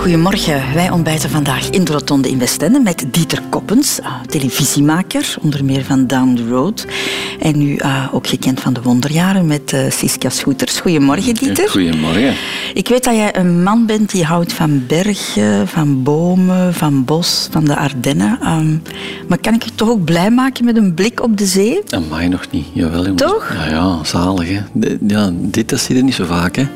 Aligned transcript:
Goedemorgen, 0.00 0.74
wij 0.74 0.90
ontbijten 0.90 1.30
vandaag 1.30 1.70
in 1.70 1.84
de 1.84 1.92
Rotonde 1.92 2.28
in 2.28 2.38
Westende 2.38 2.80
met 2.80 3.04
Dieter 3.10 3.42
Koppens, 3.48 4.00
ah, 4.02 4.12
televisiemaker, 4.26 5.34
onder 5.40 5.64
meer 5.64 5.84
van 5.84 6.06
Down 6.06 6.34
the 6.34 6.48
Road. 6.48 6.86
En 7.40 7.58
nu 7.58 7.78
ah, 7.78 8.14
ook 8.14 8.26
gekend 8.26 8.60
van 8.60 8.72
de 8.72 8.82
Wonderjaren 8.82 9.46
met 9.46 9.72
uh, 9.72 9.90
Siska 9.90 10.28
Schoeters. 10.28 10.80
Goedemorgen, 10.80 11.34
Dieter. 11.34 11.68
Goedemorgen. 11.68 12.34
Ik 12.74 12.88
weet 12.88 13.04
dat 13.04 13.14
jij 13.14 13.36
een 13.36 13.62
man 13.62 13.86
bent 13.86 14.10
die 14.10 14.24
houdt 14.24 14.52
van 14.52 14.86
bergen, 14.86 15.68
van 15.68 16.02
bomen, 16.02 16.74
van 16.74 17.04
bos, 17.04 17.48
van 17.50 17.64
de 17.64 17.76
Ardennen. 17.76 18.38
Ehm, 18.42 18.76
maar 19.28 19.38
kan 19.38 19.54
ik 19.54 19.62
je 19.62 19.70
toch 19.74 19.88
ook 19.88 20.04
blij 20.04 20.30
maken 20.30 20.64
met 20.64 20.76
een 20.76 20.94
blik 20.94 21.22
op 21.22 21.38
de 21.38 21.46
zee? 21.46 21.80
Amai, 21.90 22.28
nog 22.28 22.50
niet. 22.50 22.66
Jawel, 22.72 23.02
jongens. 23.02 23.22
Toch? 23.22 23.54
Ja, 23.54 23.68
ja 23.68 24.04
zalig. 24.04 24.48
Hè. 24.48 24.60
Ja, 25.06 25.30
dit 25.34 25.68
dat 25.68 25.80
zie 25.80 25.96
je 25.96 26.02
niet 26.02 26.14
zo 26.14 26.24
vaak. 26.24 26.56
Hè. 26.56 26.66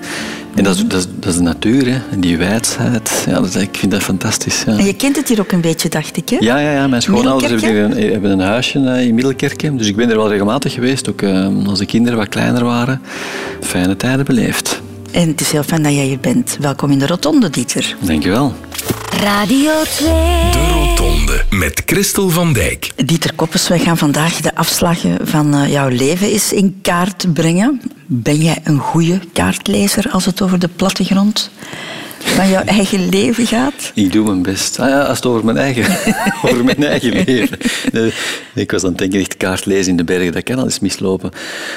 En 0.54 0.64
dat 0.64 0.76
is, 0.76 0.86
dat, 0.86 0.98
is, 0.98 1.06
dat 1.18 1.30
is 1.32 1.36
de 1.36 1.42
natuur, 1.42 1.86
hè. 1.86 1.98
En 2.10 2.20
die 2.20 2.36
wijsheid. 2.36 3.24
Ja, 3.26 3.34
dat 3.34 3.54
is, 3.54 3.54
ik 3.54 3.76
vind 3.76 3.92
dat 3.92 4.02
fantastisch. 4.02 4.62
Ja. 4.66 4.76
En 4.78 4.84
je 4.84 4.94
kent 4.94 5.16
het 5.16 5.28
hier 5.28 5.40
ook 5.40 5.52
een 5.52 5.60
beetje, 5.60 5.88
dacht 5.88 6.16
ik, 6.16 6.28
hè? 6.28 6.36
Ja, 6.40 6.58
ja, 6.58 6.70
ja, 6.70 6.86
mijn 6.86 7.02
schoonouders 7.02 7.62
hebben 7.62 8.02
een, 8.02 8.12
hebben 8.12 8.30
een 8.30 8.40
huisje 8.40 8.78
eh, 8.78 9.06
in 9.06 9.14
Middelkerke. 9.14 9.76
Dus 9.76 9.86
ik 9.86 9.96
ben 9.96 10.10
er 10.10 10.16
wel 10.16 10.28
regelmatig 10.28 10.72
geweest, 10.72 11.08
ook 11.08 11.22
eh, 11.22 11.48
als 11.66 11.78
de 11.78 11.86
kinderen 11.86 12.18
wat 12.18 12.28
kleiner 12.28 12.64
waren. 12.64 13.02
Fijne 13.60 13.96
tijden 13.96 14.24
beleefd. 14.24 14.82
En 15.10 15.28
het 15.28 15.40
is 15.40 15.52
heel 15.52 15.62
fijn 15.62 15.82
dat 15.82 15.92
jij 15.92 16.04
hier 16.04 16.20
bent. 16.20 16.56
Welkom 16.60 16.90
in 16.90 16.98
de 16.98 17.06
Rotonde, 17.06 17.50
Dieter. 17.50 17.96
Dankjewel. 18.00 18.52
Radio 19.24 19.72
2. 19.82 20.08
De 20.52 20.68
Rotonde 20.72 21.42
met 21.50 21.82
Christel 21.86 22.28
van 22.28 22.52
Dijk. 22.52 22.90
Dieter 23.06 23.34
Koppes, 23.34 23.68
wij 23.68 23.78
gaan 23.78 23.98
vandaag 23.98 24.40
de 24.40 24.54
afslagen 24.54 25.26
van 25.26 25.54
eh, 25.54 25.72
jouw 25.72 25.88
leven 25.88 26.26
eens 26.26 26.52
in 26.52 26.78
kaart 26.82 27.32
brengen. 27.32 27.80
Ben 28.06 28.36
jij 28.36 28.60
een 28.64 28.78
goede 28.78 29.20
kaartlezer 29.32 30.10
als 30.10 30.24
het 30.24 30.42
over 30.42 30.58
de 30.58 30.68
plattegrond 30.68 31.50
van 32.18 32.48
jouw 32.48 32.62
eigen 32.62 33.08
leven 33.08 33.46
gaat? 33.46 33.92
Ik 33.94 34.12
doe 34.12 34.24
mijn 34.24 34.42
best. 34.42 34.80
Ah 34.80 34.88
ja, 34.88 35.02
als 35.02 35.16
het 35.16 35.26
over 35.26 35.44
mijn 35.44 35.56
eigen, 35.56 35.98
over 36.50 36.64
mijn 36.64 36.84
eigen 36.84 37.24
leven. 37.24 37.58
Nee, 37.92 38.12
ik 38.54 38.70
was 38.70 38.82
aan 38.82 38.88
het 38.88 38.98
denken, 38.98 39.20
echt 39.20 39.36
kaart 39.36 39.66
lezen 39.66 39.90
in 39.90 39.96
de 39.96 40.04
bergen, 40.04 40.32
dat 40.32 40.42
kan 40.42 40.58
al 40.58 40.64
eens 40.64 40.80
mislopen. 40.80 41.30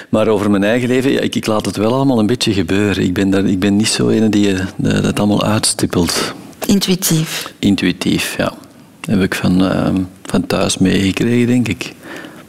Maar 0.10 0.28
over 0.28 0.52
mijn 0.52 0.64
eigen 0.64 0.88
leven, 0.88 1.12
ja, 1.12 1.20
ik, 1.20 1.36
ik 1.36 1.46
laat 1.46 1.66
het 1.66 1.76
wel 1.76 1.94
allemaal 1.94 2.20
een 2.20 2.28
beetje 2.28 2.54
gebeuren. 2.54 3.04
Ik 3.04 3.14
ben, 3.14 3.30
daar, 3.30 3.46
ik 3.46 3.60
ben 3.60 3.76
niet 3.76 3.88
zo 3.88 4.10
ene 4.10 4.30
die 4.30 4.54
eh, 4.54 5.02
dat 5.02 5.20
allemaal 5.20 5.44
uitstippelt. 5.44 6.36
Intuïtief. 6.68 7.54
Intuïtief, 7.60 8.38
ja. 8.38 8.54
Dat 9.00 9.16
heb 9.16 9.22
ik 9.22 9.36
van, 9.36 9.66
ehm, 9.72 9.96
van 10.24 10.48
thuis 10.48 10.78
meegekregen, 10.78 11.48
denk 11.48 11.68
ik. 11.68 11.94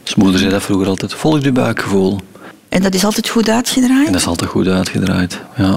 Mijn 0.03 0.15
moeder 0.15 0.39
zei 0.39 0.51
dat 0.51 0.63
vroeger 0.63 0.87
altijd, 0.87 1.13
volg 1.13 1.43
je 1.43 1.51
buikgevoel. 1.51 2.19
En 2.69 2.81
dat 2.81 2.93
is 2.93 3.05
altijd 3.05 3.29
goed 3.29 3.49
uitgedraaid? 3.49 4.05
En 4.05 4.11
dat 4.11 4.21
is 4.21 4.27
altijd 4.27 4.49
goed 4.49 4.67
uitgedraaid, 4.67 5.39
ja. 5.57 5.73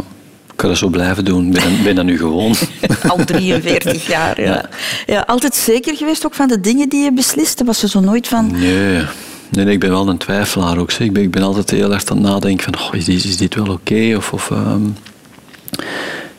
Ik 0.50 0.58
kan 0.58 0.68
dat 0.68 0.78
zo 0.78 0.88
blijven 0.88 1.24
doen. 1.24 1.46
Ik 1.46 1.52
ben, 1.52 1.82
ben 1.82 1.94
dat 1.94 2.04
nu 2.04 2.18
gewoon. 2.18 2.54
Al 3.08 3.24
43 3.24 4.06
jaar, 4.06 4.40
ja. 4.40 4.46
Ja. 4.46 4.68
ja. 5.06 5.20
Altijd 5.20 5.54
zeker 5.54 5.96
geweest 5.96 6.26
ook 6.26 6.34
van 6.34 6.48
de 6.48 6.60
dingen 6.60 6.88
die 6.88 7.04
je 7.04 7.12
besliste? 7.12 7.64
Was 7.64 7.82
er 7.82 7.88
zo 7.88 8.00
nooit 8.00 8.28
van... 8.28 8.50
Nee. 8.50 9.02
Nee, 9.50 9.64
nee, 9.64 9.74
ik 9.74 9.80
ben 9.80 9.90
wel 9.90 10.08
een 10.08 10.16
twijfelaar 10.18 10.78
ook. 10.78 10.90
zeg. 10.90 11.06
Ik 11.06 11.12
ben, 11.12 11.22
ik 11.22 11.30
ben 11.30 11.42
altijd 11.42 11.70
heel 11.70 11.92
erg 11.92 12.04
aan 12.04 12.16
het 12.16 12.26
nadenken 12.26 12.72
van, 12.72 12.82
oh, 12.82 12.94
is, 12.94 13.04
dit, 13.04 13.24
is 13.24 13.36
dit 13.36 13.54
wel 13.54 13.68
oké? 13.68 14.14
Of, 14.16 14.32
of 14.32 14.50
ehm, 14.50 14.82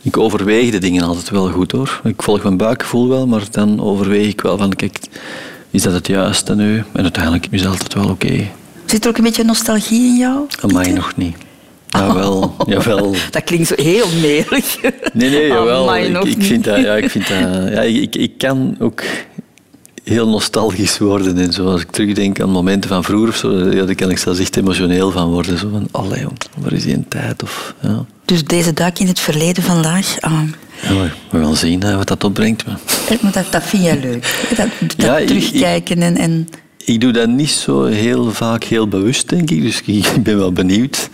ik 0.04 0.18
overweeg 0.18 0.72
de 0.72 0.78
dingen 0.78 1.04
altijd 1.04 1.30
wel 1.30 1.50
goed 1.50 1.72
hoor. 1.72 2.02
Ik 2.04 2.22
volg 2.22 2.44
mijn 2.44 2.58
buikgevoel 2.58 3.08
wel, 3.08 3.28
maar 3.28 3.44
dan 3.52 3.82
overweeg 3.82 4.28
ik 4.28 4.42
wel 4.42 4.58
van, 4.58 4.74
kijk, 4.74 5.00
is 5.72 5.82
dat 5.82 5.94
het 5.94 6.08
juiste 6.08 6.56
nu? 6.56 6.84
En 6.94 7.04
uiteindelijk 7.04 7.48
is 7.50 7.62
het 7.62 7.70
altijd 7.70 7.94
wel 7.94 8.10
oké. 8.10 8.48
Zit 8.86 9.04
er 9.04 9.10
ook 9.10 9.18
een 9.18 9.24
beetje 9.24 9.44
nostalgie 9.44 10.06
in 10.06 10.18
jou? 10.18 10.46
Amai, 10.62 10.94
nog 10.94 11.16
niet. 11.16 11.36
Jawel, 11.88 12.56
jawel. 12.66 13.16
Dat 13.32 13.44
klinkt 13.44 13.68
zo 13.68 13.74
heel 13.76 14.08
merig. 14.22 14.82
Nee, 15.14 15.30
nee, 15.30 15.48
jawel. 15.48 15.82
Amai, 15.82 16.06
ik, 16.06 16.24
ik 16.24 16.44
vind 16.44 16.64
dat, 16.64 16.80
ja, 16.80 16.96
ik, 16.96 17.10
vind 17.10 17.28
dat, 17.28 17.38
ja, 17.70 17.82
ik, 17.82 18.16
ik 18.16 18.38
kan 18.38 18.76
ook 18.80 19.04
heel 20.04 20.28
nostalgisch 20.30 20.98
worden. 20.98 21.38
En 21.38 21.54
zo, 21.54 21.66
als 21.66 21.82
ik 21.82 21.92
terugdenk 21.92 22.42
aan 22.42 22.50
momenten 22.50 22.90
van 22.90 23.04
vroeger, 23.04 23.30
of 23.30 23.36
zo, 23.36 23.70
ja, 23.72 23.86
daar 23.86 23.96
kan 23.96 24.10
ik 24.12 24.18
zelfs 24.18 24.40
echt 24.40 24.58
emotioneel 24.58 25.12
van 25.12 25.30
worden. 25.30 25.58
Zo 25.58 25.70
van, 25.72 25.88
allee, 25.92 26.22
jong, 26.22 26.38
waar 26.58 26.74
is 26.74 26.84
die 26.84 26.94
een 26.94 27.08
tijd? 27.08 27.44
Of, 27.44 27.74
ja. 27.82 28.06
Dus 28.26 28.44
deze 28.44 28.74
duik 28.74 29.00
in 29.00 29.08
het 29.08 29.20
verleden 29.20 29.64
vandaag... 29.64 30.16
ah, 30.20 30.42
Ja, 30.82 31.12
we 31.32 31.40
gaan 31.44 31.56
zien 31.56 31.84
hè, 31.84 31.96
wat 31.98 32.08
dat 32.08 32.24
opbrengt. 32.24 32.66
Maar 32.66 32.80
eh, 33.10 33.22
maar 33.22 33.32
dat, 33.32 33.46
dat 33.52 33.64
vind 33.64 33.84
jij 33.84 34.00
leuk. 34.00 34.48
Dat, 34.58 34.68
dat 34.80 34.94
Ja, 35.06 35.18
ik- 35.18 35.28
terugkijken 35.28 36.02
en... 36.02 36.18
en 36.18 36.50
ik 36.86 37.02
doe 37.02 37.12
dat 37.12 37.28
niet 37.30 37.50
zo 37.50 37.84
heel 37.86 38.32
vaak 38.32 38.64
heel 38.64 38.88
bewust, 38.88 39.30
denk 39.30 39.50
ik. 39.52 39.62
Dus 39.62 39.82
ik 39.86 40.24
ben 40.24 40.38
wel 40.38 40.52
benieuwd 40.52 41.10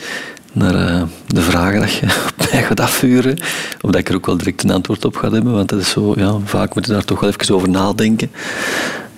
naar 0.54 0.76
eh, 0.76 1.02
de 1.28 1.42
vragen 1.42 1.80
dat 1.80 1.94
je 1.94 2.06
op 2.38 2.52
mij 2.52 2.64
gaat 2.64 2.80
afvuren. 2.80 3.38
Of 3.82 3.92
dat 3.92 3.96
ik 3.96 4.10
er 4.10 4.16
ook 4.16 4.26
wel 4.26 4.38
direct 4.38 4.64
een 4.64 4.72
antwoord 4.72 5.06
op 5.06 5.16
ga 5.16 5.32
hebben. 5.32 5.54
Want 5.54 5.70
dat 5.70 5.80
is 5.80 5.90
zo, 5.90 6.14
ja, 6.18 6.38
vaak 6.46 6.76
moet 6.76 6.86
je 6.86 6.92
daar 6.92 7.06
toch 7.06 7.20
wel 7.20 7.30
even 7.30 7.56
over 7.56 7.70
nadenken. 7.70 8.32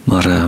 Maar 0.04 0.26
eh, 0.26 0.44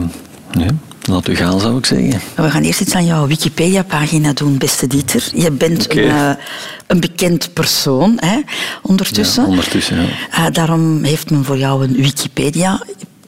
nee, 0.51 0.69
laat 1.05 1.27
u 1.27 1.35
gaan, 1.35 1.59
zou 1.59 1.77
ik 1.77 1.85
zeggen. 1.85 2.21
we 2.35 2.49
gaan 2.49 2.63
eerst 2.63 2.81
iets 2.81 2.95
aan 2.95 3.05
jouw 3.05 3.27
Wikipedia-pagina 3.27 4.33
doen, 4.33 4.57
beste 4.57 4.88
Dieter. 4.88 5.29
Je 5.35 5.51
bent 5.51 5.91
een, 5.91 6.03
eh, 6.03 6.31
een 6.88 7.00
bekend 7.00 7.53
persoon, 7.53 8.17
hè, 8.19 8.39
ondertussen. 8.81 9.44
Ja, 9.44 9.50
ondertussen, 9.50 10.07
ja. 10.31 10.50
Daarom 10.50 11.03
heeft 11.03 11.29
men 11.29 11.44
voor 11.44 11.57
jou 11.57 11.83
een 11.83 12.01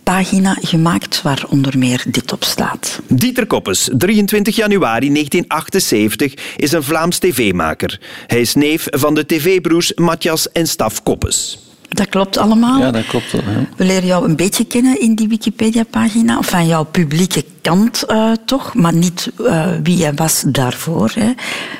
Wikipedia-pagina 0.05 0.57
gemaakt 0.61 1.21
waar 1.21 1.45
onder 1.49 1.77
meer 1.77 2.03
dit 2.07 2.31
op 2.31 2.43
staat. 2.43 2.99
Dieter 3.07 3.47
Koppes, 3.47 3.89
23 3.97 4.55
januari 4.55 5.11
1978, 5.11 6.33
is 6.57 6.71
een 6.71 6.83
Vlaams 6.83 7.17
tv-maker. 7.17 7.99
Hij 8.27 8.41
is 8.41 8.53
neef 8.53 8.87
van 8.89 9.15
de 9.15 9.25
tv-broers 9.25 9.93
Matthias 9.93 10.51
en 10.51 10.67
Staf 10.67 11.03
Koppes. 11.03 11.59
Dat 11.89 12.09
klopt 12.09 12.37
allemaal. 12.37 12.79
Ja, 12.79 12.91
dat 12.91 13.05
klopt 13.07 13.31
wel. 13.31 13.41
Ja. 13.41 13.65
We 13.77 13.85
leren 13.85 14.05
jou 14.05 14.25
een 14.25 14.35
beetje 14.35 14.65
kennen 14.65 14.99
in 14.99 15.15
die 15.15 15.27
Wikipedia-pagina. 15.27 16.37
Of 16.37 16.49
van 16.49 16.67
jouw 16.67 16.83
publieke 16.83 17.45
kant 17.61 18.03
eh, 18.03 18.31
toch, 18.45 18.73
maar 18.73 18.93
niet 18.93 19.31
eh, 19.45 19.67
wie 19.83 19.97
jij 19.97 20.13
was 20.13 20.43
daarvoor. 20.47 21.11
Hè, 21.15 21.31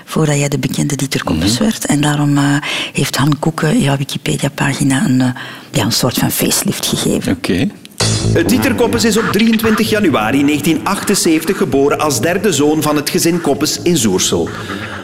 voordat 0.05 0.37
jij 0.37 0.49
de 0.49 0.59
bekende 0.59 0.95
Dieter 0.95 1.23
Koppes 1.23 1.57
werd. 1.57 1.85
En 1.85 2.01
daarom 2.01 2.37
eh, 2.37 2.43
heeft 2.93 3.15
Han 3.17 3.39
Koeken 3.39 3.81
jouw 3.81 3.97
Wikipedia-pagina 3.97 5.05
een, 5.05 5.17
ja, 5.71 5.83
een 5.83 5.91
soort 5.91 6.17
van 6.17 6.31
facelift 6.31 6.85
gegeven. 6.85 7.31
Oké. 7.31 7.69
Dieter 8.47 8.75
Koppes 8.75 9.05
is 9.05 9.17
op 9.17 9.23
23 9.31 9.89
januari 9.89 10.43
1978 10.45 11.57
geboren 11.57 11.99
als 11.99 12.21
derde 12.21 12.53
zoon 12.53 12.81
van 12.81 12.95
het 12.95 13.09
gezin 13.09 13.41
Koppes 13.41 13.81
in 13.81 13.97
Zoersel. 13.97 14.49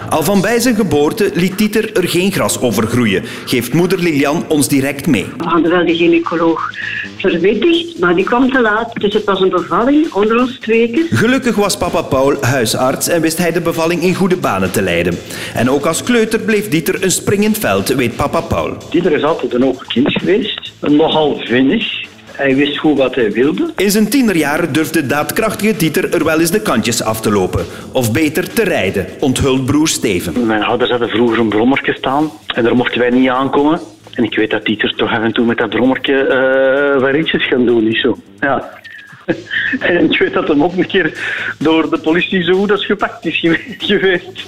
Al 0.09 0.23
van 0.23 0.41
bij 0.41 0.59
zijn 0.59 0.75
geboorte 0.75 1.31
liet 1.33 1.57
Dieter 1.57 1.95
er 1.95 2.07
geen 2.07 2.31
gras 2.31 2.61
over 2.61 2.87
groeien, 2.87 3.23
geeft 3.45 3.73
moeder 3.73 3.99
Lilian 3.99 4.43
ons 4.47 4.67
direct 4.67 5.07
mee. 5.07 5.25
We 5.37 5.43
hadden 5.43 5.71
wel 5.71 5.85
de 5.85 5.95
gynaecoloog 5.95 6.71
verwittigd, 7.17 7.99
maar 7.99 8.15
die 8.15 8.25
kwam 8.25 8.51
te 8.51 8.61
laat. 8.61 8.93
Dus 8.93 9.13
het 9.13 9.23
was 9.23 9.39
een 9.39 9.49
bevalling 9.49 10.13
onder 10.13 10.39
ons 10.39 10.57
tweeën. 10.59 11.07
Gelukkig 11.09 11.55
was 11.55 11.77
papa 11.77 12.01
Paul 12.01 12.37
huisarts 12.41 13.07
en 13.07 13.21
wist 13.21 13.37
hij 13.37 13.51
de 13.51 13.61
bevalling 13.61 14.03
in 14.03 14.15
goede 14.15 14.37
banen 14.37 14.71
te 14.71 14.81
leiden. 14.81 15.17
En 15.53 15.69
ook 15.69 15.85
als 15.85 16.03
kleuter 16.03 16.39
bleef 16.39 16.69
Dieter 16.69 17.03
een 17.03 17.11
springend 17.11 17.57
veld, 17.57 17.87
weet 17.87 18.15
papa 18.15 18.41
Paul. 18.41 18.77
Dieter 18.89 19.11
is 19.11 19.23
altijd 19.23 19.53
een 19.53 19.65
open 19.65 19.87
kind 19.87 20.11
geweest. 20.11 20.71
Nogal 20.79 21.41
vinnig. 21.43 22.00
Hij 22.31 22.55
wist 22.55 22.77
goed 22.77 22.97
wat 22.97 23.15
hij 23.15 23.31
wilde. 23.31 23.71
In 23.75 23.91
zijn 23.91 24.09
tienerjaren 24.09 24.73
durfde 24.73 25.05
daadkrachtige 25.05 25.75
Dieter 25.77 26.13
er 26.13 26.23
wel 26.23 26.39
eens 26.39 26.51
de 26.51 26.61
kantjes 26.61 27.03
af 27.03 27.21
te 27.21 27.31
lopen. 27.31 27.65
Of 27.91 28.11
beter 28.11 28.53
te 28.53 28.63
rijden, 28.63 29.05
onthult 29.19 29.65
broer 29.65 29.87
Steven. 29.87 30.45
Mijn 30.45 30.63
ouders 30.63 30.89
hadden 30.89 31.09
vroeger 31.09 31.39
een 31.39 31.49
brommertje 31.49 31.93
staan. 31.93 32.31
En 32.55 32.63
daar 32.63 32.75
mochten 32.75 32.99
wij 32.99 33.09
niet 33.09 33.29
aankomen. 33.29 33.79
En 34.13 34.23
ik 34.23 34.35
weet 34.35 34.49
dat 34.49 34.65
Dieter 34.65 34.95
toch 34.95 35.11
af 35.11 35.23
en 35.23 35.33
toe 35.33 35.45
met 35.45 35.57
dat 35.57 35.69
brommertje 35.69 36.13
eh 36.13 37.01
wat 37.01 37.11
ritjes 37.11 37.47
gaan 37.47 37.65
doen. 37.65 37.83
Niet 37.83 37.97
zo. 37.97 38.17
Ja. 38.39 38.79
En 39.79 40.11
ik 40.11 40.19
weet 40.19 40.33
dat 40.33 40.47
hem 40.47 40.63
ook 40.63 40.75
een 40.77 40.87
keer 40.87 41.19
door 41.59 41.89
de 41.89 41.97
politie 41.99 42.43
zo 42.43 42.53
goed 42.53 42.71
als 42.71 42.85
gepakt 42.85 43.25
is 43.25 43.39
gewe- 43.39 43.59
geweest. 43.91 44.43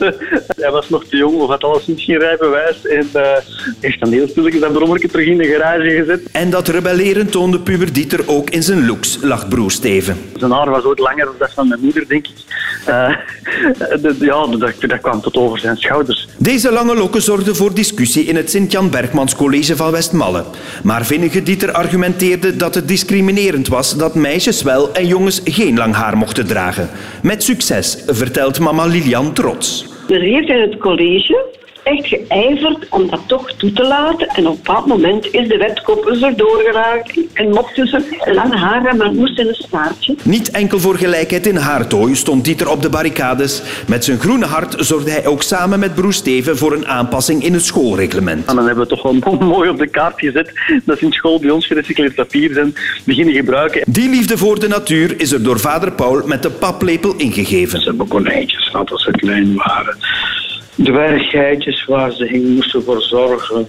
Hij 0.55 0.71
was 0.71 0.89
nog 0.89 1.03
te 1.05 1.17
jong 1.17 1.39
of 1.41 1.49
had 1.49 1.63
alles 1.63 1.87
niet 1.87 2.01
geen 2.01 2.17
rijbewijs. 2.19 2.85
En 2.87 3.07
eh 3.13 3.21
heeft 3.79 3.99
dan 3.99 4.11
heel 4.11 4.27
stilletjes 4.27 4.61
dat 4.61 4.73
brommertje 4.73 5.07
terug 5.07 5.25
in 5.27 5.37
de 5.37 5.45
garage 5.47 5.89
gezet. 5.89 6.21
En 6.31 6.49
dat 6.49 6.67
rebelleren 6.67 7.29
toonde 7.29 7.59
puber 7.59 7.93
Dieter 7.93 8.19
ook 8.25 8.49
in 8.49 8.63
zijn 8.63 8.85
looks, 8.85 9.17
lacht 9.21 9.49
broer 9.49 9.71
Steven. 9.71 10.17
Zijn 10.37 10.51
haar 10.51 10.69
was 10.69 10.83
ooit 10.83 10.99
langer 10.99 11.25
dan 11.25 11.35
dat 11.37 11.53
van 11.53 11.67
mijn 11.67 11.79
moeder, 11.81 12.07
denk 12.07 12.27
ik. 12.27 12.33
Eh, 12.85 13.09
de- 14.01 14.15
ja, 14.19 14.47
dat, 14.47 14.73
dat 14.79 15.01
kwam 15.01 15.21
tot 15.21 15.35
over 15.35 15.59
zijn 15.59 15.77
schouders. 15.77 16.27
Deze 16.37 16.71
lange 16.71 16.95
lokken 16.95 17.21
zorgden 17.21 17.55
voor 17.55 17.73
discussie 17.73 18.23
in 18.25 18.35
het 18.35 18.49
Sint-Jan 18.49 18.89
Bergmans 18.89 19.35
College 19.35 19.75
van 19.75 19.91
Westmalle. 19.91 20.43
Maar 20.83 21.05
vinnige 21.05 21.43
Dieter 21.43 21.71
argumenteerde 21.71 22.55
dat 22.55 22.75
het 22.75 22.87
discriminerend 22.87 23.67
was 23.67 23.97
dat 23.97 24.15
meisjes 24.15 24.61
wel 24.63 24.93
en 24.93 25.07
jongens 25.07 25.41
geen 25.43 25.77
lang 25.77 25.93
haar 25.95 26.17
mochten 26.17 26.47
dragen. 26.47 26.89
Met 27.21 27.43
succes, 27.43 28.03
vertelt 28.07 28.59
mama 28.59 28.85
Lilian 28.85 29.33
trots. 29.33 29.85
Die 30.07 30.19
heeft 30.19 30.49
in 30.49 30.61
het 30.61 30.77
college 30.77 31.45
echt 31.83 32.07
geijverd 32.07 32.87
om 32.89 33.09
dat 33.09 33.21
toch 33.27 33.51
toe 33.51 33.71
te 33.71 33.83
laten. 33.83 34.27
En 34.27 34.47
op 34.47 34.51
een 34.51 34.61
bepaald 34.63 34.85
moment 34.85 35.25
is 35.33 35.47
de 35.47 35.57
wet 35.57 35.81
koppels 35.81 36.21
erdoor 36.21 36.61
geraakt. 36.65 37.19
En 37.33 37.49
mochten 37.49 37.87
ze 37.87 38.31
lange 38.33 38.57
haar 38.57 38.81
hebben, 38.81 38.97
maar 38.97 39.07
het 39.07 39.15
moest 39.15 39.39
in 39.39 39.47
een 39.47 39.53
staartje. 39.53 40.15
Niet 40.23 40.51
enkel 40.51 40.79
voor 40.79 40.95
gelijkheid 40.95 41.47
in 41.47 41.55
haartooi 41.55 42.15
stond 42.15 42.45
Dieter 42.45 42.69
op 42.69 42.81
de 42.81 42.89
barricades. 42.89 43.61
Met 43.87 44.05
zijn 44.05 44.19
groene 44.19 44.45
hart 44.45 44.75
zorgde 44.77 45.11
hij 45.11 45.25
ook 45.25 45.41
samen 45.41 45.79
met 45.79 45.95
broer 45.95 46.13
Steven 46.13 46.57
voor 46.57 46.73
een 46.73 46.87
aanpassing 46.87 47.43
in 47.43 47.53
het 47.53 47.63
schoolreglement. 47.63 48.45
En 48.45 48.55
dan 48.55 48.65
hebben 48.65 48.83
we 48.83 48.89
toch 48.89 49.03
wel 49.03 49.37
mooi 49.47 49.69
op 49.69 49.77
de 49.77 49.87
kaart 49.87 50.19
gezet 50.19 50.51
dat 50.85 50.97
ze 50.97 51.05
in 51.05 51.11
school 51.11 51.39
bij 51.39 51.49
ons 51.49 51.67
gerecycleerd 51.67 52.15
papier 52.15 52.53
zijn 52.53 52.75
beginnen 53.03 53.33
gebruiken. 53.33 53.81
Die 53.85 54.09
liefde 54.09 54.37
voor 54.37 54.59
de 54.59 54.67
natuur 54.67 55.21
is 55.21 55.31
er 55.31 55.43
door 55.43 55.59
vader 55.59 55.91
Paul 55.91 56.21
met 56.25 56.43
de 56.43 56.51
paplepel 56.51 57.13
ingegeven. 57.17 57.81
Ze 57.81 57.89
hebben 57.89 58.07
konijntjes 58.07 58.69
gehad 58.69 58.91
als 58.91 59.03
ze 59.03 59.11
klein 59.11 59.55
waren. 59.55 59.97
Dwerggeitjes 60.75 61.85
waar 61.85 62.11
ze 62.11 62.27
ging 62.27 62.55
moesten 62.55 62.83
voor 62.83 63.01
zorgen. 63.01 63.67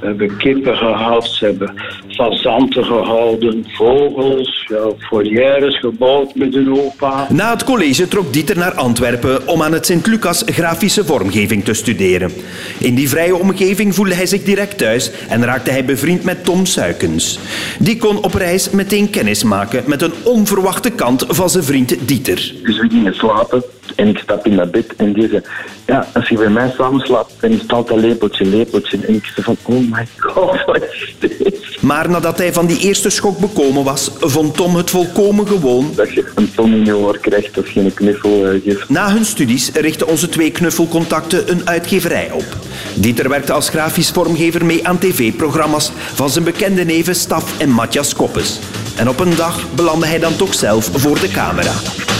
We 0.00 0.06
hebben 0.06 0.36
kippen 0.36 0.76
gehad, 0.76 1.26
ze 1.26 1.44
hebben 1.44 1.74
fazanten 2.08 2.84
gehouden, 2.84 3.66
vogels, 3.68 4.64
ja, 4.68 4.90
foyeres 4.98 5.78
gebouwd 5.78 6.34
met 6.34 6.54
een 6.54 6.78
opa. 6.78 7.26
Na 7.30 7.50
het 7.50 7.64
college 7.64 8.08
trok 8.08 8.32
Dieter 8.32 8.58
naar 8.58 8.72
Antwerpen 8.72 9.48
om 9.48 9.62
aan 9.62 9.72
het 9.72 9.86
Sint-Lucas 9.86 10.42
grafische 10.46 11.04
vormgeving 11.04 11.64
te 11.64 11.74
studeren. 11.74 12.30
In 12.78 12.94
die 12.94 13.08
vrije 13.08 13.36
omgeving 13.36 13.94
voelde 13.94 14.14
hij 14.14 14.26
zich 14.26 14.42
direct 14.42 14.78
thuis 14.78 15.10
en 15.28 15.44
raakte 15.44 15.70
hij 15.70 15.84
bevriend 15.84 16.24
met 16.24 16.44
Tom 16.44 16.66
Suikens. 16.66 17.38
Die 17.78 17.96
kon 17.96 18.22
op 18.22 18.34
reis 18.34 18.70
meteen 18.70 19.10
kennis 19.10 19.44
maken 19.44 19.82
met 19.86 20.02
een 20.02 20.12
onverwachte 20.24 20.90
kant 20.90 21.24
van 21.28 21.50
zijn 21.50 21.64
vriend 21.64 22.08
Dieter. 22.08 22.54
Dus 22.62 22.80
we 22.80 22.88
gingen 22.88 23.14
slapen 23.14 23.64
en 23.96 24.08
ik 24.08 24.18
stap 24.18 24.46
in 24.46 24.56
dat 24.56 24.70
bed 24.70 24.94
en 24.96 25.12
die 25.12 25.28
zei, 25.28 25.42
ja, 25.86 26.06
als 26.14 26.28
je 26.28 26.36
bij 26.36 26.48
mij 26.48 26.72
samen 26.76 27.00
slaapt, 27.00 27.32
dan 27.40 27.50
is 27.50 27.60
het 27.60 27.72
altijd 27.72 28.00
lepeltje, 28.00 28.44
lepeltje. 28.44 28.98
En 29.06 29.14
ik 29.14 29.24
zei 29.24 29.42
van, 29.42 29.56
oh 29.62 29.90
my 29.90 30.06
god, 30.16 30.64
wat 30.64 30.82
is 30.92 31.14
dit? 31.18 31.78
Maar 31.80 32.10
nadat 32.10 32.38
hij 32.38 32.52
van 32.52 32.66
die 32.66 32.78
eerste 32.78 33.10
schok 33.10 33.38
bekomen 33.38 33.84
was, 33.84 34.10
vond 34.20 34.56
Tom 34.56 34.76
het 34.76 34.90
volkomen 34.90 35.46
gewoon. 35.46 35.92
Dat 35.96 36.12
je 36.12 36.32
een 36.34 36.54
ton 36.54 36.72
in 36.72 36.84
je 36.84 36.96
oor 36.96 37.18
krijgt 37.18 37.58
of 37.58 37.70
je 37.70 37.80
een 37.80 37.94
knuffel 37.94 38.46
eh, 38.46 38.62
geeft. 38.64 38.88
Na 38.88 39.12
hun 39.12 39.24
studies 39.24 39.70
richtten 39.72 40.06
onze 40.06 40.28
twee 40.28 40.50
knuffelcontacten 40.50 41.50
een 41.50 41.68
uitgeverij 41.68 42.30
op. 42.32 42.46
Dieter 42.94 43.28
werkte 43.28 43.52
als 43.52 43.68
grafisch 43.68 44.10
vormgever 44.10 44.64
mee 44.64 44.88
aan 44.88 44.98
tv-programma's 44.98 45.92
van 45.94 46.30
zijn 46.30 46.44
bekende 46.44 46.84
neven 46.84 47.14
Staf 47.14 47.60
en 47.60 47.70
Matthias 47.70 48.14
Koppes. 48.14 48.60
En 48.96 49.08
op 49.08 49.20
een 49.20 49.36
dag 49.36 49.74
belandde 49.74 50.06
hij 50.06 50.18
dan 50.18 50.36
toch 50.36 50.54
zelf 50.54 50.90
voor 50.92 51.20
de 51.20 51.28
camera. 51.28 51.72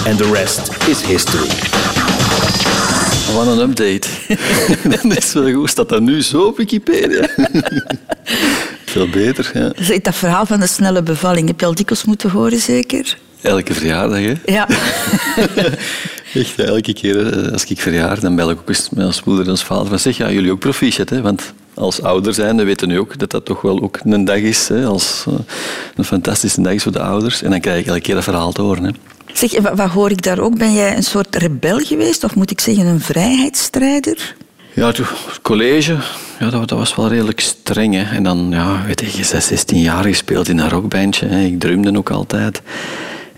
En 0.05 0.17
de 0.17 0.33
rest 0.33 0.89
is 0.89 1.03
history. 1.03 1.49
Wat 3.35 3.47
een 3.47 3.61
update. 3.61 4.09
dat 5.09 5.17
is 5.17 5.33
wel 5.33 5.53
goed. 5.53 5.71
Staat 5.71 5.89
dat 5.89 6.01
nu 6.01 6.23
zo 6.23 6.43
op 6.43 6.57
Wikipedia? 6.57 7.29
Veel 8.85 9.09
beter, 9.09 9.51
ja. 9.55 9.99
Dat 9.99 10.15
verhaal 10.15 10.47
van 10.47 10.61
de 10.61 10.67
snelle 10.67 11.03
bevalling 11.03 11.49
heb 11.49 11.61
je 11.61 11.67
al 11.67 11.75
dikwijls 11.75 12.05
moeten 12.05 12.31
horen, 12.31 12.59
zeker? 12.59 13.17
Elke 13.41 13.75
verjaardag, 13.75 14.19
hè. 14.19 14.35
Ja. 14.47 14.69
Echt, 16.35 16.59
elke 16.59 16.93
keer 16.93 17.51
als 17.53 17.65
ik 17.65 17.81
verjaar, 17.81 18.21
dan 18.21 18.37
bel 18.37 18.51
ik 18.51 18.59
ook 18.59 18.69
eens 18.69 18.89
met 18.91 19.07
ons 19.07 19.25
moeder 19.25 19.45
en 19.45 19.51
ons 19.51 19.65
vader 19.65 19.87
van 19.87 19.99
zeg, 19.99 20.17
ja, 20.17 20.31
jullie 20.31 20.51
ook 20.51 20.59
proficiat, 20.59 21.09
hè? 21.09 21.21
Want 21.21 21.53
als 21.75 22.03
ouder 22.03 22.35
zijn, 22.35 22.57
dan 22.57 22.67
weten 22.67 22.89
nu 22.89 22.99
ook 22.99 23.19
dat 23.19 23.31
dat 23.31 23.45
toch 23.45 23.61
wel 23.61 23.83
ook 23.83 23.99
een 24.05 24.25
dag 24.25 24.37
is, 24.37 24.69
hè? 24.69 24.85
Als, 24.87 25.25
eh, 25.29 25.35
een 25.97 26.05
fantastische 26.05 26.63
dag 26.63 26.73
is 26.73 26.83
voor 26.83 26.93
de 26.93 27.01
ouders. 27.01 27.43
En 27.43 27.51
dan 27.51 27.61
krijg 27.61 27.81
ik 27.81 27.87
elke 27.87 28.01
keer 28.01 28.15
dat 28.15 28.25
verhaal 28.25 28.53
te 28.53 28.63
horen, 28.63 28.85
hè. 28.85 28.91
Zeg, 29.35 29.61
wat, 29.61 29.91
hoor 29.91 30.11
ik 30.11 30.23
daar 30.23 30.39
ook? 30.39 30.59
Ben 30.59 30.75
jij 30.75 30.97
een 30.97 31.03
soort 31.03 31.37
rebel 31.37 31.79
geweest? 31.79 32.25
Of 32.25 32.35
moet 32.35 32.51
ik 32.51 32.61
zeggen 32.61 32.87
een 32.87 33.01
vrijheidsstrijder? 33.01 34.35
Ja, 34.75 34.87
het 34.87 35.01
college, 35.43 35.97
ja, 36.39 36.51
dat, 36.51 36.69
dat 36.69 36.79
was 36.79 36.95
wel 36.95 37.09
redelijk 37.09 37.41
streng. 37.41 37.97
En 37.97 38.23
dan, 38.23 38.47
ja, 38.51 38.83
weet 38.87 39.01
je, 39.01 39.07
je 39.07 39.29
bent 39.31 39.45
16 39.45 39.79
jaar 39.79 40.05
gespeeld 40.05 40.49
in 40.49 40.59
een 40.59 40.69
rockbandje. 40.69 41.27
Hè. 41.27 41.41
Ik 41.41 41.61
drumde 41.61 41.99
ook 41.99 42.11
altijd. 42.11 42.63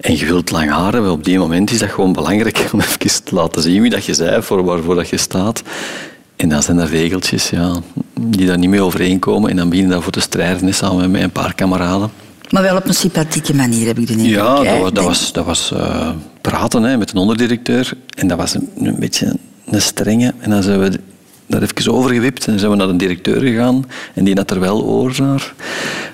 En 0.00 0.18
je 0.18 0.26
wilt 0.26 0.50
lang 0.50 0.70
haar 0.70 0.92
hebben. 0.92 1.10
Op 1.10 1.24
die 1.24 1.38
moment 1.38 1.70
is 1.70 1.78
dat 1.78 1.90
gewoon 1.90 2.12
belangrijk 2.12 2.68
om 2.72 2.80
even 2.80 3.24
te 3.24 3.34
laten 3.34 3.62
zien 3.62 3.82
wie 3.82 3.90
dat 3.90 4.04
je 4.04 4.16
bent, 4.16 4.44
voor 4.44 4.64
waarvoor 4.64 4.94
dat 4.94 5.08
je 5.08 5.16
staat. 5.16 5.62
En 6.36 6.48
dan 6.48 6.62
zijn 6.62 6.78
er 6.78 6.88
regeltjes 6.88 7.50
ja, 7.50 7.76
die 8.20 8.46
daar 8.46 8.58
niet 8.58 8.70
mee 8.70 8.82
overeenkomen. 8.82 9.50
En 9.50 9.56
dan 9.56 9.68
begin 9.68 9.84
je 9.84 9.90
daarvoor 9.90 10.12
te 10.12 10.20
strijden 10.20 10.74
samen 10.74 11.10
met 11.10 11.22
een 11.22 11.30
paar 11.30 11.54
kameraden. 11.54 12.10
Maar 12.50 12.62
wel 12.62 12.76
op 12.76 12.88
een 12.88 12.94
sympathieke 12.94 13.54
manier, 13.54 13.86
heb 13.86 13.98
ik 13.98 14.06
de 14.06 14.12
indruk. 14.12 14.30
Ja, 14.30 14.62
dat 14.62 14.78
was, 14.80 14.92
dat 14.92 15.04
was, 15.04 15.32
dat 15.32 15.44
was 15.44 15.72
eh, 15.72 16.10
praten 16.40 16.82
hè, 16.82 16.96
met 16.96 17.10
een 17.10 17.16
onderdirecteur. 17.16 17.92
En 18.16 18.28
dat 18.28 18.38
was 18.38 18.54
een, 18.54 18.70
een 18.78 18.98
beetje 18.98 19.36
een 19.66 19.82
strenge. 19.82 20.34
En 20.38 20.50
dan 20.50 20.62
zijn 20.62 20.80
we 20.80 21.00
daar 21.46 21.62
even 21.62 21.92
overgewipt 21.92 22.46
en 22.46 22.58
zijn 22.58 22.70
we 22.70 22.76
naar 22.76 22.86
de 22.86 22.96
directeur 22.96 23.40
gegaan. 23.40 23.84
En 24.14 24.24
die 24.24 24.34
had 24.34 24.50
er 24.50 24.60
wel 24.60 24.84
oor 24.84 25.14
naar. 25.18 25.54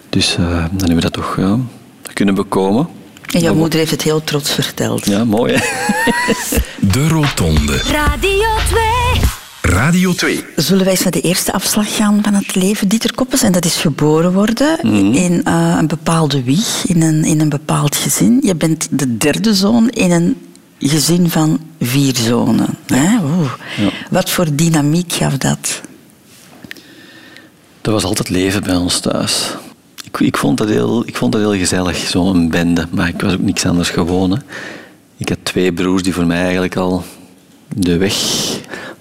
Dus 0.09 0.37
eh, 0.37 0.47
dan 0.47 0.79
hebben 0.79 0.95
we 0.95 1.01
dat 1.01 1.13
toch 1.13 1.39
kunnen 2.13 2.35
bekomen. 2.35 2.89
En 3.33 3.41
jouw 3.41 3.55
moeder 3.55 3.79
heeft 3.79 3.91
het 3.91 4.03
heel 4.03 4.25
trots 4.25 4.51
verteld. 4.51 5.07
Ja, 5.07 5.25
mooi 5.25 5.55
hè. 5.55 5.61
De 6.93 7.09
Rotonde. 7.09 7.77
Radio 7.77 8.49
2. 8.69 9.02
Radio 9.63 10.13
2. 10.13 10.45
Zullen 10.57 10.83
wij 10.85 10.93
eens 10.93 11.03
naar 11.03 11.13
de 11.13 11.21
eerste 11.21 11.53
afslag 11.53 11.97
gaan 11.97 12.19
van 12.23 12.35
het 12.35 12.55
leven 12.55 12.89
Dieter 12.89 13.15
Koppes? 13.15 13.43
En 13.43 13.53
dat 13.53 13.65
is 13.65 13.77
geboren 13.77 14.33
worden 14.33 14.79
Mhm. 14.83 15.13
in 15.13 15.45
eh, 15.45 15.77
een 15.79 15.87
bepaalde 15.87 16.43
wieg, 16.43 16.85
in 16.87 17.03
een, 17.03 17.25
in 17.25 17.41
een 17.41 17.49
bepaald 17.49 17.97
gezin. 17.97 18.39
Je 18.43 18.55
bent 18.55 18.89
de 18.91 19.17
derde 19.17 19.55
zoon 19.55 19.89
in 19.89 20.11
een 20.11 20.37
gezin 20.79 21.31
van 21.31 21.61
vier 21.81 22.17
zonen. 22.17 22.67
Hè? 22.87 23.19
Oeh. 23.25 23.51
Wat 24.11 24.31
voor 24.31 24.55
dynamiek 24.55 25.13
gaf 25.13 25.37
dat? 25.37 25.81
Dat 27.81 27.93
was 27.95 28.05
altijd 28.05 28.29
leven 28.29 28.63
bij 28.63 28.77
ons 28.77 29.01
thuis. 29.01 29.51
Ik, 30.05 30.19
ik, 30.21 30.37
vond, 30.37 30.59
dat 30.59 30.69
heel, 30.69 31.03
ik 31.07 31.17
vond 31.17 31.33
dat 31.33 31.41
heel 31.41 31.55
gezellig, 31.57 31.97
zo'n 31.97 32.49
bende. 32.51 32.87
Maar 32.91 33.09
ik 33.09 33.21
was 33.21 33.33
ook 33.33 33.41
niks 33.41 33.67
anders 33.67 33.91
gewoon. 33.91 34.31
Hè. 34.31 34.37
Ik 35.17 35.29
had 35.29 35.39
twee 35.43 35.73
broers 35.73 36.03
die 36.03 36.15
voor 36.15 36.27
mij 36.27 36.43
eigenlijk 36.43 36.77
al 36.77 37.05
de 37.77 37.97
weg 37.97 38.15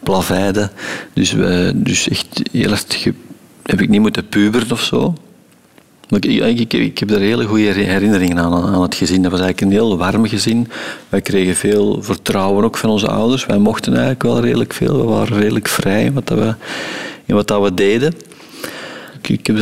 plaveiden. 0.04 0.72
Dus, 1.14 1.32
we, 1.32 1.72
dus 1.76 2.10
echt 2.10 2.42
heel 2.52 2.72
erg 2.72 2.86
heb 3.64 3.82
ik 3.82 3.90
niet 3.90 4.02
moeten 4.02 4.28
puberen 4.28 4.72
of 4.72 4.84
zo. 4.84 5.14
Maar 6.10 6.26
ik, 6.26 6.74
ik, 6.74 6.98
heb 6.98 7.10
daar 7.10 7.20
hele 7.20 7.46
goede 7.46 7.64
herinneringen 7.64 8.38
aan, 8.38 8.54
aan 8.54 8.82
het 8.82 8.96
gezin. 8.96 9.22
Dat 9.22 9.32
was 9.32 9.42
eigenlijk 9.42 9.72
een 9.72 9.78
heel 9.78 9.98
warm 9.98 10.28
gezin. 10.28 10.68
Wij 11.10 11.22
kregen 11.22 11.56
veel 11.56 12.02
vertrouwen 12.02 12.64
ook 12.64 12.78
van 12.78 12.90
onze 12.90 13.08
ouders. 13.08 13.46
Wij 13.46 13.58
mochten 13.58 13.92
eigenlijk 13.92 14.24
wel 14.24 14.40
redelijk 14.40 14.74
veel. 14.74 14.98
We 14.98 15.04
waren 15.04 15.38
redelijk 15.38 15.68
vrij 15.68 16.04
in 16.04 16.14
wat, 16.14 16.28
dat 16.28 16.38
we, 16.38 16.56
wat 17.34 17.48
dat 17.48 17.62
we 17.62 17.74
deden. 17.74 18.14
Ik, 19.22 19.30
ik 19.30 19.48
heb 19.48 19.58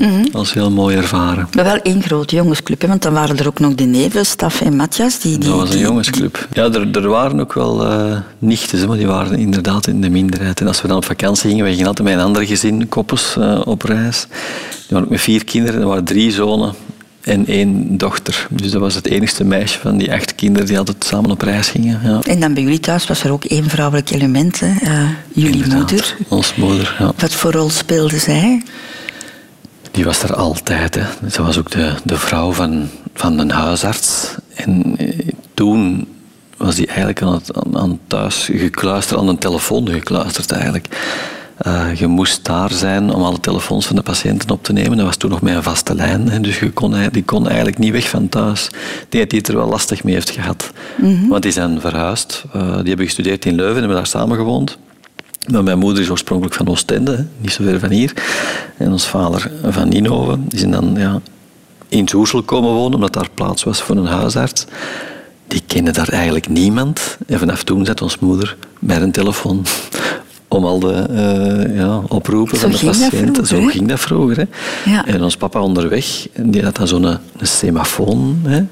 altijd 0.00 0.34
als 0.34 0.52
heel 0.52 0.70
mooi 0.70 0.96
ervaren. 0.96 1.48
Maar 1.52 1.64
wel 1.64 1.78
één 1.82 2.02
grote 2.02 2.36
jongensclub, 2.36 2.80
hè? 2.80 2.88
want 2.88 3.02
dan 3.02 3.12
waren 3.12 3.38
er 3.38 3.46
ook 3.46 3.58
nog 3.58 3.74
de 3.74 3.84
neven, 3.84 4.26
Staf 4.26 4.60
en 4.60 4.76
Matthias. 4.76 5.18
Die, 5.20 5.38
die, 5.38 5.48
Dat 5.48 5.58
was 5.58 5.74
een 5.74 5.80
jongensclub. 5.80 6.48
Ja, 6.52 6.64
er, 6.64 6.90
er 6.90 7.08
waren 7.08 7.40
ook 7.40 7.52
wel 7.52 7.86
eh 7.86 8.16
nichten, 8.38 8.88
maar 8.88 8.96
die 8.96 9.06
waren 9.06 9.38
inderdaad 9.38 9.86
in 9.86 10.00
de 10.00 10.10
minderheid. 10.10 10.60
En 10.60 10.66
als 10.66 10.82
we 10.82 10.88
dan 10.88 10.96
op 10.96 11.04
vakantie 11.04 11.48
gingen, 11.48 11.64
wij 11.64 11.72
gingen 11.72 11.88
altijd 11.88 12.08
met 12.08 12.16
een 12.16 12.24
ander 12.24 12.46
gezin, 12.46 12.88
koppels, 12.88 13.36
eh, 13.38 13.60
op 13.64 13.82
reis. 13.82 14.26
Die 14.28 14.86
waren 14.88 15.04
ook 15.04 15.10
met 15.10 15.20
vier 15.20 15.44
kinderen, 15.44 15.80
er 15.80 15.86
waren 15.86 16.04
drie 16.04 16.30
zonen 16.30 16.74
en 17.20 17.46
één 17.46 17.96
dochter. 17.96 18.46
Dus 18.50 18.70
dat 18.70 18.80
was 18.80 18.94
het 18.94 19.06
enigste 19.06 19.44
meisje 19.44 19.78
van 19.78 19.98
die 19.98 20.12
acht 20.12 20.34
kinderen 20.34 20.66
die 20.66 20.78
altijd 20.78 21.04
samen 21.04 21.30
op 21.30 21.42
reis 21.42 21.68
gingen. 21.68 22.00
Ja. 22.04 22.20
En 22.22 22.40
dan 22.40 22.54
bij 22.54 22.62
jullie 22.62 22.80
thuis 22.80 23.06
was 23.06 23.24
er 23.24 23.32
ook 23.32 23.44
één 23.44 23.70
vrouwelijk 23.70 24.10
element, 24.10 24.60
hè? 24.60 24.74
Eh, 24.82 25.08
jullie 25.32 25.52
Inderdaad, 25.52 25.78
moeder. 25.78 26.16
Ons 26.28 26.54
moeder, 26.54 26.96
ja. 26.98 27.12
Wat 27.16 27.34
voor 27.34 27.52
rol 27.52 27.70
speelde 27.70 28.18
zij? 28.18 28.62
Die 29.98 30.06
was 30.06 30.22
er 30.22 30.34
altijd. 30.34 30.94
Hè. 30.94 31.30
Ze 31.30 31.42
was 31.42 31.58
ook 31.58 31.70
de, 31.70 31.94
de 32.04 32.16
vrouw 32.16 32.52
van, 32.52 32.88
van 33.14 33.38
een 33.38 33.50
huisarts. 33.50 34.34
En 34.54 34.96
eh, 34.98 35.28
toen 35.54 36.08
was 36.56 36.74
die 36.74 36.86
eigenlijk 36.86 37.22
aan, 37.22 37.32
het, 37.32 37.64
aan, 37.64 37.78
aan 37.78 37.98
thuis 38.06 38.48
gekluisterd, 38.52 39.20
aan 39.20 39.28
een 39.28 39.38
telefoon 39.38 39.88
gekluisterd 39.88 40.52
eigenlijk. 40.52 40.88
Eh, 41.56 41.94
je 41.94 42.06
moest 42.06 42.44
daar 42.44 42.72
zijn 42.72 43.14
om 43.14 43.22
alle 43.22 43.40
telefoons 43.40 43.86
van 43.86 43.96
de 43.96 44.02
patiënten 44.02 44.50
op 44.50 44.64
te 44.64 44.72
nemen. 44.72 44.96
Dat 44.96 45.06
was 45.06 45.16
toen 45.16 45.30
nog 45.30 45.42
met 45.42 45.54
een 45.54 45.62
vaste 45.62 45.94
lijn. 45.94 46.28
Hè. 46.28 46.40
Dus 46.40 46.58
je 46.58 46.70
kon, 46.70 46.94
die 47.12 47.24
kon 47.24 47.46
eigenlijk 47.46 47.78
niet 47.78 47.92
weg 47.92 48.08
van 48.08 48.28
thuis. 48.28 48.66
Ik 48.66 49.06
denk 49.08 49.22
dat 49.22 49.30
die 49.30 49.38
het 49.38 49.48
er 49.48 49.56
wel 49.56 49.68
lastig 49.68 50.04
mee 50.04 50.14
heeft 50.14 50.30
gehad. 50.30 50.70
Want 51.28 51.42
die 51.42 51.52
zijn 51.52 51.80
verhuisd. 51.80 52.44
Eh, 52.52 52.76
die 52.76 52.88
hebben 52.88 53.06
gestudeerd 53.06 53.44
in 53.44 53.54
Leuven 53.54 53.74
en 53.74 53.78
hebben 53.78 53.96
daar 53.96 54.06
samen 54.06 54.36
gewoond. 54.36 54.78
Maar 55.52 55.62
mijn 55.62 55.78
moeder 55.78 56.02
is 56.02 56.10
oorspronkelijk 56.10 56.56
van 56.56 56.68
Oostende, 56.68 57.16
hè, 57.16 57.22
niet 57.38 57.52
zo 57.52 57.64
ver 57.64 57.78
van 57.78 57.90
hier. 57.90 58.12
En 58.76 58.92
ons 58.92 59.08
vader 59.08 59.50
van 59.68 59.88
Ninove. 59.88 60.38
Die 60.48 60.58
zijn 60.58 60.70
dan 60.70 60.94
ja, 60.96 61.20
in 61.88 62.08
Zoersel 62.08 62.42
komen 62.42 62.72
wonen, 62.72 62.94
omdat 62.94 63.12
daar 63.12 63.28
plaats 63.34 63.64
was 63.64 63.82
voor 63.82 63.96
een 63.96 64.06
huisarts. 64.06 64.64
Die 65.46 65.62
kende 65.66 65.90
daar 65.90 66.08
eigenlijk 66.08 66.48
niemand. 66.48 67.18
En 67.26 67.38
vanaf 67.38 67.62
toen 67.62 67.84
zat 67.84 68.02
ons 68.02 68.18
moeder 68.18 68.56
met 68.78 69.02
een 69.02 69.12
telefoon 69.12 69.66
om 70.48 70.64
al 70.64 70.78
de 70.78 70.92
eh, 70.92 71.76
ja, 71.76 72.02
oproepen 72.08 72.58
Zo 72.58 72.68
van 72.68 72.78
de 72.78 72.98
patiënten. 72.98 73.46
Zo 73.46 73.66
ging 73.66 73.88
dat 73.88 74.00
vroeger. 74.00 74.36
Hè. 74.36 74.44
Ja. 74.90 75.06
En 75.06 75.22
ons 75.22 75.36
papa 75.36 75.60
onderweg, 75.60 76.26
die 76.42 76.62
had 76.62 76.76
dan 76.76 76.88
zo'n 76.88 77.04
een 77.04 77.18
semafoon, 77.40 78.40
hè. 78.42 78.64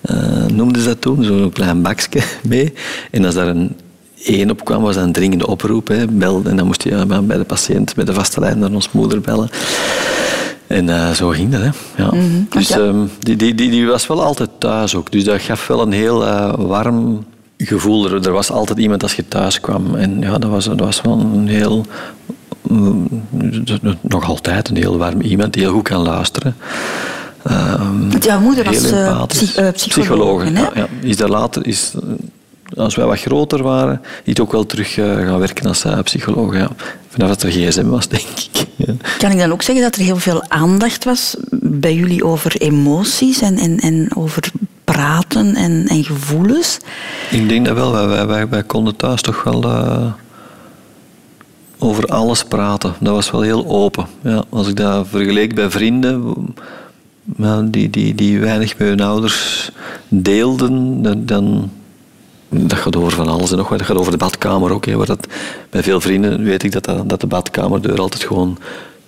Eh, 0.00 0.46
noemden 0.46 0.82
ze 0.82 0.88
dat 0.88 1.00
toen, 1.00 1.24
zo'n 1.24 1.50
klein 1.52 1.82
bakje 1.82 2.22
mee. 2.48 2.72
En 3.10 3.24
als 3.24 3.34
daar 3.34 3.48
een, 3.48 3.76
één 4.24 4.50
opkwam, 4.50 4.82
was 4.82 4.96
een 4.96 5.12
dringende 5.12 5.46
oproep. 5.46 5.88
Hè, 5.88 6.06
bel, 6.06 6.42
en 6.44 6.56
dan 6.56 6.66
moest 6.66 6.82
je 6.82 6.90
ja, 6.90 7.22
bij 7.22 7.36
de 7.36 7.44
patiënt, 7.44 7.94
bij 7.94 8.04
de 8.04 8.14
vaste 8.14 8.40
lijn 8.40 8.58
naar 8.58 8.72
ons 8.72 8.92
moeder 8.92 9.20
bellen. 9.20 9.48
En 10.66 10.88
eh, 10.88 11.10
zo 11.10 11.28
ging 11.28 11.50
dat. 11.50 11.60
Hè. 11.60 11.70
Ja. 12.02 12.10
Dus 12.48 12.68
ja. 12.68 12.78
ehm, 12.78 13.06
die, 13.18 13.36
die, 13.36 13.54
die, 13.54 13.70
die 13.70 13.86
was 13.86 14.06
wel 14.06 14.22
altijd 14.22 14.50
thuis 14.58 14.94
ook. 14.94 15.12
Dus 15.12 15.24
dat 15.24 15.40
gaf 15.40 15.66
wel 15.66 15.82
een 15.82 15.92
heel 15.92 16.26
eh, 16.26 16.54
warm 16.56 17.24
gevoel. 17.56 18.06
Er, 18.06 18.26
er 18.26 18.32
was 18.32 18.50
altijd 18.50 18.78
iemand 18.78 19.02
als 19.02 19.14
je 19.14 19.28
thuis 19.28 19.60
kwam. 19.60 19.94
En 19.94 20.20
ja, 20.20 20.38
dat 20.38 20.50
was, 20.50 20.64
dat 20.64 20.80
was 20.80 21.00
wel 21.00 21.20
een 21.20 21.48
heel... 21.48 21.86
mm, 22.62 23.08
nog 24.00 24.24
altijd 24.24 24.68
een 24.68 24.76
heel 24.76 24.98
warm 24.98 25.20
iemand 25.20 25.52
die 25.52 25.62
heel 25.62 25.72
goed 25.72 25.88
kan 25.88 26.02
luisteren. 26.02 26.56
Want 28.08 28.24
jouw 28.24 28.40
moeder 28.40 28.64
was 28.64 28.90
eh, 28.90 29.26
psych- 29.26 29.72
psychologe, 29.72 30.44
hè? 30.44 30.60
ja, 30.60 30.70
ja. 30.74 30.86
Is 31.00 31.16
daar 31.16 31.28
later, 31.28 31.66
is, 31.66 31.92
als 32.76 32.94
wij 32.94 33.06
wat 33.06 33.20
groter 33.20 33.62
waren, 33.62 34.00
is 34.24 34.40
ook 34.40 34.52
wel 34.52 34.66
terug 34.66 34.98
eh, 34.98 35.04
gaan 35.04 35.38
werken 35.38 35.66
als 35.66 35.84
uh, 35.84 35.98
psycholoog. 36.00 36.54
Ja. 36.54 36.68
Vanaf 37.08 37.28
dat 37.28 37.42
er 37.42 37.50
gsm 37.50 37.86
was, 37.86 38.08
denk 38.18 38.22
ik. 38.22 38.66
Ja. 38.76 38.94
Kan 39.18 39.30
ik 39.30 39.38
dan 39.38 39.52
ook 39.52 39.62
zeggen 39.62 39.84
dat 39.84 39.96
er 39.96 40.02
heel 40.02 40.16
veel 40.16 40.42
aandacht 40.48 41.04
was 41.04 41.36
bij 41.60 41.94
jullie 41.94 42.24
over 42.24 42.56
emoties 42.56 43.40
en, 43.40 43.56
en, 43.56 43.78
en 43.78 44.08
over 44.16 44.50
praten 44.84 45.54
en, 45.54 45.86
en 45.86 46.04
gevoelens? 46.04 46.78
Ik 47.30 47.48
denk 47.48 47.66
dat 47.66 47.74
wel. 47.74 47.92
Wij, 47.92 48.26
wij, 48.26 48.48
wij, 48.48 48.62
konden 48.62 48.96
thuis 48.96 49.22
toch 49.22 49.42
wel 49.42 49.62
eh, 49.62 50.12
over 51.78 52.04
alles 52.04 52.44
praten. 52.44 52.94
Dat 53.00 53.14
was 53.14 53.30
wel 53.30 53.40
heel 53.40 53.66
open. 53.66 54.06
Ja, 54.22 54.44
als 54.48 54.68
ik 54.68 54.76
dat 54.76 55.06
vergeleek 55.08 55.54
bij 55.54 55.70
vrienden 55.70 56.34
die, 57.64 57.90
die, 57.90 58.14
die 58.14 58.40
weinig 58.40 58.78
met 58.78 58.88
hun 58.88 59.00
ouders 59.00 59.70
deelden, 60.08 61.02
dan 61.26 61.70
dat 62.48 62.78
gaat 62.78 62.96
over 62.96 63.12
van 63.12 63.28
alles 63.28 63.50
en 63.50 63.56
nog 63.56 63.68
wat. 63.68 63.78
Dat 63.78 63.86
gaat 63.86 63.96
over 63.98 64.12
de 64.12 64.18
badkamer 64.18 64.72
ook. 64.72 64.86
Hè, 64.86 64.96
waar 64.96 65.06
dat, 65.06 65.26
bij 65.70 65.82
veel 65.82 66.00
vrienden 66.00 66.42
weet 66.44 66.62
ik 66.62 66.72
dat, 66.72 66.84
dat, 66.84 67.08
dat 67.08 67.20
de 67.20 67.26
badkamerdeur 67.26 68.00
altijd 68.00 68.24
gewoon 68.24 68.58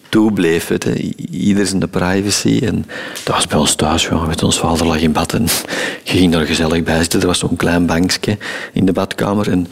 toe 0.09 0.33
bleef. 0.33 0.67
Weet, 0.69 0.85
hè. 0.85 0.95
I- 0.99 1.15
Ieder 1.31 1.67
zijn 1.67 1.81
de 1.81 1.87
privacy. 1.89 2.61
En 2.65 2.87
dat 3.25 3.35
was 3.35 3.47
bij 3.47 3.59
ons 3.59 3.75
thuis. 3.75 4.05
Ja, 4.07 4.27
weet, 4.27 4.43
ons 4.43 4.59
vader 4.59 4.87
lag 4.87 5.01
in 5.01 5.13
bad 5.13 5.33
en 5.33 5.43
je 6.05 6.13
ging 6.19 6.35
er 6.35 6.47
gezellig 6.47 6.83
bij 6.83 6.99
zitten. 6.99 7.21
Er 7.21 7.27
was 7.27 7.39
zo'n 7.39 7.57
klein 7.57 7.87
bankje 7.87 8.39
in 8.73 8.85
de 8.87 8.93
badkamer. 8.93 9.51
En 9.51 9.67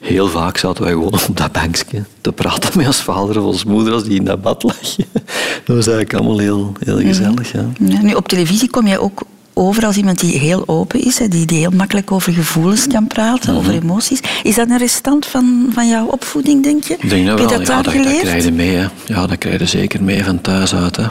heel 0.00 0.28
vaak 0.28 0.56
zaten 0.56 0.82
wij 0.82 0.92
gewoon 0.92 1.12
op 1.28 1.36
dat 1.36 1.52
bankje 1.52 2.02
te 2.20 2.32
praten 2.32 2.70
met 2.78 2.86
ons 2.86 3.00
vader 3.02 3.38
of 3.40 3.44
ons 3.44 3.64
moeder 3.64 3.92
als 3.92 4.04
die 4.04 4.18
in 4.18 4.24
dat 4.24 4.42
bad 4.42 4.62
lag. 4.62 4.76
Dat 5.64 5.76
was 5.76 5.86
eigenlijk 5.86 6.14
allemaal 6.14 6.38
heel, 6.38 6.72
heel 6.78 6.98
gezellig. 6.98 7.52
Ja. 7.52 7.66
Ja, 7.78 8.02
nu, 8.02 8.12
op 8.14 8.28
televisie 8.28 8.70
kom 8.70 8.86
jij 8.86 8.98
ook 8.98 9.22
over 9.54 9.86
als 9.86 9.96
iemand 9.96 10.20
die 10.20 10.38
heel 10.38 10.62
open 10.68 11.00
is, 11.04 11.16
die, 11.16 11.46
die 11.46 11.58
heel 11.58 11.70
makkelijk 11.70 12.12
over 12.12 12.32
gevoelens 12.32 12.86
kan 12.86 13.06
praten, 13.06 13.50
Mhm. 13.52 13.58
over 13.60 13.74
emoties. 13.82 14.20
Is 14.42 14.54
dat 14.54 14.70
een 14.70 14.78
restant 14.78 15.26
van, 15.26 15.66
van 15.72 15.88
jouw 15.88 16.06
opvoeding, 16.06 16.62
denk 16.62 16.84
je? 16.84 16.96
Ik 17.00 17.10
denk 17.10 17.26
dat 17.26 17.38
wel. 17.40 17.50
je 17.50 17.58
dat 17.58 17.66
ja, 17.66 17.82
dat, 17.82 17.92
krijg 17.94 18.44
je 18.44 18.52
mee. 18.52 18.74
Hè. 18.76 18.86
Ja, 19.06 19.26
dat 19.26 19.38
krijg 19.38 19.58
je 19.60 19.66
zeker 19.66 20.02
mee 20.02 20.24
van 20.24 20.40
thuis 20.40 20.74
uit. 20.74 20.96
Hè. 20.96 21.06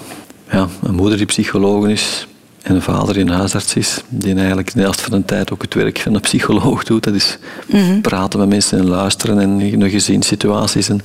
Ja, 0.51 0.67
een 0.83 0.95
moeder 0.95 1.17
die 1.17 1.25
psycholoog 1.25 1.87
is 1.87 2.27
en 2.61 2.75
een 2.75 2.81
vader 2.81 3.13
die 3.13 3.23
een 3.23 3.29
huisarts 3.29 3.73
is, 3.75 4.01
die 4.09 4.35
eigenlijk 4.35 4.73
de 4.73 4.81
helft 4.81 5.01
van 5.01 5.11
de 5.19 5.25
tijd 5.25 5.51
ook 5.51 5.61
het 5.61 5.73
werk 5.73 5.99
van 5.99 6.13
een 6.13 6.21
psycholoog 6.21 6.83
doet. 6.83 7.03
Dat 7.03 7.13
is 7.13 7.37
Mhm. 7.67 8.01
praten 8.01 8.39
met 8.39 8.49
mensen 8.49 8.77
en 8.79 8.87
luisteren 8.87 9.39
en 9.39 9.61
in 9.61 9.89
gezinssituaties. 9.89 10.89
En 10.89 11.01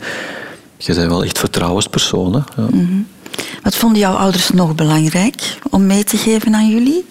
je 0.76 0.94
bent 0.94 1.08
wel 1.08 1.24
echt 1.24 1.38
vertrouwenspersoon. 1.38 2.32
Hè. 2.32 2.62
Ja. 2.62 2.68
Mhm. 2.70 2.84
Wat 3.62 3.74
vonden 3.74 3.98
jouw 3.98 4.14
ouders 4.14 4.50
nog 4.50 4.74
belangrijk 4.74 5.58
om 5.70 5.86
mee 5.86 6.04
te 6.04 6.16
geven 6.16 6.54
aan 6.54 6.68
jullie? 6.68 7.04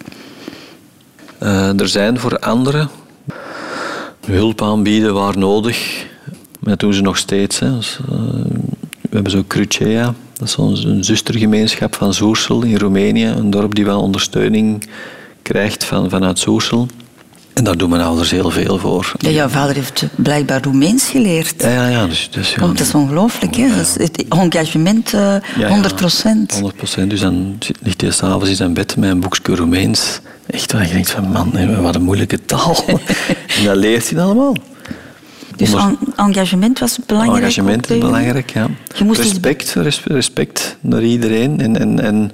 Eh, 1.38 1.80
er 1.80 1.88
zijn 1.88 2.18
voor 2.18 2.38
anderen 2.38 2.88
hulp 4.26 4.62
aanbieden 4.62 5.14
waar 5.14 5.38
nodig. 5.38 6.06
Dat 6.60 6.80
doen 6.80 6.94
ze 6.94 7.00
nog 7.00 7.16
steeds. 7.16 7.58
Hè. 7.58 7.76
Dus, 7.76 7.98
eh, 8.10 8.18
we 9.00 9.08
hebben 9.14 9.32
zo 9.32 9.44
Crucea, 9.46 10.14
dat 10.38 10.48
is 10.48 10.56
onze- 10.56 10.88
een 10.88 11.04
zustergemeenschap 11.04 11.94
van 11.94 12.14
Soersel 12.14 12.62
in 12.62 12.76
Roemenië. 12.78 13.24
Een 13.26 13.50
dorp 13.50 13.74
die 13.74 13.84
wel 13.84 14.00
ondersteuning 14.00 14.88
krijgt 15.42 15.84
van, 15.84 16.10
vanuit 16.10 16.38
Soersel. 16.38 16.86
En 17.52 17.64
daar 17.64 17.76
doen 17.76 17.90
mijn 17.90 18.02
ouders 18.02 18.30
heel 18.30 18.50
veel 18.50 18.78
voor. 18.78 19.12
Ja, 19.18 19.30
jouw 19.30 19.48
vader 19.48 19.74
heeft 19.74 20.04
blijkbaar 20.16 20.62
Roemeens 20.62 21.04
geleerd. 21.08 21.54
Ja, 21.62 21.68
ja, 21.70 21.88
ja. 21.88 22.06
Dus, 22.06 22.28
dus, 22.30 22.54
ja, 22.54 22.66
dat 22.66 22.80
is 22.80 22.94
ongelooflijk, 22.94 23.56
hè? 23.56 23.68
Dat 23.68 23.78
is 23.86 23.94
het 24.06 24.24
engagement 24.28 25.06
eh, 25.14 25.20
Ja, 25.20 25.40
ja, 25.58 25.68
100 25.68 25.96
procent. 25.96 26.52
100 26.52 26.76
procent. 26.76 27.10
Dus 27.10 27.20
dan 27.20 27.56
zit- 27.58 27.78
ligt 27.82 28.00
hij 28.00 28.10
s'avonds 28.10 28.48
in 28.48 28.56
zijn 28.56 28.74
bed 28.74 28.96
met 28.96 29.10
een 29.10 29.20
boekje 29.20 29.54
Roemeens. 29.54 30.20
Echt 30.50 30.72
waar 30.72 30.86
je 30.86 30.92
denkt 30.92 31.10
van, 31.10 31.28
man, 31.28 31.82
wat 31.82 31.94
een 31.94 32.02
moeilijke 32.02 32.44
taal. 32.44 32.76
en 33.58 33.64
dat 33.64 33.76
leert 33.76 34.10
hij 34.10 34.20
allemaal. 34.20 34.54
Dus 35.56 35.72
en- 35.72 35.98
engagement 36.16 36.78
was 36.78 36.98
belangrijk. 37.06 37.42
Engagement 37.42 37.82
is 37.82 37.88
jullie? 37.88 38.04
belangrijk, 38.04 38.50
ja. 38.50 38.68
Je 38.94 39.12
respect, 39.12 39.74
res- 39.74 40.04
respect 40.04 40.76
naar 40.80 41.02
iedereen 41.02 41.60
en, 41.60 41.78
en, 41.78 42.00
en 42.00 42.32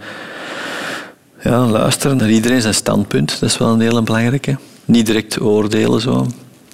ja, 1.42 1.66
luisteren 1.66 2.16
naar 2.16 2.30
iedereen 2.30 2.60
zijn 2.60 2.74
standpunt. 2.74 3.40
Dat 3.40 3.50
is 3.50 3.58
wel 3.58 3.68
een 3.72 3.80
hele 3.80 4.02
belangrijke. 4.02 4.56
Niet 4.84 5.06
direct 5.06 5.40
oordelen 5.40 6.00
zo. 6.00 6.26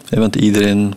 Want 0.08 0.36
iedereen 0.36 0.94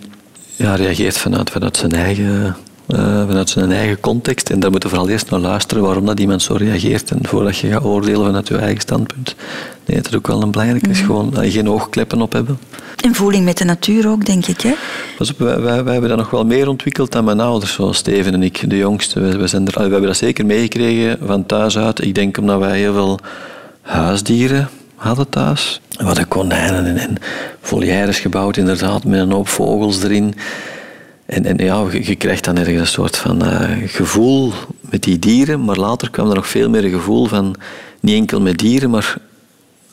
ja, 0.56 0.76
reageert 0.76 1.18
vanuit, 1.18 1.50
vanuit, 1.50 1.78
zijn 1.78 1.92
eigen, 1.92 2.56
eh, 2.86 3.28
vanuit 3.28 3.50
zijn 3.50 3.72
eigen 3.72 4.00
context. 4.00 4.50
En 4.50 4.60
daar 4.60 4.72
moet 4.72 4.84
je 4.84 4.90
vooral 4.90 5.10
eerst 5.10 5.30
naar 5.30 5.40
luisteren 5.40 5.84
waarom 5.84 6.06
dat 6.06 6.20
iemand 6.20 6.42
zo 6.42 6.54
reageert. 6.54 7.12
En 7.12 7.20
voordat 7.22 7.58
je 7.58 7.68
gaat 7.68 7.84
oordelen 7.84 8.26
vanuit 8.26 8.48
je 8.48 8.58
eigen 8.58 8.82
standpunt. 8.82 9.36
Nee, 9.86 9.98
dat 9.98 10.08
is 10.08 10.16
ook 10.16 10.28
wel 10.28 10.42
een 10.42 10.52
belangrijke. 10.52 10.90
is 10.90 11.00
gewoon 11.00 11.38
eh, 11.38 11.52
geen 11.52 11.70
oogkleppen 11.70 12.22
op 12.22 12.34
hebben. 12.34 12.60
En 13.04 13.16
voeling 13.16 13.46
met 13.46 13.58
de 13.58 13.64
natuur 13.64 14.10
ook, 14.10 14.26
denk 14.26 14.46
ik, 14.46 14.62
hè? 14.62 14.74
Wij, 15.38 15.60
wij, 15.60 15.84
wij 15.84 15.92
hebben 15.92 16.10
dat 16.10 16.18
nog 16.18 16.30
wel 16.30 16.46
meer 16.46 16.68
ontwikkeld 16.68 17.12
dan 17.12 17.24
mijn 17.24 17.40
ouders, 17.40 17.74
zoals 17.74 17.98
Steven 17.98 18.34
en 18.34 18.44
ik, 18.44 18.70
de 18.70 18.78
jongste. 18.78 19.20
We, 19.20 19.38
we, 19.38 19.48
zijn 19.48 19.68
er, 19.68 19.74
we 19.74 19.82
hebben 19.82 20.02
dat 20.02 20.18
zeker 20.18 20.46
meegekregen 20.46 21.18
van 21.26 21.46
thuis 21.46 21.78
uit. 21.78 22.06
Ik 22.06 22.16
denk 22.16 22.38
omdat 22.38 22.60
wij 22.60 22.78
heel 22.78 22.94
veel 22.94 23.20
huisdieren 23.82 24.70
hadden 24.96 25.30
thuis. 25.30 25.82
We 25.98 26.04
hadden 26.04 26.28
konijnen 26.28 26.86
en, 26.86 26.98
en 26.98 27.18
volières 27.62 28.20
gebouwd, 28.20 28.58
inderdaad, 28.58 29.04
met 29.04 29.20
een 29.20 29.32
hoop 29.32 29.48
vogels 29.48 30.04
erin. 30.04 30.36
En, 31.34 31.46
en 31.46 31.66
ja, 31.66 31.86
je, 31.92 32.06
je 32.06 32.16
krijgt 32.16 32.44
dan 32.44 32.58
ergens 32.58 32.80
een 32.80 32.88
soort 32.88 33.18
van 33.18 33.46
eh, 33.46 33.70
gevoel 33.86 34.54
met 34.80 35.04
die 35.04 35.20
dieren, 35.20 35.64
maar 35.64 35.78
later 35.78 36.10
kwam 36.10 36.30
er 36.30 36.36
nog 36.36 36.48
veel 36.48 36.70
meer 36.70 36.84
een 36.84 36.92
gevoel 36.92 37.26
van, 37.26 37.56
niet 38.00 38.16
enkel 38.16 38.42
met 38.42 38.58
dieren, 38.58 38.90
maar 38.90 39.16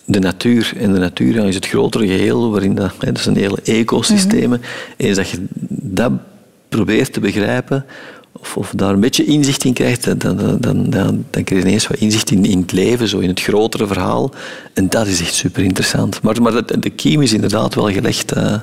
de 0.05 0.19
natuur. 0.19 0.73
En 0.77 0.93
de 0.93 0.99
natuur 0.99 1.35
ja, 1.35 1.43
is 1.43 1.55
het 1.55 1.67
grotere 1.67 2.07
geheel, 2.07 2.51
waarin 2.51 2.75
dat, 2.75 2.93
hè, 2.99 3.13
dat 3.13 3.23
zijn 3.23 3.37
hele 3.37 3.59
ecosystemen. 3.65 4.63
Eens 4.97 5.17
dat 5.17 5.29
je 5.29 5.47
dat 5.71 6.13
probeert 6.69 7.13
te 7.13 7.21
begrijpen, 7.21 7.85
of, 8.33 8.57
of 8.57 8.73
daar 8.77 8.93
een 8.93 9.01
beetje 9.01 9.25
inzicht 9.25 9.65
in 9.65 9.73
krijgt, 9.73 10.21
dan, 10.21 10.37
dan, 10.37 10.57
dan, 10.61 10.91
dan, 10.91 11.25
dan 11.31 11.45
krijg 11.45 11.63
je 11.63 11.69
ineens 11.69 11.87
wat 11.87 11.99
inzicht 11.99 12.31
in, 12.31 12.45
in 12.45 12.61
het 12.61 12.73
leven, 12.73 13.09
zo 13.09 13.19
in 13.19 13.29
het 13.29 13.41
grotere 13.41 13.87
verhaal. 13.87 14.31
En 14.73 14.89
dat 14.89 15.07
is 15.07 15.21
echt 15.21 15.35
super 15.35 15.63
interessant. 15.63 16.23
Maar, 16.23 16.43
maar 16.43 16.67
de, 16.67 16.79
de 16.79 16.91
kiem 16.91 17.23
is 17.23 17.33
inderdaad 17.33 17.75
wel 17.75 17.91
gelegd. 17.91 18.33
eh, 18.33 18.55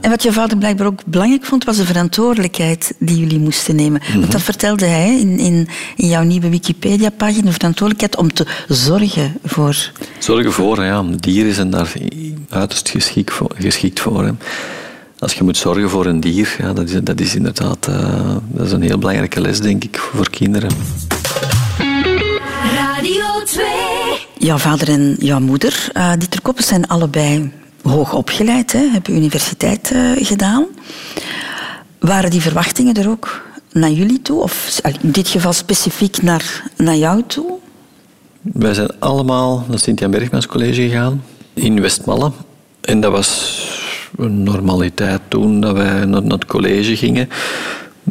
En 0.00 0.10
wat 0.10 0.22
je 0.22 0.32
vader 0.32 0.58
blijkbaar 0.58 0.86
ook 0.86 1.04
belangrijk 1.04 1.44
vond, 1.44 1.64
was 1.64 1.76
de 1.76 1.84
verantwoordelijkheid 1.84 2.94
die 2.98 3.18
jullie 3.18 3.38
moesten 3.38 3.76
nemen. 3.76 4.00
Mhm. 4.06 4.20
Want 4.20 4.32
dat 4.32 4.42
vertelde 4.42 4.86
hij 4.86 5.18
in, 5.18 5.38
in, 5.38 5.68
in 5.96 6.08
jouw 6.08 6.22
nieuwe 6.22 6.48
Wikipedia-pagina, 6.48 7.46
de 7.46 7.52
verantwoordelijkheid 7.52 8.16
om 8.16 8.32
te 8.32 8.46
zorgen 8.68 9.36
voor... 9.44 9.92
Zorgen 10.18 10.52
voor, 10.52 10.84
ja, 10.84 11.04
dieren 11.20 11.54
zijn 11.54 11.70
daar 11.70 11.92
uiterst 12.48 12.88
geschikt 12.88 13.32
voor. 13.32 13.50
Geschikt 13.58 14.00
voor 14.00 14.24
hè. 14.24 14.32
Als 15.18 15.34
je 15.34 15.44
moet 15.44 15.56
zorgen 15.56 15.90
voor 15.90 16.06
een 16.06 16.20
dier, 16.20 16.56
ja, 16.58 16.72
dat, 16.72 16.88
is, 16.88 17.00
dat 17.02 17.20
is 17.20 17.34
inderdaad 17.34 17.86
eh, 17.86 18.36
dat 18.46 18.66
is 18.66 18.72
een 18.72 18.82
heel 18.82 18.98
belangrijke 18.98 19.40
les, 19.40 19.60
denk 19.60 19.84
ik, 19.84 19.98
voor 19.98 20.30
kinderen. 20.30 20.70
Radio 22.74 23.24
2. 23.44 23.64
Jouw 24.38 24.58
vader 24.58 24.88
en 24.88 25.16
jouw 25.18 25.40
moeder, 25.40 25.88
eh 25.92 26.12
Dieter 26.18 26.42
Koppes, 26.42 26.66
zijn 26.66 26.86
allebei 26.86 27.50
hoog 27.82 28.14
opgeleid, 28.14 28.72
hè, 28.72 28.88
hebben 28.92 29.14
universiteit 29.16 29.90
eh, 29.90 30.10
gedaan. 30.16 30.66
Waren 31.98 32.30
die 32.30 32.40
verwachtingen 32.40 32.94
er 32.94 33.08
ook 33.08 33.42
naar 33.72 33.90
jullie 33.90 34.22
toe? 34.22 34.40
Of 34.40 34.80
in 35.00 35.10
dit 35.10 35.28
geval 35.28 35.52
specifiek 35.52 36.22
naar, 36.22 36.62
naar 36.76 36.96
jou 36.96 37.22
toe? 37.26 37.58
Wij 38.40 38.74
zijn 38.74 38.90
allemaal 38.98 39.64
naar 39.68 39.78
Sint-Jan 39.78 40.10
Bergmans 40.10 40.46
College 40.46 40.82
gegaan 40.82 41.22
in 41.54 41.80
Westmalle. 41.80 42.32
En 42.80 43.00
dat 43.00 43.12
was 43.12 43.58
een 44.16 44.42
normaliteit 44.42 45.20
toen 45.28 45.60
dat 45.60 45.76
wij 45.76 46.04
naar 46.04 46.22
het 46.22 46.44
college 46.44 46.96
gingen. 46.96 47.28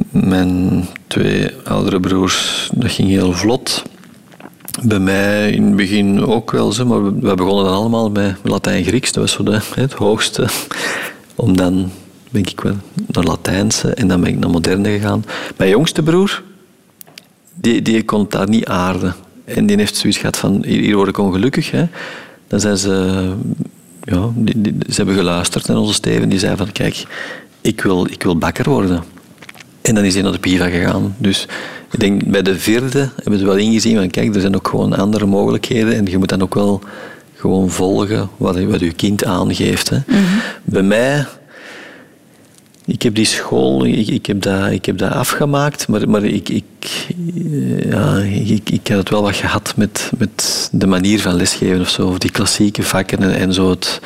Mijn 0.09 0.85
twee 1.07 1.51
oudere 1.63 1.99
broers, 1.99 2.69
dat 2.73 2.91
ging 2.91 3.09
heel 3.09 3.33
vlot. 3.33 3.83
Bij 4.83 4.99
mij 4.99 5.51
in 5.51 5.63
het 5.65 5.75
begin 5.75 6.25
ook 6.25 6.51
wel, 6.51 6.71
zo, 6.71 6.85
maar 6.85 7.03
we 7.03 7.35
begonnen 7.35 7.63
dan 7.65 7.73
allemaal 7.73 8.09
met 8.09 8.35
Latijn-Grieks. 8.43 9.11
Dat 9.11 9.23
was 9.23 9.31
zo 9.31 9.43
de, 9.43 9.59
het 9.75 9.93
hoogste. 9.93 10.47
Om 11.35 11.57
dan, 11.57 11.91
denk 12.29 12.49
ik 12.49 12.61
wel, 12.61 12.75
naar 13.07 13.23
Latijnse 13.23 13.93
en 13.93 14.07
dan 14.07 14.21
ben 14.21 14.29
ik 14.29 14.39
naar 14.39 14.49
moderne 14.49 14.89
gegaan. 14.89 15.25
Mijn 15.57 15.69
jongste 15.69 16.03
broer, 16.03 16.43
die, 17.53 17.81
die 17.81 18.03
kon 18.03 18.25
daar 18.29 18.49
niet 18.49 18.65
aarden. 18.65 19.15
En 19.45 19.65
die 19.65 19.77
heeft 19.77 19.95
zoiets 19.95 20.19
gehad 20.19 20.37
van, 20.37 20.63
hier, 20.65 20.81
hier 20.81 20.95
word 20.95 21.09
ik 21.09 21.17
ongelukkig. 21.17 21.71
Hè. 21.71 21.85
Dan 22.47 22.59
zijn 22.59 22.77
ze, 22.77 23.23
ja, 24.03 24.29
die- 24.35 24.75
ze 24.89 24.95
hebben 24.95 25.15
geluisterd 25.15 25.67
naar 25.67 25.77
onze 25.77 25.93
Steven. 25.93 26.29
Die 26.29 26.39
zei 26.39 26.55
van, 26.57 26.71
kijk, 26.71 27.03
ik 27.61 27.81
wil, 27.81 28.05
ik 28.05 28.23
wil 28.23 28.37
bakker 28.37 28.69
worden. 28.69 29.03
En 29.81 29.95
dan 29.95 30.03
is 30.03 30.13
hij 30.13 30.23
naar 30.23 30.31
de 30.31 30.39
PIVA 30.39 30.69
gegaan. 30.69 31.15
Dus 31.17 31.47
ik 31.91 31.99
denk 31.99 32.25
bij 32.25 32.41
de 32.41 32.59
vierde 32.59 33.09
hebben 33.15 33.39
ze 33.39 33.45
wel 33.45 33.55
ingezien 33.55 33.97
van 33.97 34.09
kijk, 34.09 34.35
er 34.35 34.41
zijn 34.41 34.55
ook 34.55 34.67
gewoon 34.67 34.93
andere 34.93 35.25
mogelijkheden 35.25 35.95
en 35.95 36.05
je 36.05 36.17
moet 36.17 36.29
dan 36.29 36.41
ook 36.41 36.53
wel 36.53 36.81
gewoon 37.35 37.69
volgen 37.69 38.29
wat, 38.37 38.63
wat 38.63 38.79
je 38.79 38.93
kind 38.93 39.25
aangeeft. 39.25 39.89
Hè. 39.89 39.97
Bij 40.63 40.81
mij, 40.81 41.25
ik 42.85 43.01
heb 43.01 43.15
die 43.15 43.25
school, 43.25 43.85
ik, 43.85 44.07
ik, 44.07 44.25
heb, 44.25 44.41
dat, 44.41 44.71
ik 44.71 44.85
heb 44.85 44.97
dat 44.97 45.11
afgemaakt, 45.11 45.87
maar, 45.87 46.09
maar 46.09 46.23
ik, 46.23 46.49
ik, 46.49 46.63
ja, 47.89 48.17
ik, 48.17 48.69
ik 48.69 48.87
had 48.87 48.97
het 48.97 49.09
wel 49.09 49.21
wat 49.21 49.35
gehad 49.35 49.73
met, 49.75 50.11
met 50.17 50.69
de 50.71 50.87
manier 50.87 51.21
van 51.21 51.35
lesgeven 51.35 51.81
of 51.81 51.89
zo, 51.89 52.07
of 52.07 52.17
die 52.17 52.31
klassieke 52.31 52.83
vakken 52.83 53.23
en, 53.23 53.35
en 53.35 53.53
zo 53.53 53.69
het, 53.69 53.99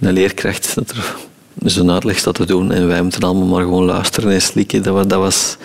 een 0.00 0.12
leerkracht 0.12 0.74
dat 0.74 0.90
er 0.90 1.16
zo'n 1.64 1.90
uitleg 1.90 2.18
staat 2.18 2.34
te 2.34 2.46
doen 2.46 2.72
en 2.72 2.86
wij 2.86 3.02
moeten 3.02 3.22
allemaal 3.22 3.46
maar 3.46 3.62
gewoon 3.62 3.84
luisteren 3.84 4.32
en 4.32 4.42
slikken. 4.42 4.82
Dat 4.82 5.12
was 5.12 5.56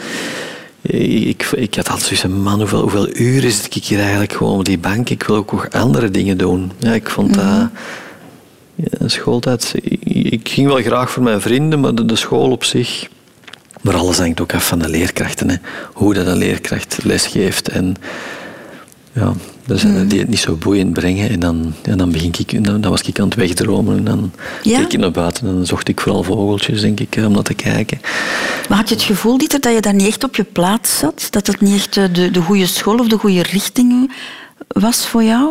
ik, 0.92 1.44
ik 1.56 1.76
had 1.76 1.90
altijd 1.90 2.18
zoiets 2.18 2.42
man, 2.44 2.60
hoeveel, 2.60 2.82
hoeveel 2.82 3.16
uren 3.16 3.52
zit 3.52 3.76
ik 3.76 3.84
hier 3.84 4.00
eigenlijk 4.00 4.34
gewoon 4.34 4.58
op 4.58 4.66
die 4.66 4.78
bank? 4.78 5.10
Ik 5.10 5.24
wil 5.24 5.36
ook 5.36 5.52
nog 5.52 5.70
andere 5.70 6.12
dingen 6.12 6.38
doen. 6.38 6.72
Ja, 6.80 6.92
ik 6.92 7.10
vond 7.10 7.34
dat... 7.34 7.70
Ja, 8.76 9.08
schooltijd... 9.08 9.74
Ik, 9.82 10.02
ik 10.32 10.50
ging 10.50 10.68
wel 10.68 10.82
graag 10.82 11.12
voor 11.12 11.24
mijn 11.24 11.42
vrienden, 11.42 11.80
maar 11.80 11.96
de, 11.96 12.06
de 12.06 12.16
school 12.16 12.52
op 12.52 12.64
zich... 12.64 13.08
Maar 13.82 13.96
alles 13.96 14.18
hangt 14.18 14.42
ook 14.42 14.54
af 14.54 14.68
van 14.68 14.80
de 14.80 14.90
leerkrachten. 14.90 15.50
Hè. 15.50 15.56
Hoe 15.94 16.14
dat 16.14 16.28
een 16.28 16.38
leerkracht 16.38 17.00
lesgeeft. 17.04 17.70
En 17.70 17.96
ja, 19.14 19.34
er 19.68 20.08
die 20.08 20.20
het 20.20 20.28
niet 20.28 20.40
zo 20.40 20.56
boeiend 20.56 20.94
brengen. 20.94 21.30
En 21.30 21.40
dan, 21.40 21.74
ja, 21.84 21.96
dan, 21.96 22.12
begin 22.12 22.32
ik, 22.38 22.66
dan, 22.66 22.82
dan 22.82 22.92
was 22.92 23.02
ik 23.02 23.20
aan 23.20 23.26
het 23.26 23.36
wegdromen. 23.36 23.98
En 23.98 24.04
dan 24.04 24.32
Ja? 24.64 24.78
keek 24.80 24.94
ik 24.94 25.00
naar 25.00 25.12
buiten 25.12 25.48
en 25.48 25.54
dan 25.54 25.66
zocht 25.66 25.88
ik 25.88 26.02
vooral 26.02 26.24
vogeltjes, 26.24 26.82
denk 26.82 27.00
ik, 27.00 27.16
om 27.26 27.32
naar 27.32 27.44
te 27.44 27.54
kijken. 27.54 28.02
Maar 28.70 28.78
had 28.78 28.90
je 28.90 28.96
het 28.96 29.04
gevoel, 29.04 29.38
Dieter, 29.38 29.60
dat 29.60 29.74
je 29.74 29.82
daar 29.82 29.94
niet 29.94 30.08
echt 30.08 30.24
op 30.24 30.36
je 30.36 30.44
plaats 30.44 30.98
zat? 30.98 31.28
Dat 31.30 31.48
het 31.48 31.62
niet 31.62 31.76
echt 31.76 31.98
eh, 31.98 32.04
de, 32.14 32.32
de 32.32 32.42
goede 32.42 32.66
school 32.66 32.98
of 33.00 33.08
de 33.08 33.18
goede 33.18 33.44
richting 33.44 34.12
was 34.68 35.08
voor 35.08 35.24
jou? 35.24 35.50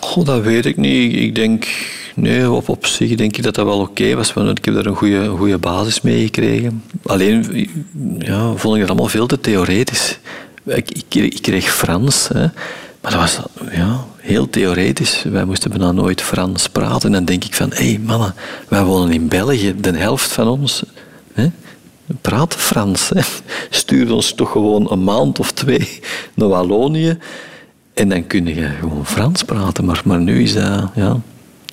Goh, 0.00 0.24
dat 0.24 0.42
weet 0.42 0.66
ik 0.66 0.76
niet. 0.76 1.14
Ik 1.16 1.34
denk, 1.34 1.66
nee, 2.14 2.50
op, 2.50 2.68
op 2.68 2.86
zich 2.86 3.14
denk 3.14 3.36
ik 3.36 3.42
dat 3.42 3.54
dat 3.54 3.64
wel 3.66 3.78
oké 3.80 4.14
was. 4.14 4.32
Want 4.32 4.58
ik 4.58 4.64
heb 4.64 4.74
daar 4.74 4.86
een 4.86 4.96
goede, 4.96 5.28
goede 5.28 5.58
basis 5.58 6.00
mee 6.00 6.24
gekregen. 6.24 6.82
Alleen 7.06 7.68
ja, 8.18 8.52
vond 8.54 8.74
ik 8.74 8.80
het 8.80 8.90
allemaal 8.90 9.08
veel 9.08 9.26
te 9.26 9.40
theoretisch. 9.40 10.18
Ik, 10.68 10.90
ik, 11.12 11.38
kreeg 11.42 11.74
Frans, 11.74 12.28
hè, 12.28 12.46
maar 13.00 13.10
dat 13.10 13.20
was 13.20 13.38
ja, 13.72 14.04
heel 14.16 14.50
theoretisch. 14.50 15.22
Wij 15.22 15.44
moesten 15.44 15.70
bijna 15.70 15.92
nooit 15.92 16.22
Frans 16.22 16.68
praten. 16.68 17.06
En 17.06 17.12
dan 17.12 17.24
denk 17.24 17.44
ik 17.44 17.54
van, 17.54 17.70
hé 17.70 17.88
hey, 17.88 18.00
mannen, 18.04 18.34
wij 18.68 18.84
wonen 18.84 19.12
in 19.12 19.28
België. 19.28 19.74
De 19.80 19.96
helft 19.96 20.32
van 20.32 20.48
ons 20.48 20.82
hè, 21.32 21.50
praat 22.20 22.54
Frans. 22.54 23.08
Hè. 23.08 23.20
Stuur 23.70 24.12
ons 24.12 24.34
toch 24.34 24.50
gewoon 24.50 24.90
een 24.90 25.04
maand 25.04 25.38
of 25.38 25.52
twee 25.52 26.00
naar 26.34 26.48
Wallonië. 26.48 27.18
En 27.94 28.08
dan 28.08 28.26
kun 28.26 28.46
je 28.46 28.68
gewoon 28.80 29.06
Frans 29.06 29.42
praten. 29.42 29.84
Maar, 29.84 30.02
maar 30.04 30.20
nu 30.20 30.42
is 30.42 30.54
dat... 30.54 30.90
Ja, 30.94 31.20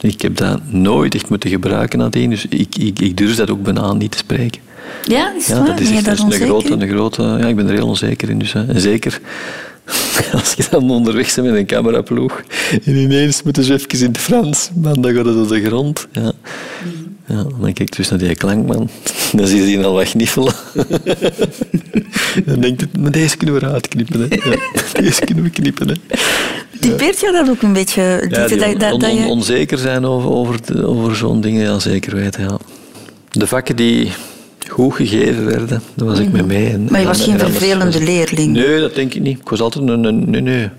ik 0.02 0.22
heb 0.22 0.36
dat 0.38 0.60
nooit 0.66 1.16
echt 1.16 1.30
moeten 1.30 1.50
gebruiken 1.50 2.00
nadien. 2.00 2.30
Dus 2.30 2.46
ik, 2.46 2.75
ik, 2.78 3.00
ik 3.00 3.18
durf 3.18 3.36
dat 3.36 3.50
ook 3.50 3.64
bijna 3.64 3.94
niet 3.94 4.12
te 4.12 4.18
spreken. 4.18 4.62
Ja, 5.04 5.34
is 5.38 5.48
dat 5.48 5.80
is 5.80 5.89
je 5.89 5.96
echt 5.96 6.08
een 6.08 6.20
onzeker 6.20 6.48
grote, 6.48 6.72
een 6.72 6.89
grote... 6.89 7.22
Ja, 7.22 7.48
ik 7.48 7.56
ben 7.56 7.68
er 7.68 7.74
heel 7.74 7.88
onzeker 7.88 8.30
in. 8.30 8.38
Dus, 8.38 8.54
hè. 8.54 8.65
En 8.68 8.82
zeker 8.82 9.20
als 10.34 10.54
je 10.58 10.65
dan 10.70 10.89
onderweg 10.89 11.36
bent 11.36 11.48
met 11.48 11.56
een 11.56 11.65
cameraploeg 11.65 12.44
en 12.86 12.96
ineens 12.96 13.44
moeten 13.44 13.63
ze 13.63 13.74
even 13.74 14.00
in 14.00 14.06
het 14.06 14.18
Frans, 14.18 14.70
man, 14.75 15.01
dan 15.01 15.13
gaat 15.13 15.25
het 15.25 15.36
op 15.38 15.48
de 15.48 15.63
grond. 15.65 16.08
Ja. 16.12 16.32
Ja, 17.27 17.36
dan 17.44 17.60
kijk 17.62 17.80
ik 17.80 17.96
dus 17.96 18.10
naar 18.10 18.20
die 18.20 18.36
klankman. 18.36 18.89
Dan 19.36 19.48
zie 19.48 19.60
je 19.60 19.65
die 19.65 19.84
al 19.86 19.94
wat 19.94 20.08
gniffelen. 20.08 20.54
dan 22.46 22.60
denkt 22.60 22.82
het, 22.82 22.98
maar 22.98 23.12
deze 23.12 23.38
kunnen 23.38 23.56
we 23.56 23.65
eruit 23.65 23.88
knippen. 23.88 24.20
Hè. 24.20 24.50
Ja, 24.50 24.55
deze 25.01 25.22
kunnen 25.25 25.44
we 25.44 25.50
knippen. 25.50 25.88
Hè. 25.88 25.96
Typeert 26.79 27.20
jou 27.20 27.33
dat 27.33 27.50
ook 27.50 27.62
een 27.62 27.74
beetje? 27.74 28.01
Ja, 28.29 28.48
die 28.48 28.57
dat, 28.57 28.68
on- 28.74 28.77
dat, 28.79 28.94
on- 28.94 29.00
dat 29.00 29.12
je... 29.18 29.25
onzeker 29.25 29.77
zijn 29.77 30.05
over, 30.05 30.29
over, 30.29 30.86
over 30.88 31.16
zo'n 31.16 31.42
dingen, 31.42 31.62
ja, 31.62 31.79
zeker 31.79 32.16
weten. 32.16 32.44
Ja. 32.44 32.57
De 33.31 33.48
vakken 33.48 33.75
die 33.75 34.12
goed 34.70 34.94
gegeven 34.96 35.46
werden, 35.46 35.82
daar 35.96 36.08
was 36.08 36.20
ik 36.20 36.32
mee 36.32 36.44
mee. 36.44 36.70
En, 36.70 36.82
Mhm. 36.82 36.92
Maar 36.92 37.01
je 37.01 37.08
was 37.08 37.18
en- 37.20 37.24
geen 37.24 37.34
en 37.40 37.51
vervelende 37.51 37.86
was- 38.00 38.08
leerling. 38.08 38.54
Nee, 38.54 38.80
dat 38.80 38.96
denk 38.96 39.14
ik 39.14 39.22
niet. 39.22 39.40
Ik 39.40 39.50
was 39.50 39.60
altijd 39.62 39.90
een... 39.90 40.04
een 40.04 40.30
nee, 40.30 40.42
nee. 40.42 40.70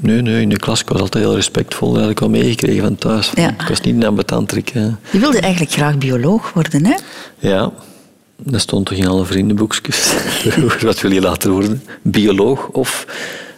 Nee, 0.00 0.22
nee, 0.22 0.40
in 0.42 0.48
de 0.48 0.56
klas 0.56 0.80
ik 0.80 0.88
was 0.88 1.00
altijd 1.00 1.24
heel 1.24 1.34
respectvol. 1.34 1.92
Dat 1.92 2.02
had 2.02 2.10
ik 2.10 2.20
al 2.20 2.28
meegekregen 2.28 2.82
van 2.82 2.96
thuis. 2.96 3.30
Ja. 3.34 3.48
Ik 3.48 3.68
was 3.68 3.80
niet 3.80 3.94
een 3.94 4.04
ambetantrik. 4.06 4.68
hè. 4.68 4.80
Je 5.10 5.18
wilde 5.18 5.40
eigenlijk 5.40 5.72
graag 5.72 5.98
bioloog 5.98 6.52
worden, 6.52 6.86
hè? 6.86 6.94
Ja, 7.38 7.70
dat 8.42 8.60
stond 8.60 8.86
toch 8.86 8.98
in 8.98 9.06
alle 9.06 9.24
vriendenboekjes. 9.24 10.12
Wat 10.80 11.00
wil 11.00 11.10
je 11.12 11.20
later 11.20 11.50
worden? 11.50 11.82
Bioloog 12.02 12.68
of... 12.68 13.06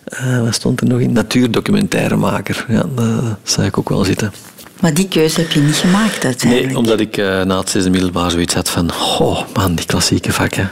eh, 0.05 0.41
wat 0.43 0.55
stond 0.55 0.81
er 0.81 0.87
nog 0.87 1.01
in? 1.01 1.13
Natuurdocumentairemaker. 1.13 2.65
Ja, 2.69 2.85
dat 2.95 3.39
zou 3.43 3.67
ik 3.67 3.79
ook 3.79 3.89
wel 3.89 4.05
zitten. 4.05 4.33
Maar 4.81 4.95
die 4.95 5.09
keuze 5.09 5.41
heb 5.41 5.51
je 5.51 5.61
niet 5.61 5.77
gemaakt 5.77 6.25
uiteindelijk. 6.25 6.69
Nee, 6.69 6.79
omdat 6.79 7.01
ik 7.01 7.17
eh, 7.17 7.43
na 7.43 7.59
het 7.59 7.71
zesde 7.71 7.91
middelbaar 7.91 8.31
zoiets 8.31 8.55
had 8.55 8.71
van... 8.71 8.91
Oh 9.19 9.41
man, 9.55 9.75
die 9.75 9.87
klassieke 9.87 10.33
vakken. 10.33 10.71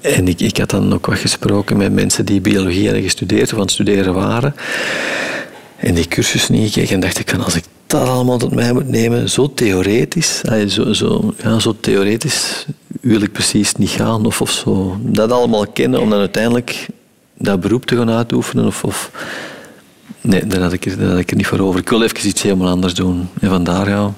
En 0.00 0.28
ik, 0.28 0.40
ik 0.40 0.56
had 0.56 0.70
dan 0.70 0.94
ook 0.94 1.06
wat 1.06 1.18
gesproken 1.18 1.76
met 1.76 1.92
mensen 1.92 2.24
die 2.24 2.40
biologie 2.40 2.84
hadden 2.84 3.02
gestudeerd 3.02 3.52
of 3.52 3.54
aan 3.54 3.60
het 3.60 3.70
studeren 3.70 4.14
waren. 4.14 4.54
En 5.76 5.94
die 5.94 6.08
cursus 6.08 6.48
niet 6.48 6.72
gekeken 6.72 6.94
en 6.94 7.00
dacht 7.00 7.18
ik 7.18 7.30
van... 7.30 7.44
Als 7.44 7.54
ik 7.54 7.64
dat 7.86 8.08
allemaal 8.08 8.38
tot 8.38 8.54
mij 8.54 8.72
moet 8.72 8.88
nemen, 8.88 9.30
zo 9.30 9.54
theoretisch... 9.54 10.40
Zo, 10.66 10.92
zo, 10.92 11.34
ja, 11.42 11.58
zo 11.58 11.76
theoretisch 11.80 12.66
wil 13.00 13.22
ik 13.22 13.32
precies 13.32 13.74
niet 13.74 13.90
gaan 13.90 14.26
of, 14.26 14.40
of 14.40 14.50
zo. 14.50 14.96
Dat 15.00 15.32
allemaal 15.32 15.66
kennen 15.66 16.00
om 16.00 16.10
dan 16.10 16.18
uiteindelijk 16.18 16.86
dat 17.38 17.60
beroep 17.60 17.86
te 17.86 17.96
gaan 17.96 18.10
uitoefenen 18.10 18.66
of... 18.66 18.84
of 18.84 19.10
Nee, 20.22 20.46
daar 20.46 20.60
had, 20.60 20.72
ik, 20.72 20.84
er- 20.86 20.98
daar 20.98 21.08
had 21.10 21.18
ik 21.18 21.30
er 21.30 21.36
niet 21.36 21.46
voor 21.46 21.58
over. 21.60 21.80
Ik 21.80 21.88
wil 21.88 22.02
even 22.02 22.28
iets 22.28 22.42
helemaal 22.42 22.68
anders 22.68 22.94
doen. 22.94 23.28
En 23.40 23.48
vandaar, 23.48 23.88
ja, 23.88 24.12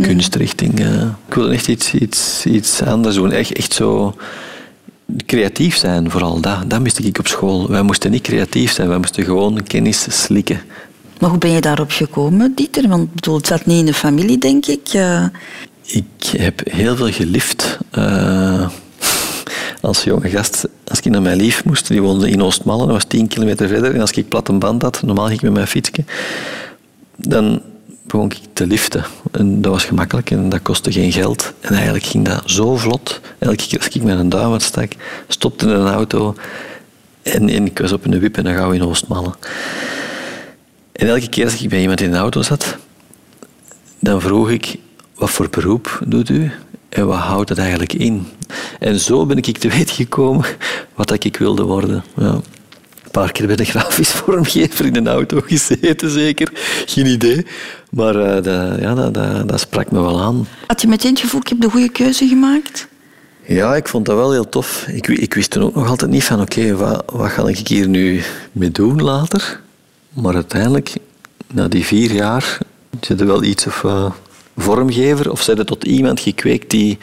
kunstrichting. 0.00 0.80
eh. 0.80 1.02
Ik 1.28 1.34
wil 1.34 1.50
echt 1.50 1.68
iets, 1.68 1.94
iets, 1.94 2.46
iets 2.46 2.82
anders 2.82 3.14
doen. 3.14 3.32
Echt, 3.32 3.52
echt 3.52 3.72
zo 3.72 4.14
creatief 5.26 5.76
zijn, 5.76 6.10
vooral. 6.10 6.40
Dat, 6.40 6.70
dat 6.70 6.80
miste 6.80 7.02
ik 7.02 7.18
op 7.18 7.26
school. 7.26 7.68
Wij 7.68 7.82
moesten 7.82 8.10
niet 8.10 8.22
creatief 8.22 8.72
zijn, 8.72 8.88
wij 8.88 8.98
moesten 8.98 9.24
gewoon 9.24 9.62
kennis 9.62 10.06
slikken. 10.22 10.60
Maar 11.20 11.30
hoe 11.30 11.38
ben 11.38 11.50
je 11.50 11.60
daarop 11.60 11.90
gekomen, 11.90 12.52
Dieter? 12.54 12.88
Want 12.88 13.14
bedoel, 13.14 13.36
het 13.36 13.46
zat 13.46 13.66
niet 13.66 13.78
in 13.78 13.86
de 13.86 13.94
familie, 13.94 14.38
denk 14.38 14.66
ik. 14.66 14.88
Eh, 14.92 15.24
Ik 15.86 16.24
heb 16.38 16.60
heel 16.70 16.96
veel 16.96 17.10
gelift. 17.12 17.78
eh, 17.90 18.68
als 19.80 20.04
jonge 20.04 20.28
gast, 20.28 20.68
als 20.88 20.98
ik 20.98 21.04
naar 21.12 21.22
mijn 21.22 21.36
lief 21.36 21.64
moest, 21.64 21.88
die 21.88 22.02
woonde 22.02 22.30
in 22.30 22.42
Oostmalle, 22.42 22.84
dat 22.84 22.94
was 22.94 23.04
10 23.04 23.28
kilometer 23.28 23.68
verder. 23.68 23.94
En 23.94 24.00
als 24.00 24.10
ik 24.10 24.28
plat 24.28 24.48
een 24.48 24.58
band 24.58 24.82
had, 24.82 25.02
normaal 25.02 25.26
ging 25.26 25.36
ik 25.36 25.42
met 25.42 25.52
mijn 25.52 25.66
fietsje, 25.66 26.04
dan 27.16 27.62
begon 28.06 28.30
ik 28.30 28.38
te 28.52 28.66
liften. 28.66 29.04
En 29.30 29.62
dat 29.62 29.72
was 29.72 29.84
gemakkelijk 29.84 30.30
en 30.30 30.48
dat 30.48 30.62
kostte 30.62 30.92
geen 30.92 31.12
geld. 31.12 31.52
En 31.60 31.74
eigenlijk 31.74 32.04
ging 32.04 32.24
dat 32.24 32.42
zo 32.44 32.76
vlot. 32.76 33.20
Elke 33.38 33.66
keer 33.66 33.78
als 33.78 33.88
ik 33.88 34.02
met 34.02 34.18
een 34.18 34.28
duim 34.28 34.52
uitstak, 34.52 34.92
stopte 35.28 35.66
in 35.66 35.72
een 35.72 35.92
auto 35.92 36.34
en, 37.22 37.48
en 37.48 37.66
ik 37.66 37.78
was 37.78 37.92
op 37.92 38.04
een 38.04 38.18
wip 38.18 38.36
en 38.36 38.44
dan 38.44 38.54
gaan 38.54 38.68
we 38.68 38.74
in 38.74 38.84
Oostmalle. 38.84 39.34
En 40.92 41.08
elke 41.08 41.28
keer 41.28 41.44
als 41.44 41.62
ik 41.62 41.68
bij 41.68 41.80
iemand 41.80 42.00
in 42.00 42.10
de 42.10 42.16
auto 42.16 42.42
zat, 42.42 42.76
dan 43.98 44.20
vroeg 44.20 44.50
ik, 44.50 44.76
wat 45.14 45.30
voor 45.30 45.48
beroep 45.50 46.00
doet 46.06 46.28
u? 46.28 46.50
En 46.90 47.06
wat 47.06 47.18
houdt 47.18 47.48
het 47.48 47.58
eigenlijk 47.58 47.92
in? 47.92 48.26
En 48.78 49.00
zo 49.00 49.26
ben 49.26 49.36
ik 49.36 49.58
te 49.58 49.68
weten 49.68 49.94
gekomen 49.94 50.44
wat 50.94 51.08
dat 51.08 51.24
ik 51.24 51.36
wilde 51.36 51.62
worden. 51.62 52.04
Ja. 52.16 52.40
Een 53.04 53.20
paar 53.20 53.32
keer 53.32 53.46
bij 53.46 53.56
de 53.56 53.64
grafisch 53.64 54.10
vormgever 54.10 54.86
in 54.86 54.96
een 54.96 55.08
auto 55.08 55.40
gezeten, 55.46 56.10
zeker. 56.10 56.50
Geen 56.86 57.06
idee. 57.06 57.46
Maar 57.90 58.16
eh, 58.16 58.42
dat, 58.42 58.80
ja, 58.80 58.94
dat, 58.94 59.14
dat, 59.14 59.48
dat 59.48 59.60
sprak 59.60 59.90
me 59.90 60.00
wel 60.00 60.20
aan. 60.20 60.46
had 60.66 60.80
je 60.80 60.88
meteen 60.88 61.10
het 61.10 61.20
gevoel, 61.20 61.40
ik 61.40 61.48
heb 61.48 61.60
de 61.60 61.70
goede 61.70 61.88
keuze 61.88 62.28
gemaakt? 62.28 62.88
Ja, 63.46 63.76
ik 63.76 63.88
vond 63.88 64.06
dat 64.06 64.16
wel 64.16 64.32
heel 64.32 64.48
tof. 64.48 64.86
Ik, 64.88 65.06
ik 65.06 65.34
wist 65.34 65.50
toen 65.50 65.62
ook 65.62 65.74
nog 65.74 65.88
altijd 65.88 66.10
niet 66.10 66.24
van, 66.24 66.40
oké, 66.40 66.76
wat, 66.76 67.02
wat 67.12 67.30
ga 67.30 67.48
ik 67.48 67.68
hier 67.68 67.88
nu 67.88 68.22
mee 68.52 68.70
doen 68.70 69.02
later? 69.02 69.60
Maar 70.12 70.34
uiteindelijk, 70.34 70.92
na 71.52 71.68
die 71.68 71.84
vier 71.84 72.12
jaar, 72.12 72.58
zit 73.00 73.20
er 73.20 73.26
wel 73.26 73.42
iets 73.42 73.66
of 73.66 73.84
eh, 73.84 74.10
vormgever 74.56 75.30
of 75.30 75.42
zijn 75.42 75.64
tot 75.64 75.84
iemand 75.84 76.20
gekweekt 76.20 76.70
die 76.70 76.98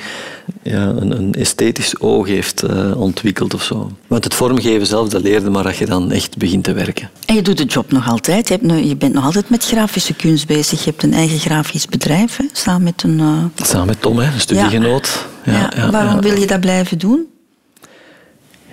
ja, 0.63 0.81
een, 0.87 1.11
een 1.17 1.33
esthetisch 1.33 1.99
oog 1.99 2.27
heeft 2.27 2.61
eh, 2.63 2.99
ontwikkeld 3.01 3.53
of 3.53 3.63
zo. 3.63 3.91
Want 4.07 4.23
het 4.23 4.33
vormgeven 4.33 4.87
zelf, 4.87 5.09
dat 5.09 5.21
leerde 5.21 5.49
maar 5.49 5.63
dat 5.63 5.77
je 5.77 5.85
dan 5.85 6.11
echt 6.11 6.37
begint 6.37 6.63
te 6.63 6.73
werken. 6.73 7.09
En 7.25 7.35
je 7.35 7.41
doet 7.41 7.57
de 7.57 7.65
job 7.65 7.91
nog 7.91 8.07
altijd. 8.09 8.47
Je, 8.47 8.53
hebt 8.53 8.65
nu, 8.65 8.75
je 8.75 8.95
bent 8.95 9.13
nog 9.13 9.25
altijd 9.25 9.49
met 9.49 9.65
grafische 9.65 10.13
kunst 10.13 10.47
bezig. 10.47 10.83
Je 10.83 10.89
hebt 10.89 11.03
een 11.03 11.13
eigen 11.13 11.39
grafisch 11.39 11.85
bedrijf, 11.85 12.37
hè, 12.37 12.45
samen 12.51 12.83
met 12.83 13.03
een... 13.03 13.19
eh, 13.19 13.65
Samen 13.65 13.87
met 13.87 14.01
Tom, 14.01 14.17
hè, 14.19 14.33
een 14.33 14.39
studiegenoot. 14.39 15.25
ja, 15.45 15.89
waarom 15.91 16.13
ja. 16.15 16.19
wil 16.19 16.39
je 16.39 16.47
dat 16.47 16.59
blijven 16.59 16.97
doen? 16.97 17.25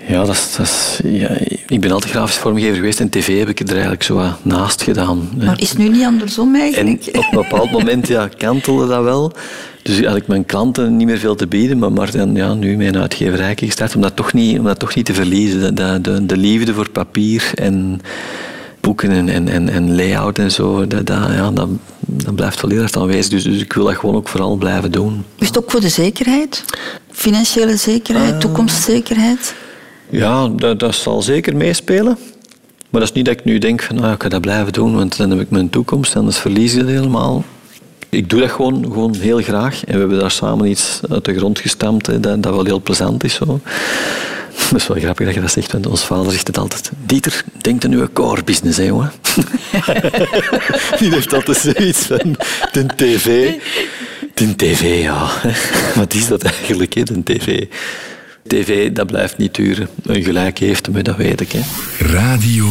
Ja, 0.09 0.25
dat 0.25 0.35
is, 0.35 0.55
dat 0.57 0.67
is, 0.67 1.01
ja, 1.05 1.29
ik 1.67 1.81
ben 1.81 1.91
altijd 1.91 2.13
grafisch 2.13 2.37
vormgever 2.37 2.75
geweest 2.75 3.01
en 3.01 3.09
tv 3.09 3.39
heb 3.39 3.49
ik 3.49 3.61
er 3.61 3.71
eigenlijk 3.71 4.03
zo 4.03 4.23
naast 4.43 4.83
gedaan. 4.83 5.29
Maar 5.45 5.61
is 5.61 5.69
het 5.69 5.79
nu 5.79 5.89
niet 5.89 6.05
andersom 6.05 6.55
En 6.55 6.61
eigenlijk? 6.61 7.09
op 7.13 7.25
een 7.31 7.49
bepaald 7.49 7.71
moment 7.79 8.07
ja, 8.09 8.29
kantelde 8.37 8.87
dat 8.87 9.03
wel. 9.03 9.33
Dus 9.83 10.05
had 10.05 10.17
ik 10.17 10.27
mijn 10.27 10.47
klanten 10.47 10.97
niet 10.97 11.07
meer 11.07 11.19
veel 11.19 11.35
te 11.35 11.47
bieden, 11.47 11.79
maar, 11.79 11.93
maar 11.93 12.11
dan, 12.11 12.35
ja, 12.35 12.55
nu 12.55 12.77
mijn 12.77 12.99
uitgeverij 12.99 13.57
gestart 13.57 13.95
om 13.95 14.01
dat 14.01 14.17
toch 14.17 14.33
niet, 14.33 14.59
om 14.59 14.65
dat 14.65 14.79
toch 14.79 14.95
niet 14.95 15.07
te 15.07 15.15
verliezen. 15.15 15.61
De, 15.61 15.73
de, 15.73 16.01
de, 16.01 16.27
de 16.27 16.37
liefde 16.37 16.75
voor 16.75 16.91
papier 16.91 17.51
en 17.55 18.01
boeken 18.81 19.11
en, 19.11 19.29
en, 19.29 19.49
en, 19.49 19.69
en 19.69 19.97
layout 19.97 20.39
en 20.39 20.51
zo, 20.51 20.87
dat, 20.87 21.07
dat, 21.07 21.19
ja, 21.33 21.51
dat, 21.51 21.69
dat 22.01 22.35
blijft 22.35 22.61
wel 22.61 22.71
heel 22.71 22.83
erg 22.83 22.93
aanwezig. 22.93 23.31
Dus, 23.31 23.45
dus 23.45 23.61
ik 23.61 23.73
wil 23.73 23.85
dat 23.85 23.97
gewoon 23.97 24.15
ook 24.15 24.29
vooral 24.29 24.57
blijven 24.57 24.93
doen. 24.93 25.25
Is 25.39 25.47
het 25.47 25.59
ook 25.59 25.71
voor 25.71 25.81
de 25.81 25.89
zekerheid? 25.89 26.65
Financiële 27.11 27.77
zekerheid, 27.77 28.41
toekomstzekerheid? 28.41 29.55
Ja, 30.11 30.49
dat, 30.49 30.81
dat 30.81 30.95
zal 30.95 31.23
zeker 31.23 31.57
meespelen. 31.57 32.19
Maar 32.91 33.01
dat 33.01 33.11
is 33.11 33.13
niet 33.13 33.25
dat 33.25 33.39
ik 33.39 33.45
nu 33.45 33.59
denk 33.59 33.83
van 33.83 33.97
nou, 33.97 34.15
ik 34.15 34.23
ga 34.23 34.29
dat 34.29 34.41
blijven 34.41 34.73
doen, 34.73 34.95
want 34.95 35.17
dan 35.17 35.31
heb 35.31 35.41
ik 35.41 35.51
mijn 35.51 35.71
toekomst, 35.71 36.17
anders 36.17 36.39
verlies 36.39 36.73
je 36.73 36.79
het 36.79 36.89
helemaal. 36.89 37.45
Ik 38.09 38.31
doe 38.31 38.41
dat 38.41 38.51
gewoon, 38.51 38.83
gewoon 38.83 39.15
heel 39.15 39.43
graag. 39.43 39.85
En 39.85 39.93
we 39.93 39.99
hebben 39.99 40.19
daar 40.19 40.31
samen 40.31 40.71
iets 40.71 41.01
uit 41.11 41.25
de 41.25 41.37
grond 41.37 41.59
gestampt, 41.59 42.23
dat, 42.23 42.43
dat 42.43 42.55
wel 42.55 42.65
heel 42.65 42.81
plezant 42.81 43.25
is. 43.25 43.35
Zo. 43.35 43.61
Dat 44.71 44.81
is 44.81 44.87
wel 44.87 44.97
grappig 44.97 45.27
dat 45.27 45.35
je 45.35 45.41
dat 45.41 45.51
zegt, 45.51 45.73
want 45.73 45.87
ons 45.87 46.05
vader 46.05 46.33
zegt 46.33 46.47
het 46.47 46.59
altijd. 46.59 46.91
Dieter, 47.07 47.45
denk 47.61 47.85
aan 47.85 47.93
uw 47.93 48.07
core 48.13 48.45
business, 48.45 48.77
hè, 48.79 48.85
jongen. 48.85 49.13
Die 50.99 51.11
heeft 51.11 51.33
altijd 51.33 51.57
zoiets 51.57 51.99
van 51.99 52.37
de 52.73 52.87
tv. 52.97 53.53
De 54.35 54.57
tv, 54.57 55.03
ja. 55.03 55.31
Wat 56.01 56.15
is 56.15 56.29
dat 56.29 56.43
eigenlijk, 56.43 56.95
hè, 56.95 57.03
de 57.03 57.23
tv? 57.23 57.67
TV, 58.47 58.93
dat 58.93 59.07
blijft 59.07 59.37
niet 59.37 59.55
duren. 59.55 59.89
Een 60.03 60.23
gelijk 60.23 60.59
heeft 60.59 60.87
hem, 60.87 61.03
dat 61.03 61.17
weet 61.17 61.41
ik. 61.41 61.53
Hè. 61.53 61.61
Radio 61.99 62.67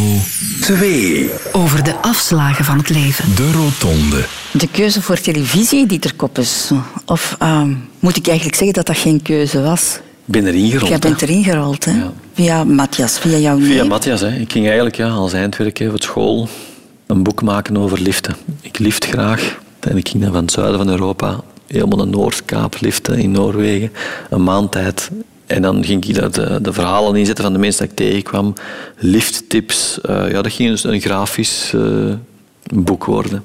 2. 0.62 1.30
Over 1.52 1.84
de 1.84 1.96
afslagen 1.96 2.66
van 2.66 2.78
het 2.78 2.90
leven. 2.90 3.36
De 3.36 3.52
Rotonde. 3.52 4.26
De 4.52 4.68
keuze 4.72 5.02
voor 5.02 5.20
televisie, 5.20 5.86
Dieter 5.86 6.16
Koppes. 6.16 6.72
Of 7.06 7.36
ehm, 7.40 7.74
moet 8.00 8.18
ik 8.18 8.28
eigenlijk 8.28 8.58
zeggen 8.58 8.76
dat 8.76 8.86
dat 8.86 8.98
geen 8.98 9.22
keuze 9.22 9.62
was? 9.62 10.00
Ik 10.26 10.34
ben 10.34 10.48
erin 10.48 10.70
gerold. 10.70 10.90
Jij 10.90 11.00
bent 11.00 11.22
hè. 11.22 11.28
erin 11.28 11.44
gerold, 11.44 11.86
hè? 11.86 11.92
Ja. 11.92 12.14
Via 12.34 12.64
Matthias, 12.64 13.20
via 13.20 13.38
jouw 13.38 13.60
Via 13.60 13.82
neef. 13.82 13.88
Matthias. 13.88 14.22
Hè. 14.22 14.36
Ik 14.36 14.52
ging 14.52 14.66
eigenlijk 14.66 14.96
ja, 14.96 15.10
als 15.10 15.34
eindwerk 15.34 15.84
op 15.94 16.04
school 16.04 16.48
een 17.08 17.24
boek 17.24 17.42
maken 17.42 17.78
over 17.78 18.02
liften. 18.02 18.36
Ik 18.62 18.80
lift 18.80 19.06
graag. 19.06 19.60
En 19.80 19.98
ik 19.98 20.10
ging 20.10 20.24
dan 20.24 20.32
van 20.32 20.42
het 20.42 20.52
zuiden 20.52 20.78
van 20.78 20.90
Europa 20.90 21.44
helemaal 21.68 21.98
naar 21.98 22.08
Noordkaap 22.08 22.76
liften 22.80 23.18
in 23.20 23.32
Noorwegen. 23.32 23.92
Een 24.30 24.44
maand 24.44 24.72
tijd. 24.72 25.10
En 25.54 25.62
dan 25.62 25.86
ging 25.86 26.06
ik 26.06 26.16
daar 26.16 26.62
de, 26.62 26.74
verhalen 26.74 27.16
inzetten 27.16 27.44
van 27.44 27.54
de 27.54 27.60
mensen 27.60 27.90
die 27.96 28.06
ik 28.06 28.12
tegenkwam. 28.12 28.54
Lifttips. 28.98 30.02
Eh, 30.02 30.32
ja, 30.32 30.42
dat 30.42 30.52
ging 30.52 30.70
dus 30.70 30.84
een 30.84 31.02
grafisch 31.02 31.72
eh, 31.76 32.14
boek 32.74 33.06
worden. 33.06 33.44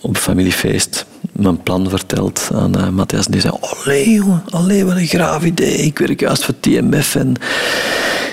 Op 0.00 0.16
familiefeest 0.16 1.06
mijn 1.32 1.62
plan 1.62 1.88
verteld 1.88 2.50
aan 2.54 2.76
eh, 2.76 2.88
Matthias. 2.88 3.26
En 3.26 3.32
die 3.32 3.40
zei, 3.40 3.54
allee 3.60 4.10
jongen, 4.10 4.42
allee, 4.50 4.84
wat 4.84 4.96
een 4.96 5.06
graaf 5.06 5.44
idee. 5.44 5.76
Ik 5.76 5.98
werk 5.98 6.20
juist 6.20 6.44
voor 6.44 6.54
TMF 6.60 7.14
en 7.14 7.34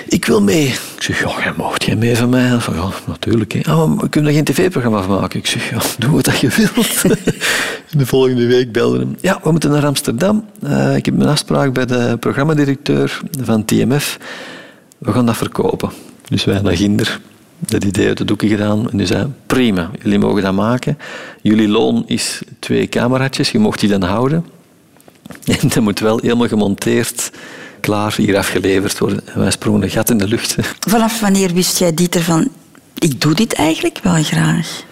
ik 0.08 0.24
wil 0.24 0.42
mee. 0.42 0.66
Ik 0.66 1.02
zeg, 1.02 1.20
ja, 1.20 1.42
jij 1.42 1.52
mocht 1.56 1.84
jij 1.84 1.96
mee 1.96 2.16
van 2.16 2.28
mij? 2.28 2.60
Van, 2.60 2.74
ja, 2.74 2.88
natuurlijk. 3.06 3.52
Hè. 3.52 3.60
Ah, 3.72 3.94
maar 3.94 4.08
kunnen 4.08 4.30
er 4.30 4.36
geen 4.36 4.44
tv-programma 4.44 5.02
van 5.02 5.20
maken. 5.20 5.38
Ik 5.38 5.46
zeg, 5.46 5.70
ja, 5.70 5.80
doe 5.98 6.10
wat 6.10 6.38
je 6.38 6.48
wilt. 6.48 7.02
de 8.00 8.06
volgende 8.06 8.46
week 8.46 8.72
belde 8.72 8.98
hem. 8.98 9.16
Ja, 9.20 9.40
we 9.42 9.50
moeten 9.50 9.70
naar 9.70 9.86
Amsterdam. 9.86 10.44
Eh, 10.62 10.96
ik 10.96 11.04
heb 11.04 11.20
een 11.20 11.26
afspraak 11.26 11.72
bij 11.72 11.86
de 11.86 12.16
programmadirecteur 12.20 13.20
van 13.40 13.64
TMF. 13.64 14.18
We 14.98 15.12
gaan 15.12 15.26
dat 15.26 15.36
verkopen. 15.36 15.90
Dus 16.28 16.44
wij 16.44 16.60
naar 16.60 16.76
Ginder 16.76 17.20
dat 17.58 17.84
idee 17.84 18.06
uit 18.06 18.18
de 18.18 18.24
doeken 18.24 18.48
gedaan. 18.48 18.90
En 18.90 18.96
die 18.96 19.06
zei, 19.06 19.26
prima, 19.46 19.90
jullie 20.02 20.18
mogen 20.18 20.42
dat 20.42 20.52
maken. 20.54 20.98
Jullie 21.42 21.68
loon 21.68 22.02
is 22.06 22.42
twee 22.58 22.88
cameraatjes, 22.88 23.50
je 23.50 23.58
mocht 23.58 23.80
die 23.80 23.88
dan 23.88 24.02
houden. 24.02 24.44
En 25.60 25.68
dat 25.68 25.82
moet 25.82 25.98
wel 25.98 26.18
helemaal 26.18 26.48
gemonteerd, 26.48 27.30
klaar, 27.86 28.14
hier 28.16 28.36
afgeleverd 28.36 28.98
worden. 28.98 29.20
En 29.34 29.40
wij 29.40 29.50
sprongen 29.50 29.82
een 29.82 29.90
gat 29.90 30.10
in 30.10 30.18
de 30.18 30.28
lucht. 30.28 30.56
Vanaf 30.80 31.20
wanneer 31.20 31.52
wist 31.52 31.78
jij, 31.78 31.94
Dieter, 31.94 32.22
van... 32.22 32.48
Ik 32.98 33.20
doe 33.20 33.34
dit 33.34 33.52
eigenlijk 33.52 34.00
wel 34.02 34.22
graag. 34.22 34.82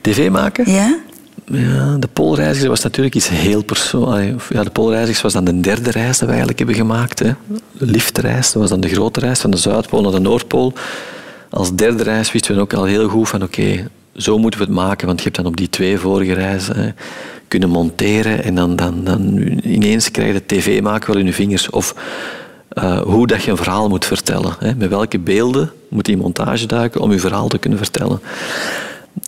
TV 0.00 0.30
maken? 0.30 0.72
Ja? 0.72 0.98
Ja, 1.44 1.96
de 1.98 2.08
Poolreizigers 2.12 2.68
was 2.68 2.82
natuurlijk 2.82 3.14
iets 3.14 3.28
heel 3.28 3.62
persoonlijks. 3.62 4.44
Ja, 4.48 4.62
de 4.62 4.70
Poolreizigers 4.70 5.20
was 5.20 5.32
dan 5.32 5.44
de 5.44 5.60
derde 5.60 5.90
reis 5.90 6.18
dat 6.18 6.20
we 6.20 6.26
eigenlijk 6.26 6.58
hebben 6.58 6.76
gemaakt. 6.76 7.18
Hè. 7.18 7.32
De 7.72 7.86
liftreis, 7.86 8.52
dat 8.52 8.62
was 8.62 8.70
dan 8.70 8.80
de 8.80 8.88
grote 8.88 9.20
reis 9.20 9.40
van 9.40 9.50
de 9.50 9.56
Zuidpool 9.56 10.02
naar 10.02 10.12
de 10.12 10.18
Noordpool. 10.18 10.72
Als 11.50 11.74
derde 11.74 12.02
reis 12.02 12.32
wisten 12.32 12.54
we 12.54 12.60
ook 12.60 12.72
al 12.72 12.84
heel 12.84 13.08
goed 13.08 13.28
van 13.28 13.42
oké, 13.42 13.88
zo 14.16 14.38
moeten 14.38 14.60
we 14.60 14.66
het 14.66 14.74
maken. 14.74 15.06
Want 15.06 15.18
je 15.18 15.24
hebt 15.24 15.36
dan 15.36 15.46
op 15.46 15.56
die 15.56 15.68
twee 15.68 15.98
vorige 15.98 16.32
reizen 16.32 16.76
hè, 16.76 16.90
kunnen 17.48 17.68
monteren 17.68 18.44
en 18.44 18.54
dan, 18.54 18.76
dan, 18.76 19.04
dan 19.04 19.38
ineens 19.62 20.10
krijg 20.10 20.28
je 20.28 20.34
de 20.46 20.46
tv 20.56 20.80
maken 20.82 21.12
wel 21.12 21.20
in 21.20 21.26
je 21.26 21.32
vingers. 21.32 21.70
Of 21.70 21.94
eh, 22.68 23.00
hoe 23.00 23.26
dat 23.26 23.42
je 23.42 23.50
een 23.50 23.56
verhaal 23.56 23.88
moet 23.88 24.04
vertellen. 24.04 24.54
Hè. 24.58 24.74
Met 24.74 24.88
welke 24.88 25.18
beelden 25.18 25.70
moet 25.88 26.06
je 26.06 26.12
in 26.12 26.18
montage 26.18 26.66
duiken 26.66 27.00
om 27.00 27.12
je 27.12 27.18
verhaal 27.18 27.48
te 27.48 27.58
kunnen 27.58 27.78
vertellen. 27.78 28.20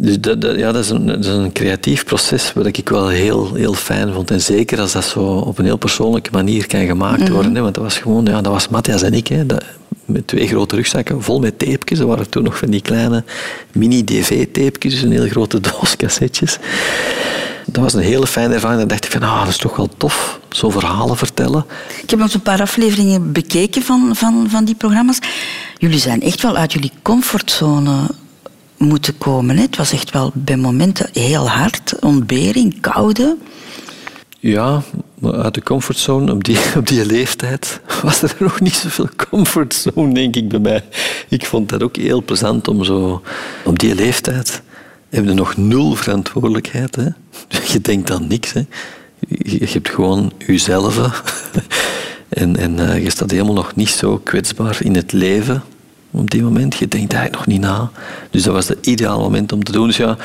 Dus 0.00 0.20
dat, 0.20 0.40
dat- 0.40 0.56
ja, 0.56 0.72
dat, 0.72 0.84
is 0.84 0.90
een, 0.90 1.06
dat 1.06 1.18
is 1.24 1.26
een 1.26 1.52
creatief 1.52 2.04
proces 2.04 2.52
wat 2.52 2.66
ik 2.66 2.88
wel 2.88 3.08
heel, 3.08 3.54
heel 3.54 3.74
fijn 3.74 4.12
vond. 4.12 4.30
En 4.30 4.40
zeker 4.40 4.80
als 4.80 4.92
dat 4.92 5.04
zo 5.04 5.20
op 5.20 5.58
een 5.58 5.64
heel 5.64 5.76
persoonlijke 5.76 6.30
manier 6.32 6.66
kan 6.66 6.86
gemaakt 6.86 7.28
worden. 7.28 7.54
Hè, 7.54 7.60
want 7.60 7.74
dat 7.74 7.84
was 7.84 7.98
gewoon, 7.98 8.24
ja, 8.24 8.40
dat 8.40 8.52
was 8.52 8.68
Matthias 8.68 9.02
en 9.02 9.14
ik. 9.14 9.26
Hè, 9.28 9.46
dat, 9.46 9.64
met 10.04 10.26
twee 10.26 10.46
grote 10.48 10.76
rugzakken 10.76 11.22
vol 11.22 11.38
met 11.40 11.58
tapejes. 11.58 11.98
Er 11.98 12.06
waren 12.06 12.28
toen 12.28 12.42
nog 12.42 12.58
van 12.58 12.70
die 12.70 12.82
kleine 12.82 13.24
mini-dv-tapejes, 13.72 15.02
een 15.02 15.12
heel 15.12 15.28
grote 15.28 15.60
doos 15.70 15.96
cassettes. 15.96 16.58
Dat 17.72 17.82
was 17.82 17.94
een 17.94 18.02
hele 18.02 18.26
fijne 18.26 18.54
ervaring. 18.54 18.78
Dan 18.78 18.88
dacht 18.88 19.04
ik 19.04 19.10
van, 19.10 19.22
ah, 19.22 19.40
dat 19.40 19.48
is 19.48 19.56
toch 19.56 19.76
wel 19.76 19.88
tof, 19.96 20.40
zo 20.50 20.70
verhalen 20.70 21.16
vertellen. 21.16 21.64
Ik 22.02 22.10
heb 22.10 22.18
nog 22.18 22.34
een 22.34 22.40
paar 22.40 22.60
afleveringen 22.60 23.32
bekeken 23.32 23.82
van, 23.82 24.10
van, 24.16 24.46
van 24.50 24.64
die 24.64 24.74
programma's. 24.74 25.18
Jullie 25.78 25.98
zijn 25.98 26.22
echt 26.22 26.42
wel 26.42 26.56
uit 26.56 26.72
jullie 26.72 26.92
comfortzone 27.02 27.96
moeten 28.76 29.18
komen. 29.18 29.56
Hè? 29.56 29.62
Het 29.62 29.76
was 29.76 29.92
echt 29.92 30.10
wel 30.10 30.30
bij 30.34 30.56
momenten 30.56 31.08
heel 31.12 31.48
hard. 31.48 31.94
Ontbering, 32.00 32.80
koude. 32.80 33.36
Ja, 34.38 34.82
uit 35.22 35.54
de 35.54 35.62
comfortzone 35.62 36.32
op 36.32 36.44
die, 36.44 36.58
op 36.76 36.86
die 36.86 37.06
leeftijd 37.06 37.80
was 38.02 38.22
er 38.22 38.36
nog 38.38 38.60
niet 38.60 38.74
zoveel 38.74 39.08
comfortzone, 39.30 40.14
denk 40.14 40.36
ik, 40.36 40.48
bij 40.48 40.58
mij. 40.58 40.84
Ik 41.28 41.46
vond 41.46 41.68
dat 41.68 41.82
ook 41.82 41.96
heel 41.96 42.22
plezant 42.22 42.68
om 42.68 42.84
zo... 42.84 43.22
Op 43.64 43.78
die 43.78 43.94
leeftijd 43.94 44.62
heb 45.10 45.24
je 45.24 45.32
nog 45.32 45.56
nul 45.56 45.94
verantwoordelijkheid. 45.94 46.96
Hè? 46.96 47.06
Je 47.72 47.80
denkt 47.80 48.10
aan 48.10 48.26
niks. 48.26 48.52
Hè? 48.52 48.62
Je, 49.28 49.60
je 49.60 49.66
hebt 49.72 49.88
gewoon 49.88 50.32
jezelf. 50.46 50.98
En, 52.30 52.56
en 52.56 52.88
eh, 52.88 53.02
je 53.02 53.10
staat 53.10 53.30
helemaal 53.30 53.54
nog 53.54 53.74
niet 53.76 53.88
zo 53.88 54.20
kwetsbaar 54.24 54.78
in 54.82 54.94
het 54.94 55.12
leven 55.12 55.62
op 56.10 56.30
die 56.30 56.42
moment. 56.42 56.76
Je 56.76 56.88
denkt 56.88 57.12
eigenlijk 57.12 57.46
nog 57.46 57.56
niet 57.56 57.66
na. 57.66 57.90
Dus 58.30 58.42
dat 58.42 58.54
was 58.54 58.68
het 58.68 58.86
ideale 58.86 59.22
moment 59.22 59.52
om 59.52 59.64
te 59.64 59.72
doen. 59.72 59.86
Dus 59.86 59.96
ja, 59.96 60.16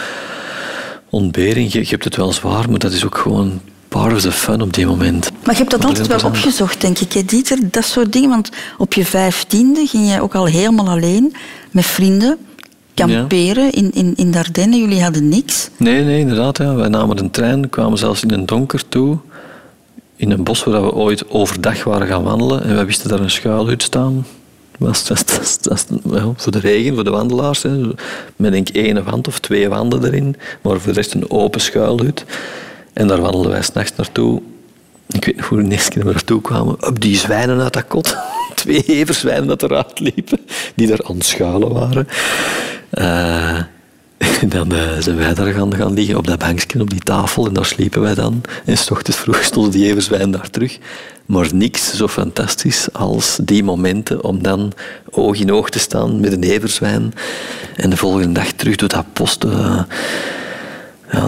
ontbering, 1.09 1.71
je, 1.71 1.79
je 1.79 1.87
hebt 1.87 2.03
het 2.03 2.15
wel 2.15 2.33
zwaar, 2.33 2.69
maar 2.69 2.79
dat 2.79 2.91
is 2.91 3.05
ook 3.05 3.17
gewoon 3.17 3.61
part 3.87 4.13
of 4.13 4.21
the 4.21 4.31
fun 4.31 4.61
op 4.61 4.73
die 4.73 4.85
moment. 4.85 5.31
Maar 5.43 5.53
je 5.53 5.59
hebt 5.59 5.71
dat 5.71 5.85
altijd 5.85 6.07
wel 6.07 6.23
opgezocht, 6.23 6.81
denk 6.81 6.99
ik, 6.99 7.13
hè, 7.13 7.23
Dieter? 7.23 7.57
Dat 7.71 7.85
soort 7.85 8.13
dingen. 8.13 8.29
Want 8.29 8.49
op 8.77 8.93
je 8.93 9.05
vijftiende 9.05 9.85
ging 9.87 10.11
je 10.11 10.21
ook 10.21 10.35
al 10.35 10.45
helemaal 10.45 10.89
alleen 10.89 11.35
met 11.71 11.85
vrienden 11.85 12.37
kamperen 12.95 13.71
in, 13.71 13.91
in, 13.93 14.13
in 14.15 14.31
de 14.31 14.37
Ardennen. 14.37 14.79
Jullie 14.79 15.01
hadden 15.01 15.29
niks. 15.29 15.69
Nee, 15.77 16.03
nee, 16.03 16.19
inderdaad. 16.19 16.57
Ja. 16.57 16.75
Wij 16.75 16.87
namen 16.87 17.19
een 17.19 17.31
trein, 17.31 17.69
kwamen 17.69 17.97
zelfs 17.97 18.23
in 18.23 18.31
een 18.31 18.45
donker 18.45 18.87
toe. 18.89 19.17
In 20.15 20.31
een 20.31 20.43
bos 20.43 20.63
waar 20.63 20.81
we 20.81 20.93
ooit 20.93 21.29
overdag 21.29 21.83
waren 21.83 22.07
gaan 22.07 22.23
wandelen. 22.23 22.63
En 22.63 22.75
wij 22.75 22.85
wisten 22.85 23.09
daar 23.09 23.19
een 23.19 23.31
schuilhut 23.31 23.83
staan. 23.83 24.25
Was, 24.79 25.07
dat, 25.07 25.59
dat, 25.61 25.87
voor 26.35 26.51
de 26.51 26.59
regen, 26.59 26.93
voor 26.93 27.03
de 27.03 27.09
wandelaars. 27.09 27.63
Hè. 27.63 27.81
Met 28.35 28.51
denk 28.51 28.69
ik 28.69 28.75
één 28.75 29.03
wand 29.03 29.27
of 29.27 29.39
twee 29.39 29.69
wanden 29.69 30.05
erin. 30.05 30.35
Maar 30.61 30.79
voor 30.79 30.93
de 30.93 30.99
rest 30.99 31.13
een 31.13 31.31
open 31.31 31.61
schuilhut. 31.61 32.25
En 32.93 33.07
daar 33.07 33.21
wandelden 33.21 33.51
wij 33.51 33.61
s'nachts 33.61 33.95
naartoe. 33.95 34.41
Ik 35.09 35.25
weet 35.25 35.35
nog 35.35 35.47
hoe 35.47 35.57
we 35.57 35.63
de 35.63 35.71
eerste 35.71 35.89
keer 35.89 36.05
naartoe 36.05 36.41
kwamen. 36.41 36.87
Op 36.87 37.01
die 37.01 37.17
zwijnen 37.17 37.61
uit 37.61 37.73
dat 37.73 37.87
kot. 37.87 38.17
Twee 38.55 38.83
everzwijnen 38.85 39.47
dat 39.47 39.63
eruit 39.63 39.99
liepen. 39.99 40.39
Die 40.75 40.87
daar 40.87 41.03
aan 41.03 41.15
het 41.15 41.25
schuilen 41.25 41.73
waren. 41.73 42.07
En 42.95 44.49
dan 44.55 44.71
eh, 44.71 44.97
zijn 44.99 45.15
wij 45.15 45.33
daar 45.33 45.53
gaan, 45.53 45.93
liggen 45.93 46.17
op 46.17 46.27
dat 46.27 46.39
bankje, 46.39 46.81
op 46.81 46.89
die 46.89 46.99
tafel. 46.99 47.47
En 47.47 47.53
daar 47.53 47.65
sliepen 47.65 48.01
wij 48.01 48.15
dan. 48.15 48.41
En 48.65 48.77
s 48.77 48.91
ochtends 48.91 49.19
vroeg 49.19 49.43
stonden 49.43 49.71
die 49.71 49.85
everzwijn 49.85 50.31
daar 50.31 50.49
terug. 50.49 50.77
Maar 51.25 51.47
niks 51.53 51.95
zo 51.95 52.07
fantastisch 52.07 52.87
als 52.93 53.37
die 53.41 53.63
momenten 53.63 54.23
om 54.23 54.43
dan 54.43 54.71
oog 55.09 55.39
in 55.39 55.51
oog 55.51 55.69
te 55.69 55.79
staan 55.79 56.19
met 56.19 56.31
een 56.31 56.43
everzwijn. 56.43 57.13
En 57.75 57.89
de 57.89 57.97
volgende 57.97 58.31
dag 58.31 58.51
terug 58.51 58.75
door 58.75 58.89
dat 58.89 59.05
post 59.13 59.43
eh, 59.43 59.83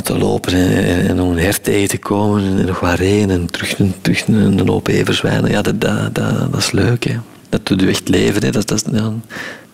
te 0.03 0.17
lopen 0.17 0.53
en, 0.53 1.15
nog 1.15 1.29
een 1.29 1.39
hert 1.39 1.63
tegen 1.63 1.87
te 1.87 1.97
komen. 1.97 2.59
En 2.59 2.65
nog 2.65 2.79
wat 2.79 2.99
regen 2.99 3.29
en 3.29 3.45
terug, 3.45 3.75
terug 4.01 4.27
een, 4.27 4.67
hoop 4.67 4.87
everzwijnen. 4.87 5.51
Ja, 5.51 5.61
dat, 5.61 5.81
dat, 5.81 6.15
dat, 6.15 6.57
is 6.57 6.71
leuk. 6.71 7.03
Hè. 7.03 7.15
dat 7.49 7.65
doet 7.65 7.81
je 7.81 7.87
echt 7.87 8.09
leven. 8.09 8.43
Hè. 8.43 8.51
Dat, 8.51 8.67
dat, 8.67 8.83
ja, 8.91 9.13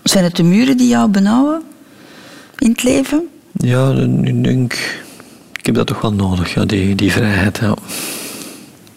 Zijn 0.04 0.24
het 0.24 0.36
de 0.36 0.44
muren 0.44 0.78
die 0.78 0.88
jou 0.88 1.10
benauwen 1.10 1.62
in 2.58 2.70
het 2.70 2.84
leven? 2.84 3.28
ja, 3.52 3.92
ik 4.24 4.44
denk... 4.44 4.74
Ik 5.60 5.66
heb 5.66 5.76
dat 5.76 5.88
toch 5.88 6.02
wel 6.02 6.14
nodig, 6.14 6.54
ja, 6.54 6.66
die, 6.66 6.96
die 6.96 7.12
vrijheid. 7.12 7.58
Ja. 7.58 7.76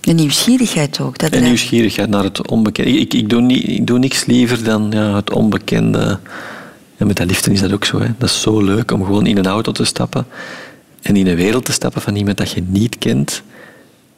De 0.00 0.12
nieuwsgierigheid 0.12 1.00
ook. 1.00 1.18
Dat 1.18 1.28
drijft- 1.30 1.46
nieuwsgierigheid 1.48 2.08
naar 2.08 2.22
het 2.24 2.48
onbekende. 2.48 2.90
Ik, 2.90 3.14
ik, 3.14 3.28
doe, 3.28 3.40
niet, 3.40 3.68
ik 3.68 3.86
doe 3.86 3.98
niks 3.98 4.24
liever 4.24 4.64
dan 4.64 4.86
ja, 4.90 5.14
het 5.14 5.32
onbekende. 5.32 6.18
En 6.96 7.06
met 7.06 7.16
dat 7.16 7.26
liefde 7.26 7.52
is 7.52 7.60
dat 7.60 7.72
ook 7.72 7.84
zo. 7.84 8.00
Hè. 8.00 8.06
Dat 8.18 8.28
is 8.28 8.40
zo 8.40 8.60
leuk 8.62 8.90
om 8.90 9.04
gewoon 9.04 9.26
in 9.26 9.36
een 9.38 9.46
auto 9.46 9.72
te 9.72 9.84
stappen 9.84 10.26
en 11.02 11.16
in 11.16 11.26
een 11.26 11.36
wereld 11.36 11.64
te 11.64 11.72
stappen 11.72 12.02
van 12.02 12.16
iemand 12.16 12.36
dat 12.36 12.50
je 12.50 12.62
niet 12.68 12.98
kent. 12.98 13.42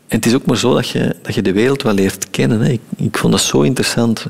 En 0.09 0.17
het 0.17 0.27
is 0.27 0.35
ook 0.35 0.47
maar 0.47 0.57
zo 0.59 0.75
dat 0.75 0.89
je, 0.89 1.17
dat 1.23 1.35
je 1.35 1.43
de 1.43 1.53
wereld 1.53 1.83
wel 1.83 1.95
leert 1.95 2.31
kennen. 2.31 2.61
Hè. 2.61 2.71
Ik, 2.71 2.81
ik 2.97 3.19
vond 3.19 3.33
dat 3.33 3.43
zo 3.43 3.61
interessant. 3.61 4.27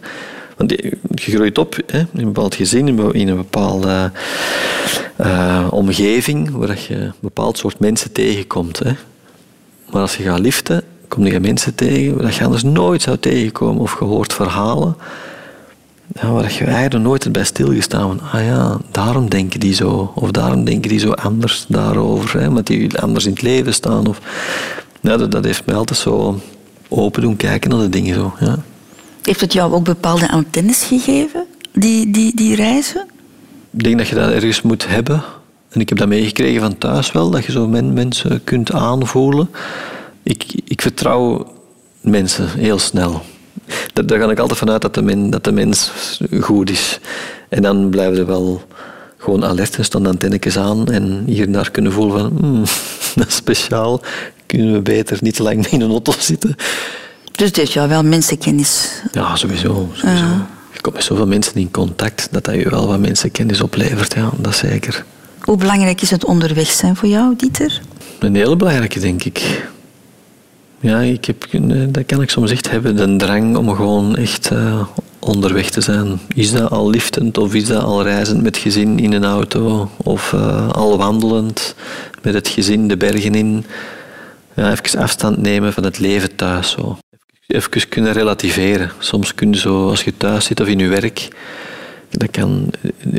Want 0.56 0.70
je 0.70 0.96
groeit 1.14 1.58
op 1.58 1.76
hè, 1.86 1.98
in 1.98 2.08
een 2.12 2.24
bepaald 2.24 2.54
gezin, 2.54 2.88
in 2.88 2.98
een- 2.98 3.12
in 3.12 3.28
een 3.28 3.36
bepaalde 3.36 4.12
eh, 5.18 5.66
omgeving, 5.70 6.50
waar 6.50 6.78
je 6.88 6.94
een 6.94 7.12
bepaald 7.20 7.58
soort 7.58 7.78
mensen 7.78 8.12
tegenkomt. 8.12 8.78
Hè. 8.78 8.92
Maar 9.90 10.02
als 10.02 10.16
je 10.16 10.22
gaat 10.22 10.38
liften, 10.38 10.82
kom 11.08 11.26
je 11.26 11.40
mensen 11.40 11.74
tegen 11.74 12.22
waar 12.22 12.34
je 12.34 12.44
anders 12.44 12.62
nooit 12.62 13.02
zou 13.02 13.18
tegenkomen. 13.18 13.82
Of 13.82 13.98
je 13.98 14.04
hoort 14.04 14.32
verhalen 14.32 14.96
ja, 16.14 16.30
waar 16.30 16.52
je 16.52 16.64
eigenlijk 16.64 17.04
nooit 17.04 17.22
hebt 17.22 17.34
bij 17.34 17.44
stilgestaan. 17.44 18.18
Van, 18.18 18.40
ah 18.40 18.46
ja, 18.46 18.78
daarom 18.90 19.28
denken 19.28 19.60
die 19.60 19.74
zo. 19.74 20.12
Of 20.14 20.30
daarom 20.30 20.64
denken 20.64 20.88
die 20.88 20.98
zo 20.98 21.10
anders 21.10 21.64
daarover. 21.68 22.40
Hè, 22.40 22.48
omdat 22.48 22.66
die 22.66 22.98
anders 22.98 23.24
in 23.24 23.32
het 23.32 23.42
leven 23.42 23.74
staan. 23.74 24.06
Of, 24.06 24.20
ja, 25.00 25.16
dat, 25.16 25.30
dat 25.30 25.44
heeft 25.44 25.66
mij 25.66 25.74
altijd 25.74 25.98
zo 25.98 26.40
open 26.88 27.22
doen 27.22 27.36
kijken 27.36 27.70
naar 27.70 27.78
de 27.78 27.88
dingen. 27.88 28.14
Zo, 28.14 28.34
ja. 28.40 28.58
Heeft 29.22 29.40
het 29.40 29.52
jou 29.52 29.72
ook 29.72 29.84
bepaalde 29.84 30.30
antennes 30.30 30.84
gegeven, 30.84 31.44
die, 31.72 32.10
die, 32.10 32.36
die 32.36 32.54
reizen? 32.54 33.06
Ik 33.70 33.84
denk 33.84 33.98
dat 33.98 34.08
je 34.08 34.14
dat 34.14 34.30
ergens 34.30 34.62
moet 34.62 34.88
hebben. 34.88 35.22
En 35.68 35.80
ik 35.80 35.88
heb 35.88 35.98
dat 35.98 36.08
meegekregen 36.08 36.60
van 36.60 36.78
thuis 36.78 37.12
wel, 37.12 37.30
dat 37.30 37.44
je 37.44 37.52
zo 37.52 37.68
men, 37.68 37.92
mensen 37.92 38.44
kunt 38.44 38.72
aanvoelen. 38.72 39.50
Ik, 40.22 40.44
ik 40.64 40.82
vertrouw 40.82 41.52
mensen 42.00 42.48
heel 42.48 42.78
snel. 42.78 43.22
Daar, 43.92 44.06
daar 44.06 44.18
ga 44.18 44.30
ik 44.30 44.38
altijd 44.38 44.58
vanuit 44.58 44.82
dat 44.82 44.94
de, 44.94 45.02
men, 45.02 45.30
dat 45.30 45.44
de 45.44 45.52
mens 45.52 45.90
goed 46.40 46.70
is. 46.70 47.00
En 47.48 47.62
dan 47.62 47.90
blijven 47.90 48.14
we 48.14 48.24
wel 48.24 48.62
gewoon 49.16 49.44
alert 49.44 49.76
en 49.76 49.84
staan 49.84 50.06
antennetjes 50.06 50.58
aan 50.58 50.86
en 50.86 51.22
hier 51.26 51.46
en 51.46 51.52
daar 51.52 51.70
kunnen 51.70 51.92
voelen 51.92 52.18
van 52.18 52.38
hmm, 52.40 52.64
dat 53.14 53.26
is 53.26 53.34
speciaal. 53.34 54.00
Kunnen 54.46 54.72
we 54.72 54.80
beter 54.80 55.18
niet 55.20 55.34
te 55.34 55.42
lang 55.42 55.66
in 55.66 55.80
een 55.80 55.90
auto 55.90 56.12
zitten? 56.18 56.54
Dus 57.32 57.46
het 57.46 57.56
heeft 57.56 57.72
jou 57.72 57.88
wel 57.88 58.02
mensenkennis. 58.02 59.02
Ja, 59.12 59.36
sowieso. 59.36 59.88
sowieso. 59.92 60.24
Je 60.78 60.84
komt 60.84 60.96
met 60.96 61.04
zoveel 61.04 61.26
mensen 61.26 61.54
in 61.54 61.70
contact 61.70 62.28
dat 62.30 62.44
dat 62.44 62.54
je 62.54 62.70
wel 62.70 62.86
wat 62.86 62.98
mensenkennis 62.98 63.60
oplevert. 63.60 64.14
Ja, 64.14 64.30
dat 64.36 64.54
zeker. 64.54 65.04
Hoe 65.40 65.56
belangrijk 65.56 66.00
is 66.00 66.10
het 66.10 66.24
onderweg 66.24 66.70
zijn 66.70 66.96
voor 66.96 67.08
jou, 67.08 67.36
Dieter? 67.36 67.80
Een 68.18 68.34
hele 68.34 68.56
belangrijke, 68.56 69.00
denk 69.00 69.24
ik. 69.24 69.68
Ja, 70.80 71.00
ik 71.00 71.24
heb, 71.24 71.44
eh, 71.50 71.60
dat 71.88 72.06
kan 72.06 72.22
ik 72.22 72.30
soms 72.30 72.50
echt 72.50 72.70
hebben, 72.70 72.96
de 72.96 73.16
drang 73.16 73.56
om 73.56 73.74
gewoon 73.74 74.16
echt 74.16 74.50
eh, 74.50 74.86
onderweg 75.18 75.70
te 75.70 75.80
zijn. 75.80 76.20
Is 76.34 76.52
dat 76.52 76.70
al 76.70 76.90
liftend 76.90 77.38
of 77.38 77.54
is 77.54 77.66
dat 77.66 77.82
al 77.82 78.02
reizend 78.02 78.42
met 78.42 78.56
gezin 78.56 78.98
in 78.98 79.12
een 79.12 79.24
auto? 79.24 79.90
Of 79.96 80.32
eh, 80.32 80.68
al 80.68 80.98
wandelend 80.98 81.74
met 82.22 82.34
het 82.34 82.48
gezin 82.48 82.88
de 82.88 82.96
bergen 82.96 83.34
in? 83.34 83.64
Ja, 84.54 84.70
even 84.70 85.00
afstand 85.00 85.36
nemen 85.36 85.72
van 85.72 85.84
het 85.84 85.98
leven 85.98 86.36
thuis. 86.36 86.70
Zo. 86.70 86.98
Even 87.48 87.88
kunnen 87.88 88.12
relativeren. 88.12 88.90
Soms 88.98 89.34
kun 89.34 89.52
je 89.52 89.58
zo, 89.58 89.88
als 89.88 90.04
je 90.04 90.16
thuis 90.16 90.44
zit 90.44 90.60
of 90.60 90.66
in 90.66 90.78
je 90.78 90.88
werk, 90.88 91.28
dat 92.10 92.30
kan 92.30 92.70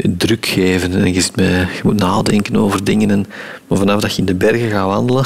druk 0.04 0.46
geven. 0.46 0.94
En 0.94 1.14
je, 1.14 1.22
zit 1.22 1.36
met, 1.36 1.46
je 1.48 1.82
moet 1.84 2.00
nadenken 2.00 2.56
over 2.56 2.84
dingen. 2.84 3.12
En, 3.12 3.26
maar 3.68 3.78
vanaf 3.78 4.02
dat 4.02 4.14
je 4.14 4.20
in 4.20 4.26
de 4.26 4.36
bergen 4.36 4.70
gaat 4.70 4.88
wandelen, 4.88 5.26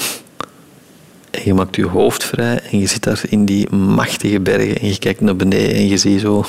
en 1.31 1.41
je 1.45 1.53
maakt 1.53 1.75
je 1.75 1.85
hoofd 1.85 2.23
vrij 2.23 2.59
en 2.71 2.79
je 2.79 2.87
zit 2.87 3.03
daar 3.03 3.21
in 3.29 3.45
die 3.45 3.69
machtige 3.75 4.39
bergen 4.39 4.79
en 4.79 4.87
je 4.87 4.99
kijkt 4.99 5.21
naar 5.21 5.35
beneden 5.35 5.75
en 5.75 5.87
je 5.87 5.97
ziet 5.97 6.21
zo 6.21 6.37
een 6.37 6.45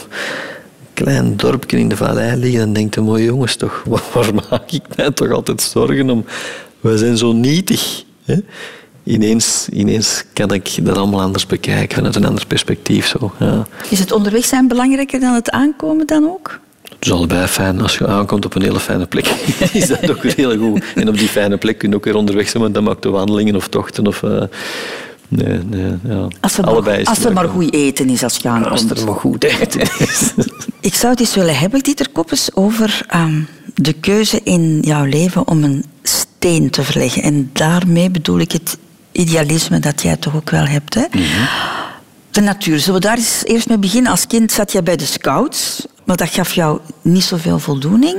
klein 0.95 1.37
dorpje 1.37 1.79
in 1.79 1.89
de 1.89 1.97
vallei 1.97 2.37
liggen 2.37 2.61
en 2.61 2.73
denkt, 2.73 2.97
mooie 2.97 3.25
jongens 3.25 3.57
toch, 3.57 3.83
waar, 3.87 4.03
waar 4.15 4.35
maak 4.35 4.71
ik 4.71 4.97
mij 4.97 5.11
toch 5.11 5.31
altijd 5.31 5.63
zorgen 5.63 6.11
om? 6.11 6.25
We 6.81 6.99
zijn 6.99 7.17
zo 7.17 7.33
nietig. 7.33 8.05
Hè? 8.25 8.37
Ineens, 9.05 9.69
ineens 9.73 10.25
kan 10.33 10.53
ik 10.53 10.85
dat 10.85 10.97
allemaal 10.97 11.21
anders 11.21 11.47
bekijken, 11.47 11.97
vanuit 11.97 12.15
een 12.15 12.25
ander 12.25 12.47
perspectief. 12.47 13.07
Zo, 13.07 13.33
ja. 13.39 13.67
Is 13.91 13.99
het 13.99 14.13
onderweg 14.13 14.45
zijn 14.45 14.69
belangrijker 14.69 15.21
dan 15.21 15.35
het 15.35 15.51
aankomen 15.51 16.07
dan 16.07 16.25
ook? 16.25 16.61
Het 16.83 16.97
is 17.07 17.13
allebei 17.13 17.47
fijn. 17.47 17.81
Als 17.81 17.99
je 17.99 18.07
aankomt 18.07 18.45
op 18.45 18.55
een 18.55 18.63
hele 18.63 18.81
fijne 18.81 19.07
plek, 19.07 19.27
is 19.73 19.87
dat 19.87 20.11
ook 20.11 20.23
weer 20.23 20.35
heel 20.37 20.59
goed. 20.59 20.85
En 20.95 21.09
op 21.09 21.19
die 21.19 21.29
fijne 21.29 21.57
plek 21.57 21.79
kun 21.79 21.91
je 21.91 21.97
ook 21.97 22.05
weer 22.05 22.17
onderweg 22.17 22.49
zijn, 22.49 22.63
want 22.63 22.75
dan 22.75 22.85
maakt 22.85 23.03
de 23.03 23.09
wandelingen 23.09 23.57
of 23.57 23.69
tochten. 23.69 24.07
Of, 24.07 24.23
eh, 24.23 24.43
nee, 25.29 25.59
nee, 25.59 25.93
ja. 26.05 26.29
Als 26.41 26.59
er, 26.59 26.65
allebei 26.65 26.97
maar, 26.97 27.07
als 27.07 27.25
er 27.25 27.33
maar 27.33 27.49
goed 27.49 27.75
eten 27.75 28.09
is 28.09 28.23
als 28.23 28.37
je 28.37 28.49
aankomt. 28.49 28.91
Als 28.91 29.01
er 29.01 29.07
maar 29.07 29.15
goed 29.15 29.45
eten 29.45 29.81
is. 29.81 30.33
Ik 30.81 30.95
zou 30.95 31.13
het 31.13 31.21
eens 31.21 31.35
willen 31.35 31.59
hebben, 31.59 31.81
Dieter 31.83 32.09
Koppes, 32.11 32.51
over 32.55 33.05
ehm, 33.09 33.41
de 33.75 33.93
keuze 33.93 34.41
in 34.45 34.81
jouw 34.81 35.05
leven 35.05 35.49
om 35.49 35.65
een 35.65 35.85
steen 36.03 36.71
te 36.71 36.83
verleggen. 36.83 37.23
En 37.23 37.51
daarmee 37.53 38.11
bedoel 38.11 38.39
ik 38.39 38.53
het 38.53 38.79
idealisme 39.15 39.79
dat 39.79 40.03
jij 40.03 40.17
toch 40.17 40.35
ook 40.37 40.51
wel 40.51 40.65
hebt. 40.67 40.95
Hè? 40.95 41.05
De 42.31 42.41
natuur. 42.41 42.79
Zullen 42.79 43.01
we 43.01 43.07
daar 43.07 43.17
eens 43.17 43.43
eerst 43.45 43.69
mee 43.69 43.79
beginnen? 43.79 44.11
Als 44.11 44.27
kind 44.27 44.53
zat 44.53 44.73
jij 44.73 44.83
bij 44.83 44.97
de 44.97 45.05
scouts, 45.05 45.87
maar 46.05 46.17
dat 46.17 46.29
gaf 46.29 46.53
jou 46.53 46.81
niet 47.03 47.25
zoveel 47.25 47.59
voldoening. 47.59 48.17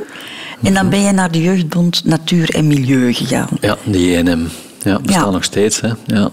En 0.64 0.74
dan 0.74 0.90
ben 0.90 1.02
je 1.02 1.12
naar 1.12 1.32
de 1.32 1.42
Jeugdbond 1.42 2.06
Natuur 2.06 2.50
en 2.56 2.68
Milieu 2.68 3.14
gegaan. 3.14 3.48
Ja, 3.62 3.78
de 3.84 4.12
JNM. 4.12 4.48
Ja, 4.84 5.00
bestaat 5.00 5.24
Ja. 5.26 5.30
nog 5.30 5.44
steeds. 5.44 5.82
Hè. 5.82 5.90
Ja. 6.06 6.30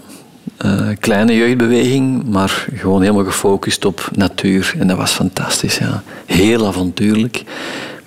Eh, 0.57 0.87
kleine 0.99 1.35
jeugdbeweging, 1.35 2.23
maar 2.27 2.65
gewoon 2.75 3.01
helemaal 3.01 3.23
gefocust 3.25 3.85
op 3.85 4.09
natuur. 4.15 4.73
En 4.79 4.87
dat 4.87 4.97
was 4.97 5.11
fantastisch. 5.11 5.77
Ja. 5.77 6.03
Heel 6.25 6.67
avontuurlijk. 6.67 7.43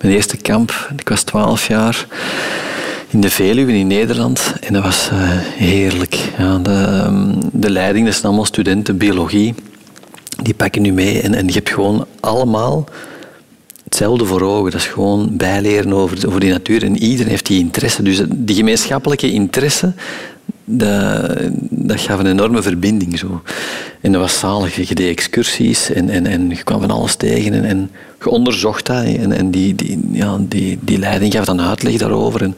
Mijn 0.01 0.15
eerste 0.15 0.37
kamp, 0.37 0.91
ik 0.97 1.09
was 1.09 1.23
12 1.23 1.69
jaar, 1.69 2.07
in 3.09 3.21
de 3.21 3.31
Veluwe 3.31 3.73
in 3.73 3.87
Nederland. 3.87 4.53
En 4.61 4.73
dat 4.73 4.83
was 4.83 5.09
eh, 5.13 5.19
heerlijk. 5.41 6.15
Ja, 6.39 6.59
de, 6.59 6.71
ehm, 6.71 7.35
de 7.53 7.71
leiding, 7.71 8.05
dat 8.05 8.15
zijn 8.15 8.27
allemaal 8.27 8.45
studenten 8.45 8.97
biologie. 8.97 9.55
Die 10.43 10.55
pakken 10.55 10.83
nu 10.83 10.93
mee 10.93 11.21
en, 11.21 11.35
en 11.35 11.47
je 11.47 11.53
hebt 11.53 11.71
gewoon 11.71 12.07
allemaal 12.21 12.89
hetzelfde 13.85 14.25
voor 14.25 14.43
ogen. 14.43 14.71
Dat 14.71 14.81
is 14.81 14.87
gewoon 14.87 15.37
bijleren 15.37 15.93
over, 15.93 16.27
over 16.27 16.41
die 16.41 16.51
natuur. 16.51 16.83
En 16.83 16.97
iedereen 16.97 17.31
heeft 17.31 17.47
die 17.47 17.61
interesse. 17.61 18.03
Dus 18.03 18.23
die 18.29 18.57
gemeenschappelijke 18.57 19.33
interesse, 19.33 19.93
dat, 20.65 21.39
dat 21.71 22.01
gaf 22.01 22.19
een 22.19 22.27
enorme 22.27 22.63
verbinding. 22.63 23.19
Zo. 23.19 23.43
En 24.01 24.13
dat 24.13 24.21
was 24.21 24.39
zalig. 24.39 24.89
Je 24.89 24.95
deed 24.95 25.11
excursies 25.11 25.91
en, 25.91 26.09
en, 26.11 26.27
en 26.27 26.49
je 26.49 26.63
kwam 26.63 26.81
van 26.81 26.91
alles 26.91 27.15
tegen. 27.15 27.53
En, 27.53 27.65
en 27.65 27.91
je 28.19 28.29
onderzocht 28.31 28.87
dat. 28.87 29.05
En, 29.05 29.33
en 29.33 29.51
die, 29.51 29.75
die, 29.75 30.09
ja, 30.13 30.37
die, 30.41 30.79
die 30.81 30.99
leiding 30.99 31.33
gaf 31.33 31.45
dan 31.45 31.61
uitleg 31.61 31.97
daarover. 31.97 32.43
En 32.43 32.57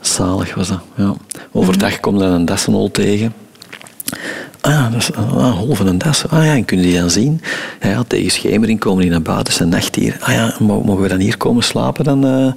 zalig 0.00 0.54
was 0.54 0.68
dat. 0.68 0.80
Ja. 0.96 1.14
Overdag 1.52 2.00
kom 2.00 2.14
je 2.14 2.20
dan 2.20 2.32
een 2.32 2.44
dassenhol 2.44 2.90
tegen. 2.90 3.32
Ah, 4.60 4.92
dat 4.92 5.00
is 5.00 5.12
ah, 5.12 5.32
een 5.36 5.52
hol 5.52 5.74
van 5.74 5.86
een 5.86 5.98
das. 5.98 6.28
Ah 6.28 6.44
ja, 6.44 6.54
en 6.54 6.64
kunnen 6.64 6.86
die 6.86 6.98
dan 6.98 7.10
zien? 7.10 7.40
Ja, 7.80 7.88
ja, 7.88 8.02
tegen 8.06 8.30
schemering 8.30 8.80
komen 8.80 9.02
die 9.02 9.10
naar 9.10 9.22
buiten, 9.22 9.54
zijn 9.54 9.68
nachtdier. 9.68 10.16
Ah 10.20 10.34
ja, 10.34 10.54
mo- 10.58 10.82
mogen 10.82 11.02
we 11.02 11.08
dan 11.08 11.18
hier 11.18 11.36
komen 11.36 11.62
slapen? 11.62 12.04
Dan, 12.04 12.26
eh, 12.26 12.52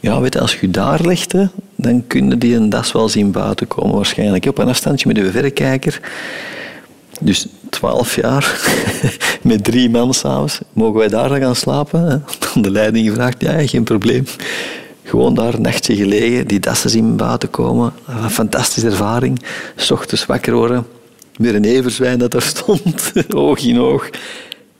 ja, 0.00 0.20
weet 0.20 0.34
je, 0.34 0.40
als 0.40 0.60
je 0.60 0.70
daar 0.70 1.00
ligt, 1.06 1.32
hè, 1.32 1.44
dan 1.76 2.06
kunnen 2.06 2.38
die 2.38 2.56
een 2.56 2.68
das 2.68 2.92
wel 2.92 3.08
zien 3.08 3.30
buiten 3.30 3.66
komen 3.66 3.94
waarschijnlijk. 3.94 4.46
Op 4.46 4.58
een 4.58 4.68
afstandje 4.68 5.06
met 5.06 5.16
de 5.16 5.30
verrekijker. 5.30 6.00
Dus 7.20 7.46
twaalf 7.70 8.16
jaar, 8.16 8.60
met 9.42 9.64
drie 9.64 9.90
man 9.90 10.14
s'avonds, 10.14 10.60
mogen 10.72 10.98
wij 10.98 11.08
daar 11.08 11.28
dan 11.28 11.40
gaan 11.40 11.56
slapen? 11.56 12.24
de 12.54 12.70
leiding 12.70 13.08
gevraagd, 13.08 13.40
ja, 13.42 13.66
geen 13.66 13.84
probleem. 13.84 14.24
Gewoon 15.02 15.34
daar 15.34 15.54
een 15.54 15.62
nachtje 15.62 15.96
gelegen, 15.96 16.46
die 16.46 16.60
dassen 16.60 16.90
zien 16.90 17.16
buiten 17.16 17.50
komen. 17.50 17.92
Een 18.06 18.30
fantastische 18.30 18.88
ervaring. 18.88 19.42
S 19.76 19.90
ochtends 19.90 20.26
wakker 20.26 20.54
worden, 20.54 20.86
weer 21.36 21.54
een 21.54 21.64
everzwijn 21.64 22.18
dat 22.18 22.30
daar 22.30 22.42
stond, 22.42 23.12
oog 23.34 23.58
in 23.58 23.80
oog. 23.80 24.10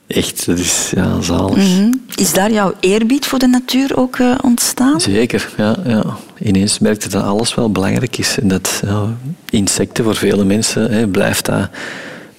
Echt, 0.09 0.45
dat 0.45 0.57
is 0.57 0.91
ja, 0.95 1.21
zalig. 1.21 1.55
Mhm. 1.55 1.93
Is 2.15 2.33
daar 2.33 2.51
jouw 2.51 2.73
eerbied 2.79 3.25
voor 3.25 3.39
de 3.39 3.47
natuur 3.47 3.97
ook 3.97 4.17
eh, 4.19 4.35
ontstaan? 4.41 5.01
Zeker, 5.01 5.49
ja, 5.57 5.75
ja. 5.85 6.03
Ineens 6.39 6.79
merkte 6.79 7.09
dat 7.09 7.23
alles 7.23 7.55
wel 7.55 7.71
belangrijk 7.71 8.17
is. 8.17 8.39
En 8.39 8.47
dat 8.47 8.81
ja, 8.85 9.05
insecten 9.49 10.03
voor 10.03 10.15
vele 10.15 10.43
mensen 10.45 10.91
hè, 10.91 11.07
blijft 11.07 11.45
dat 11.45 11.69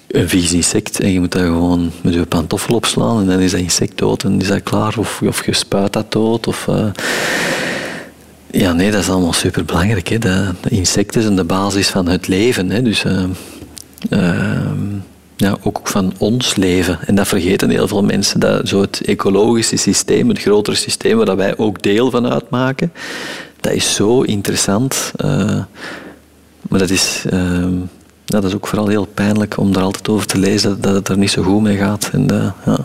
een 0.06 0.28
vies 0.28 0.52
insect. 0.52 1.00
En 1.00 1.12
je 1.12 1.20
moet 1.20 1.32
dat 1.32 1.42
gewoon 1.42 1.90
met 2.00 2.14
je 2.14 2.26
pantoffel 2.26 2.74
opslaan 2.74 3.20
en 3.20 3.26
dan 3.26 3.38
is 3.40 3.50
dat 3.50 3.60
insect 3.60 3.98
dood 3.98 4.22
en 4.22 4.40
is 4.40 4.48
dat 4.48 4.62
klaar. 4.62 4.98
Of, 4.98 5.22
of 5.22 5.46
je 5.46 5.54
spuit 5.54 5.92
dat 5.92 6.12
dood. 6.12 6.46
Of, 6.46 6.68
eh, 6.68 6.86
Ja, 8.50 8.72
nee, 8.72 8.90
dat 8.90 9.00
is 9.00 9.08
allemaal 9.08 9.32
superbelangrijk. 9.32 10.08
Hè. 10.08 10.18
De, 10.18 10.50
de 10.60 10.68
insecten 10.70 11.22
zijn 11.22 11.36
de 11.36 11.44
basis 11.44 11.88
van 11.88 12.08
het 12.08 12.28
leven. 12.28 12.70
Hè. 12.70 12.82
Dus, 12.82 13.04
ehm, 13.04 13.30
ja, 15.40 15.56
ook 15.62 15.80
van 15.82 16.12
ons 16.18 16.54
leven. 16.54 16.98
En 17.06 17.14
dat 17.14 17.28
vergeten 17.28 17.70
heel 17.70 17.88
veel 17.88 18.02
mensen. 18.02 18.40
Dat 18.40 18.68
zo 18.68 18.80
het 18.80 19.00
ecologische 19.04 19.76
systeem, 19.76 20.28
het 20.28 20.38
grotere 20.38 20.76
systeem 20.76 21.16
waar 21.16 21.36
wij 21.36 21.56
ook 21.56 21.82
deel 21.82 22.10
van 22.10 22.28
uitmaken, 22.28 22.92
dat 23.60 23.72
is 23.72 23.94
zo 23.94 24.22
interessant. 24.22 25.12
Uh, 25.24 25.62
maar 26.68 26.78
dat 26.78 26.90
is, 26.90 27.24
uh, 27.32 27.66
dat 28.24 28.44
is 28.44 28.54
ook 28.54 28.66
vooral 28.66 28.88
heel 28.88 29.06
pijnlijk 29.06 29.58
om 29.58 29.74
er 29.74 29.82
altijd 29.82 30.08
over 30.08 30.26
te 30.26 30.38
lezen 30.38 30.80
dat, 30.80 30.94
het 30.94 31.08
er 31.08 31.18
niet 31.18 31.30
zo 31.30 31.42
goed 31.42 31.62
mee 31.62 31.76
gaat. 31.76 32.10
En, 32.12 32.32
uh, 32.32 32.50
ja. 32.66 32.76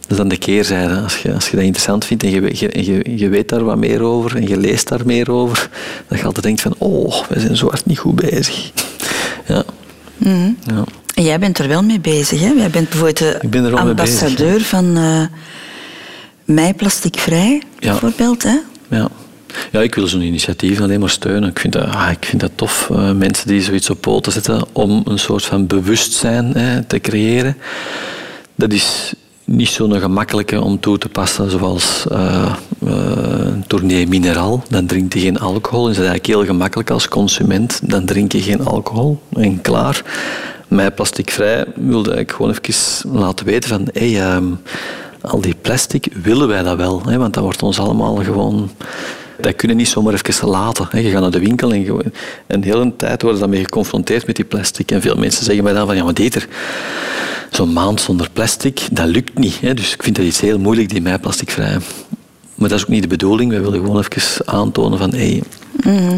Dat 0.00 0.10
is 0.10 0.16
dan 0.16 0.28
de 0.28 0.36
keerzijde. 0.36 1.00
Als 1.00 1.22
je, 1.22 1.34
als 1.34 1.48
je 1.48 1.56
dat 1.56 1.64
interessant 1.64 2.04
vindt 2.04 2.22
en 2.22 2.30
je, 2.30 2.68
je, 2.84 3.16
je, 3.16 3.28
weet 3.28 3.48
daar 3.48 3.64
wat 3.64 3.76
meer 3.76 4.02
over 4.02 4.36
en 4.36 4.48
je 4.48 4.56
leest 4.56 4.88
daar 4.88 5.06
meer 5.06 5.30
over, 5.30 5.68
dat 6.08 6.18
je 6.18 6.24
altijd 6.24 6.44
denkt 6.44 6.60
van, 6.60 6.74
oh, 6.78 7.24
we 7.28 7.40
zijn 7.40 7.56
zo 7.56 7.68
hard 7.68 7.86
niet 7.86 7.98
goed 7.98 8.14
bezig. 8.14 8.70
ja. 9.46 9.64
Mm 10.16 10.56
ja. 10.66 10.84
En 11.20 11.26
jij 11.26 11.38
bent 11.38 11.58
er 11.58 11.68
wel 11.68 11.82
mee 11.82 12.00
bezig, 12.00 12.40
hè? 12.40 12.48
Jij 12.48 12.70
bent 12.70 12.88
bijvoorbeeld 12.88 13.52
de 13.52 13.76
ambassadeur 13.76 14.52
bezig, 14.52 14.66
van 14.66 14.98
uh, 14.98 15.22
Mij 16.44 16.74
Plasticvrij, 16.74 17.62
ja. 17.78 17.90
bijvoorbeeld, 17.90 18.42
hè? 18.42 18.56
Ja. 18.88 19.08
Ja, 19.72 19.80
ik 19.80 19.94
wil 19.94 20.06
zo'n 20.06 20.20
initiatief 20.20 20.80
alleen 20.80 21.00
maar 21.00 21.10
steunen. 21.10 21.48
Ik 21.48 21.58
vind 21.58 21.72
dat, 21.72 21.84
ah, 21.84 22.10
ik 22.10 22.24
vind 22.24 22.40
dat 22.40 22.50
tof. 22.54 22.88
Uh, 22.92 23.12
mensen 23.12 23.48
die 23.48 23.62
zoiets 23.62 23.90
op 23.90 24.00
poten 24.00 24.32
zetten 24.32 24.64
om 24.72 25.02
een 25.04 25.18
soort 25.18 25.44
van 25.44 25.66
bewustzijn 25.66 26.52
hè, 26.52 26.82
te 26.82 27.00
creëren. 27.00 27.56
Dat 28.54 28.72
is 28.72 29.14
niet 29.44 29.68
zo'n 29.68 30.00
gemakkelijke 30.00 30.60
om 30.60 30.80
toe 30.80 30.98
te 30.98 31.08
passen 31.08 31.50
zoals 31.50 32.04
uh, 32.12 32.52
uh, 32.84 32.92
tournee 33.66 34.08
mineraal. 34.08 34.64
Dan 34.68 34.86
drink 34.86 35.12
je 35.12 35.20
geen 35.20 35.38
alcohol. 35.38 35.88
Is 35.88 35.96
dat 35.96 36.06
eigenlijk 36.06 36.26
heel 36.26 36.44
gemakkelijk 36.44 36.90
als 36.90 37.08
consument. 37.08 37.80
Dan 37.82 38.04
drink 38.04 38.32
je 38.32 38.42
geen 38.42 38.64
alcohol 38.64 39.20
en 39.32 39.60
klaar. 39.60 40.02
Mij 40.70 40.90
plasticvrij 40.90 41.64
wilde 41.74 42.14
ik 42.14 42.30
gewoon 42.30 42.50
even 42.50 43.10
laten 43.12 43.46
weten 43.46 43.68
van 43.68 43.88
hey, 43.92 44.20
ehm, 44.20 44.44
al 45.20 45.40
die 45.40 45.54
plastic, 45.60 46.06
willen 46.22 46.48
wij 46.48 46.62
dat 46.62 46.76
wel? 46.76 47.02
Hè? 47.04 47.18
Want 47.18 47.34
dat 47.34 47.42
wordt 47.42 47.62
ons 47.62 47.78
allemaal 47.78 48.16
gewoon... 48.16 48.70
Dat 49.40 49.56
kunnen 49.56 49.76
niet 49.76 49.88
zomaar 49.88 50.14
even 50.14 50.48
laten. 50.48 50.86
Hè? 50.90 50.98
Je 50.98 51.10
gaat 51.10 51.20
naar 51.20 51.30
de 51.30 51.38
winkel 51.38 51.72
en 51.72 51.84
je, 51.84 52.04
een 52.46 52.64
hele 52.64 52.96
tijd 52.96 53.22
worden 53.22 53.40
dan 53.40 53.50
mee 53.50 53.64
geconfronteerd 53.64 54.26
met 54.26 54.36
die 54.36 54.44
plastic. 54.44 54.90
En 54.90 55.00
veel 55.00 55.16
mensen 55.16 55.44
zeggen 55.44 55.64
mij 55.64 55.72
dan 55.72 55.86
van, 55.86 55.96
ja 55.96 56.04
maar 56.04 56.14
Dieter, 56.14 56.48
zo'n 57.50 57.72
maand 57.72 58.00
zonder 58.00 58.28
plastic, 58.32 58.88
dat 58.92 59.06
lukt 59.06 59.38
niet. 59.38 59.60
Hè? 59.60 59.74
Dus 59.74 59.94
ik 59.94 60.02
vind 60.02 60.16
dat 60.16 60.24
iets 60.24 60.40
heel 60.40 60.58
moeilijk, 60.58 60.88
die 60.88 61.02
mij 61.02 61.18
plasticvrij. 61.18 61.76
Maar 62.54 62.68
dat 62.68 62.78
is 62.78 62.84
ook 62.84 62.90
niet 62.90 63.02
de 63.02 63.08
bedoeling. 63.08 63.50
We 63.50 63.60
willen 63.60 63.80
gewoon 63.80 64.04
even 64.10 64.46
aantonen 64.46 64.98
van, 64.98 65.14
hey, 65.14 65.42
mm 65.84 66.16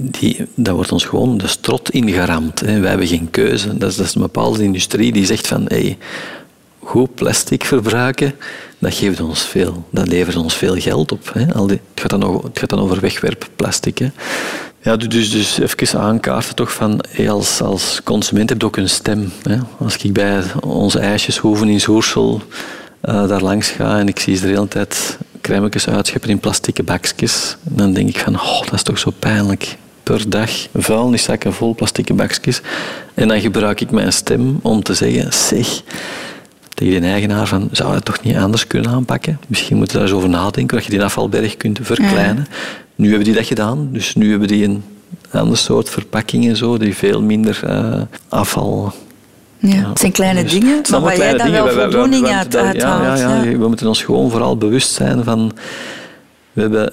die, 0.00 0.46
dat 0.54 0.74
wordt 0.74 0.92
ons 0.92 1.04
gewoon 1.04 1.38
de 1.38 1.46
strot 1.46 1.90
ingeramd. 1.90 2.60
Hè. 2.60 2.80
Wij 2.80 2.88
hebben 2.88 3.06
geen 3.06 3.30
keuze. 3.30 3.76
Dat 3.76 3.90
is, 3.90 3.96
dat 3.96 4.06
is 4.06 4.14
een 4.14 4.20
bepaalde 4.20 4.62
industrie 4.62 5.12
die 5.12 5.26
zegt 5.26 5.46
van 5.46 5.64
hey, 5.66 5.98
goed 6.78 7.14
plastic 7.14 7.64
verbruiken, 7.64 8.34
dat 8.78 8.94
geeft 8.94 9.20
ons 9.20 9.42
veel. 9.42 9.84
Dat 9.90 10.08
levert 10.08 10.36
ons 10.36 10.54
veel 10.54 10.74
geld 10.74 11.12
op. 11.12 11.30
Hè. 11.32 11.54
Al 11.54 11.66
die, 11.66 11.80
het, 11.90 12.00
gaat 12.00 12.10
dan 12.10 12.24
over, 12.24 12.44
het 12.44 12.58
gaat 12.58 13.00
wegwerpplastic. 13.00 13.98
Hè. 13.98 14.08
Ja, 14.82 14.96
dus, 14.96 15.30
dus 15.30 15.58
even 15.58 16.00
aankaarten 16.00 16.54
toch 16.54 16.72
van 16.72 17.00
als, 17.28 17.60
als 17.60 18.00
consument 18.04 18.48
heb 18.48 18.60
je 18.60 18.66
ook 18.66 18.76
een 18.76 18.88
stem. 18.88 19.32
Hè. 19.42 19.58
Als 19.78 19.96
ik 19.96 20.12
bij 20.12 20.42
onze 20.60 20.98
ijsjeshoeven 20.98 21.68
in 21.68 21.80
Zoersel 21.80 22.42
uh, 23.02 23.28
daar 23.28 23.42
langs 23.42 23.68
ga 23.68 23.98
en 23.98 24.08
ik 24.08 24.18
zie 24.18 24.36
ze 24.36 24.42
de 24.42 24.48
hele 24.48 24.68
tijd 24.68 25.18
crèmetjes 25.40 25.88
uitscheppen 25.88 26.30
in 26.30 26.38
plastieke 26.38 26.82
bakjes, 26.82 27.56
dan 27.62 27.92
denk 27.92 28.08
ik 28.08 28.18
van, 28.18 28.34
oh, 28.34 28.60
dat 28.60 28.72
is 28.72 28.82
toch 28.82 28.98
zo 28.98 29.12
pijnlijk 29.18 29.76
per 30.08 30.30
dag 30.30 30.50
vuilniszakken 30.74 31.52
vol 31.52 31.74
plastieke 31.74 32.14
bakjes. 32.14 32.60
En 33.14 33.28
dan 33.28 33.40
gebruik 33.40 33.80
ik 33.80 33.90
mijn 33.90 34.12
stem 34.12 34.58
om 34.62 34.82
te 34.82 34.94
zeggen, 34.94 35.32
zeg, 35.32 35.82
tegen 36.74 37.00
de 37.00 37.06
eigenaar 37.06 37.46
van, 37.46 37.68
zou 37.72 37.88
je 37.88 37.94
het 37.94 38.04
toch 38.04 38.22
niet 38.22 38.36
anders 38.36 38.66
kunnen 38.66 38.90
aanpakken? 38.90 39.40
Misschien 39.46 39.76
moeten 39.76 39.96
we 39.96 40.02
daar 40.02 40.10
eens 40.10 40.18
over 40.18 40.30
nadenken, 40.30 40.76
dat 40.76 40.84
je 40.84 40.90
die 40.90 41.02
afvalberg 41.02 41.56
kunt 41.56 41.78
verkleinen. 41.82 42.46
Nu 42.94 43.08
hebben 43.08 43.24
die 43.24 43.34
dat 43.34 43.46
gedaan, 43.46 43.88
dus 43.92 44.14
nu 44.14 44.30
hebben 44.30 44.48
die 44.48 44.64
een 44.64 44.82
ander 45.30 45.56
soort 45.56 45.90
verpakking 45.90 46.48
en 46.48 46.56
zo, 46.56 46.78
die 46.78 46.94
veel 46.94 47.22
minder 47.22 47.60
uh, 47.64 48.00
afval... 48.28 48.92
Ja, 49.58 49.88
het 49.88 49.98
zijn 49.98 50.12
kleine 50.12 50.42
dus 50.42 50.52
dingen, 50.52 50.82
maar 50.90 51.00
waar 51.00 51.16
jij 51.16 51.36
dan 51.36 51.50
wel 51.50 51.68
voldoening 51.68 52.26
uit, 52.26 52.56
haalt. 52.56 52.76
Ja, 52.76 53.16
ja, 53.16 53.42
ja, 53.42 53.58
we 53.58 53.68
moeten 53.68 53.86
ons 53.86 54.02
gewoon 54.02 54.30
vooral 54.30 54.56
bewust 54.56 54.92
zijn 54.92 55.24
van... 55.24 55.52
We 56.52 56.60
hebben 56.60 56.92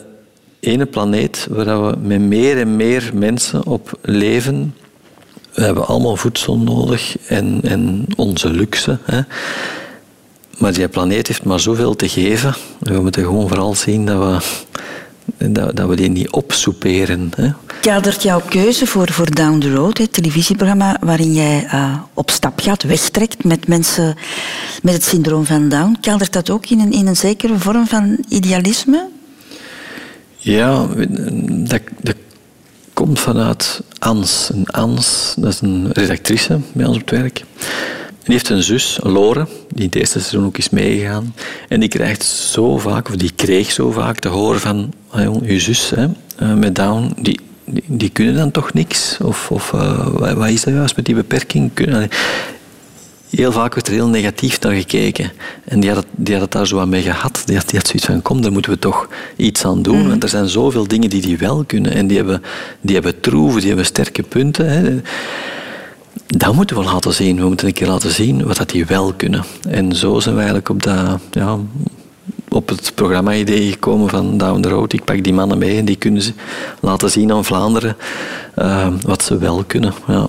ene 0.66 0.86
planeet 0.86 1.48
waar 1.50 1.88
we 1.88 1.98
met 2.02 2.22
meer 2.22 2.60
en 2.60 2.76
meer 2.76 3.12
mensen 3.14 3.66
op 3.66 4.00
leven. 4.02 4.76
We 5.54 5.62
hebben 5.62 5.88
allemaal 5.88 6.16
voedsel 6.16 6.58
nodig 6.58 7.18
en, 7.28 7.60
en 7.64 8.06
onze 8.16 8.50
luxe. 8.50 8.98
Hè. 9.04 9.22
Maar 10.58 10.74
die 10.74 10.88
planeet 10.88 11.28
heeft 11.28 11.44
maar 11.44 11.60
zoveel 11.60 11.96
te 11.96 12.10
geven. 12.10 12.56
We 12.80 13.02
moeten 13.02 13.24
gewoon 13.24 13.48
vooral 13.48 13.76
zien 13.76 14.06
dat 14.06 14.44
we, 15.38 15.52
dat, 15.52 15.76
dat 15.76 15.90
we 15.90 15.96
die 15.96 16.10
niet 16.10 16.30
opsoeperen. 16.30 17.32
Hè. 17.36 17.52
Kadert 17.82 18.24
jouw 18.24 18.42
keuze 18.50 18.88
voor, 18.88 19.12
voor 19.12 19.36
Down 19.36 19.60
the 19.60 19.74
Road, 19.74 19.98
het 19.98 20.14
televisieprogramma 20.14 20.98
waarin 21.02 21.34
jij 21.34 21.64
uh, 21.74 21.98
op 22.14 22.32
stap 22.32 22.60
gaat, 22.60 22.84
wegtrekt 22.84 23.44
met 23.44 23.68
mensen 23.68 24.16
met 24.82 24.94
het 24.94 25.04
syndroom 25.04 25.46
van 25.46 25.70
Down, 25.70 25.98
kadert 26.02 26.34
dat 26.34 26.50
ook 26.50 26.66
in 26.66 26.80
een, 26.80 26.92
in 26.92 27.08
een 27.08 27.16
zekere 27.16 27.60
vorm 27.60 27.88
van 27.88 28.18
idealisme? 28.30 29.08
Ja, 30.46 30.88
dat, 31.48 31.82
komt 32.94 33.20
vanuit 33.20 33.82
Ans. 34.00 34.50
En 34.54 34.66
Ans, 34.66 35.34
dat 35.38 35.54
is 35.54 35.62
een 35.62 35.92
redactrice 35.92 36.60
bij 36.74 36.86
ons 36.86 36.96
op 36.96 37.10
het 37.10 37.20
werk. 37.20 37.44
die 38.24 38.34
heeft 38.34 38.50
een 38.50 38.64
zus, 38.64 39.00
Lore, 39.04 39.48
die 39.70 39.80
in 39.80 39.86
het 39.86 39.96
eerste 39.96 40.20
seizoen 40.20 40.46
ook 40.46 40.58
is 40.58 40.70
meegegaan. 40.70 41.36
En 41.68 41.80
die 41.80 41.90
krijgt 41.90 42.24
zo 42.24 42.78
vaak, 42.78 43.10
of 43.10 43.16
die 43.16 43.32
kreeg 43.36 43.72
zo 43.72 43.92
vaak 43.92 44.20
te 44.20 44.28
horen 44.28 44.60
van... 44.60 44.94
Ah, 45.10 45.24
jong, 45.24 45.48
je 45.48 45.60
zus 45.60 45.90
hè, 45.90 46.08
eh, 46.38 46.54
met 46.54 46.76
Down, 46.76 47.14
die, 47.20 47.40
die, 47.86 48.10
kunnen 48.10 48.36
dan 48.36 48.52
toch 48.52 48.74
niks? 48.74 49.18
Of, 49.22 49.52
of 49.52 49.72
uh, 49.72 50.08
wat 50.34 50.50
is 50.50 50.64
dat 50.64 50.74
juist 50.74 50.96
met 50.96 51.06
die 51.06 51.16
beperking? 51.16 51.72
Heel 53.36 53.52
vaak 53.52 53.74
werd 53.74 53.88
er 53.88 53.94
heel 53.94 54.08
negatief 54.08 54.62
naar 54.62 54.74
gekeken. 54.74 55.32
En 55.64 55.80
die 55.80 55.90
had 55.90 55.98
het, 55.98 56.08
die 56.12 56.34
had 56.34 56.44
het 56.44 56.52
daar 56.52 56.68
zo 56.68 56.80
aan 56.80 56.90
mee 56.90 57.02
gehad. 57.02 57.44
Die 57.46 57.56
had, 57.56 57.70
die 57.70 57.78
had 57.80 57.88
zoiets 57.88 58.06
van, 58.06 58.22
kom, 58.22 58.42
daar 58.42 58.52
moeten 58.52 58.72
we 58.72 58.80
toch 58.80 59.08
iets 59.36 59.66
aan 59.66 59.82
doen. 59.82 60.00
Mhm. 60.00 60.10
Want 60.10 60.24
er 60.24 60.30
zijn 60.30 60.48
zoveel 60.48 60.88
dingen 60.88 61.10
die 61.10 61.22
die 61.22 61.38
wel 61.38 61.64
kunnen. 61.68 61.94
En 61.94 62.08
die 62.08 62.18
hebben, 62.18 62.44
die 62.82 62.94
hebben 62.94 63.20
troeven, 63.20 63.60
die 63.60 63.68
hebben 63.68 63.86
sterke 63.86 64.24
punten. 64.24 64.70
Hè. 64.70 65.02
Dat 66.28 66.54
moeten 66.54 66.78
we 66.78 66.84
laten 66.84 67.14
zien. 67.14 67.36
We 67.36 67.48
moeten 67.48 67.68
een 67.68 67.74
keer 67.74 67.88
laten 67.88 68.12
zien 68.12 68.46
wat 68.46 68.58
dat 68.58 68.70
die 68.70 68.86
wel 68.86 69.14
kunnen. 69.14 69.44
En 69.70 69.96
zo 69.96 70.20
zijn 70.20 70.34
we 70.36 70.42
eigenlijk 70.42 70.70
op, 70.70 70.84
dat, 70.84 71.20
ja, 71.32 71.58
op 72.50 72.70
het 72.70 72.92
programma-idee 72.96 73.72
gekomen 73.72 74.10
van 74.10 74.38
Down 74.38 74.62
the 74.62 74.70
Road. 74.70 74.94
Ik 74.94 75.04
pak 75.04 75.24
die 75.24 75.34
mannen 75.34 75.58
mee 75.58 75.78
en 75.78 75.86
die 75.86 75.96
kunnen 75.96 76.22
ze 76.22 76.34
laten 76.80 77.10
zien 77.10 77.32
aan 77.32 77.46
Vlaanderen 77.46 77.98
uh, 78.60 78.88
wat 79.02 79.24
ze 79.24 79.38
wel 79.38 79.64
kunnen. 79.68 79.94
Ja. 80.08 80.26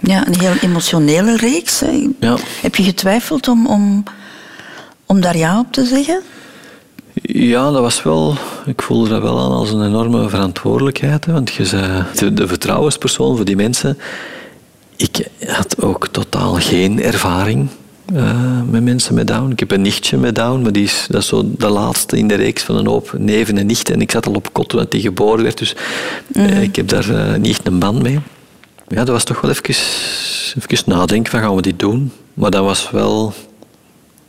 Ja, 0.00 0.26
een 0.26 0.40
heel 0.40 0.54
emotionele 0.60 1.36
reeks. 1.36 1.82
Ja. 2.20 2.36
Heb 2.60 2.74
je 2.74 2.82
getwijfeld 2.82 3.48
om, 3.48 3.66
om, 3.66 4.02
om 5.06 5.20
daar 5.20 5.36
ja 5.36 5.58
op 5.58 5.72
te 5.72 5.84
zeggen? 5.84 6.22
Ja, 7.22 7.70
dat 7.70 7.80
was 7.80 8.02
wel... 8.02 8.36
Ik 8.66 8.82
voelde 8.82 9.08
dat 9.08 9.22
wel 9.22 9.38
aan 9.38 9.50
als 9.50 9.70
een 9.70 9.86
enorme 9.86 10.28
verantwoordelijkheid. 10.28 11.24
Hè, 11.24 11.32
want 11.32 11.52
je 11.52 11.64
zei 11.64 12.04
de, 12.34 12.48
vertrouwenspersoon 12.48 13.36
voor 13.36 13.44
die 13.44 13.56
mensen. 13.56 13.98
Ik 14.96 15.28
had 15.46 15.82
ook 15.82 16.08
totaal 16.08 16.54
geen 16.54 17.02
ervaring 17.02 17.68
uh, 18.12 18.60
met 18.70 18.82
mensen 18.82 19.14
met 19.14 19.26
Down. 19.26 19.50
Ik 19.50 19.60
heb 19.60 19.70
een 19.70 19.82
nichtje 19.82 20.16
met 20.16 20.34
Down, 20.34 20.62
maar 20.62 20.72
die 20.72 20.84
is, 20.84 21.06
dat 21.08 21.22
is 21.22 21.28
zo 21.28 21.50
de 21.56 21.68
laatste 21.68 22.18
in 22.18 22.28
de 22.28 22.34
reeks 22.34 22.62
van 22.62 22.76
een 22.76 22.86
hoop 22.86 23.14
neven 23.18 23.58
en 23.58 23.66
nichten. 23.66 23.94
En 23.94 24.00
ik 24.00 24.10
zat 24.10 24.26
al 24.26 24.34
op 24.34 24.52
kot 24.52 24.68
toen 24.68 24.86
hij 24.88 25.00
geboren 25.00 25.42
werd, 25.42 25.58
dus 25.58 25.74
mm. 26.32 26.44
ik 26.44 26.76
heb 26.76 26.88
daar 26.88 27.10
uh, 27.10 27.34
niet 27.34 27.50
echt 27.50 27.66
een 27.66 27.78
band 27.78 28.02
mee 28.02 28.20
ja, 28.88 28.96
dat 28.96 29.08
was 29.08 29.24
toch 29.24 29.40
wel 29.40 29.50
even, 29.50 29.74
even 30.62 30.84
nadenken 30.86 31.30
van 31.30 31.40
gaan 31.40 31.54
we 31.54 31.62
dit 31.62 31.78
doen. 31.78 32.12
Maar 32.34 32.50
dat 32.50 32.64
was 32.64 32.90
wel... 32.90 33.34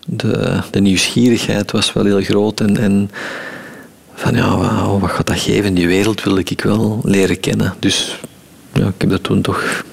De, 0.10 0.60
de 0.72 0.82
nieuwsgierigheid 0.82 1.72
was 1.72 1.94
wel 1.94 2.06
heel 2.06 2.22
groot. 2.22 2.60
En, 2.60 2.78
en 2.78 3.12
van 4.14 4.36
ja, 4.36 4.58
wat, 4.58 5.00
wat 5.00 5.10
gaat 5.12 5.28
dat 5.28 5.40
geven? 5.40 5.74
Die 5.74 5.88
wereld 5.88 6.24
wil 6.24 6.38
ik 6.38 6.62
wel 6.62 7.00
leren 7.04 7.40
kennen. 7.40 7.74
Dus 7.80 8.20
ja, 8.74 8.88
ik 8.88 8.94
heb 8.98 9.10
dat 9.10 9.24
toen 9.24 9.42
toch 9.42 9.84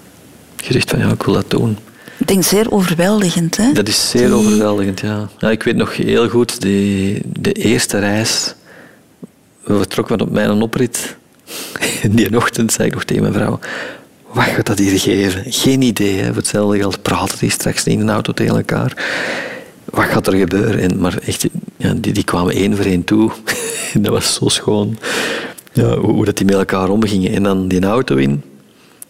gezegd 0.56 0.90
van 0.90 0.98
ja, 0.98 1.10
ik 1.10 1.22
wil 1.22 1.34
dat 1.34 1.50
doen. 1.50 1.78
Ik 2.18 2.26
denk 2.26 2.44
zeer 2.44 2.70
overweldigend, 2.70 3.56
hè? 3.56 3.72
Dat 3.72 3.88
is 3.88 4.10
zeer 4.10 4.34
overweldigend, 4.34 5.00
ja. 5.00 5.28
ja. 5.38 5.50
Ik 5.50 5.62
weet 5.62 5.76
nog 5.76 5.96
heel 5.96 6.28
goed, 6.28 6.60
die, 6.60 7.20
de 7.24 7.52
eerste 7.52 7.98
reis... 7.98 8.54
We 9.64 9.76
vertrokken 9.76 10.20
op 10.20 10.30
mijn 10.30 10.62
oprit. 10.62 11.16
Die 12.10 12.36
ochtend 12.36 12.72
zei 12.72 12.88
ik 12.88 12.94
nog 12.94 13.04
tegen 13.04 13.22
mijn 13.22 13.34
vrouw 13.34 13.58
wat 14.34 14.44
gaat 14.44 14.66
dat 14.66 14.78
hier 14.78 14.98
geven? 14.98 15.52
Geen 15.52 15.82
idee. 15.82 16.18
Hè. 16.18 16.26
Voor 16.26 16.36
hetzelfde 16.36 16.78
geld 16.78 17.02
praten 17.02 17.38
die 17.38 17.50
straks 17.50 17.84
in 17.84 18.00
een 18.00 18.10
auto 18.10 18.32
tegen 18.32 18.56
elkaar. 18.56 19.04
Wat 19.84 20.04
gaat 20.04 20.26
er 20.26 20.36
gebeuren? 20.36 20.78
En, 20.78 20.98
maar 20.98 21.18
echt, 21.18 21.46
ja, 21.76 21.94
die, 21.96 22.12
die 22.12 22.24
kwamen 22.24 22.54
één 22.54 22.76
voor 22.76 22.84
één 22.84 23.04
toe. 23.04 23.30
dat 24.00 24.12
was 24.12 24.34
zo 24.34 24.48
schoon. 24.48 24.98
Ja, 25.72 25.96
hoe, 25.96 26.24
dat 26.24 26.36
die 26.36 26.46
met 26.46 26.54
elkaar 26.54 26.88
omgingen. 26.88 27.32
En 27.32 27.42
dan 27.42 27.68
die 27.68 27.84
auto 27.84 28.16
in. 28.16 28.42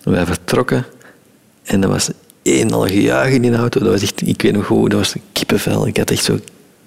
Wij 0.02 0.26
vertrokken. 0.26 0.86
En 1.62 1.80
dat 1.80 1.90
was 1.90 2.10
een 2.42 2.72
al 2.72 2.86
gejuich 2.86 3.32
in 3.32 3.42
die 3.42 3.54
auto. 3.54 3.80
Dat 3.80 3.92
was 3.92 4.02
echt, 4.02 4.26
ik 4.26 4.42
weet 4.42 4.52
nog 4.52 4.66
goed, 4.66 4.90
dat 4.90 4.98
was 4.98 5.14
kippenvel. 5.32 5.86
Ik 5.86 5.96
had 5.96 6.10
echt 6.10 6.24
zo 6.24 6.38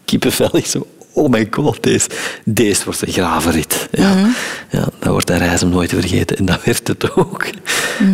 kippenvel. 0.06 0.62
Zo, 0.66 0.88
oh 1.18 1.30
my 1.30 1.48
god, 1.52 1.84
deze, 1.84 2.10
deze 2.46 2.84
wordt 2.86 3.02
een 3.02 3.14
gravenrit. 3.14 3.88
Ja, 3.92 4.16
ja, 4.70 4.88
dat 5.00 5.12
wordt 5.12 5.30
een 5.30 5.38
reis 5.38 5.64
om 5.64 5.70
nooit 5.70 5.90
te 5.90 6.00
vergeten. 6.00 6.38
En 6.38 6.46
dat 6.46 6.64
werd 6.64 6.88
het 6.88 7.16
ook. 7.16 7.46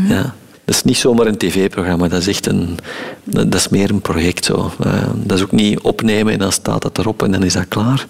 Ja. 0.07 0.33
Dat 0.65 0.75
is 0.75 0.83
niet 0.83 0.97
zomaar 0.97 1.25
een 1.27 1.37
tv-programma, 1.37 2.07
dat 2.07 2.19
is 2.21 2.27
echt 2.27 2.45
een, 2.45 2.77
dat 3.23 3.55
is 3.55 3.69
meer 3.69 3.89
een 3.89 4.01
project. 4.01 4.45
Zo. 4.45 4.71
Eh, 4.83 4.91
dat 5.15 5.37
is 5.37 5.43
ook 5.43 5.51
niet 5.51 5.79
opnemen 5.79 6.33
en 6.33 6.39
dan 6.39 6.51
staat 6.51 6.81
dat 6.81 6.97
erop 6.97 7.23
en 7.23 7.31
dan 7.31 7.43
is 7.43 7.53
dat 7.53 7.67
klaar. 7.67 8.05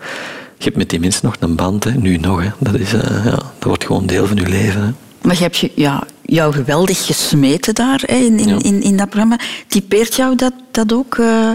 Je 0.58 0.64
hebt 0.64 0.78
met 0.78 0.90
die 0.90 1.00
mensen 1.00 1.26
nog 1.26 1.36
een 1.40 1.56
band, 1.56 1.84
hè. 1.84 1.92
nu 1.92 2.18
nog. 2.18 2.42
Hè. 2.42 2.50
Dat, 2.60 2.74
is, 2.74 2.94
eh, 2.94 3.26
ja, 3.26 3.32
dat 3.32 3.64
wordt 3.64 3.86
gewoon 3.86 4.06
deel 4.06 4.28
van 4.28 4.38
je 4.38 4.48
leven. 4.48 4.82
Hè. 4.82 4.92
Maar 5.22 5.36
je 5.36 5.42
hebt 5.42 5.58
je, 5.58 5.72
ja, 5.76 6.04
jou 6.22 6.54
geweldig 6.54 7.06
gesmeten 7.06 7.74
daar 7.74 8.04
hè, 8.06 8.16
in, 8.16 8.40
in, 8.40 8.62
in, 8.62 8.82
in 8.82 8.98
dat 8.98 9.10
programma. 9.10 9.40
Typeert 9.68 10.16
jou 10.16 10.36
dat, 10.36 10.54
dat 10.72 10.94
ook? 10.94 11.18
eh, 11.18 11.52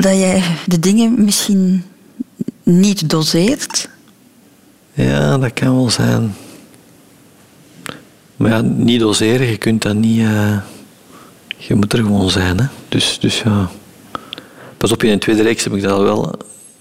dat 0.00 0.18
jij 0.18 0.42
de 0.66 0.80
dingen 0.80 1.24
misschien 1.24 1.84
niet 2.62 3.10
doseert? 3.10 3.88
Ja, 4.92 5.38
dat 5.38 5.52
kan 5.52 5.74
wel 5.74 5.90
zijn. 5.90 6.34
Maar 8.36 8.50
ja, 8.50 8.60
niet 8.60 9.00
doseren, 9.00 9.46
je 9.46 9.56
kunt 9.56 9.82
dat 9.82 9.94
niet... 9.94 10.20
eh, 10.20 10.58
je 11.56 11.74
moet 11.74 11.92
er 11.92 11.98
gewoon 11.98 12.30
zijn, 12.30 12.60
hè. 12.60 12.66
Dus, 12.88 13.18
dus 13.20 13.42
ja... 13.42 13.70
Pas 14.76 14.92
op, 14.92 15.02
in 15.02 15.10
een 15.10 15.18
tweede 15.18 15.42
reeks 15.42 15.64
heb 15.64 15.74
ik 15.74 15.82
dat 15.82 16.00
wel 16.00 16.34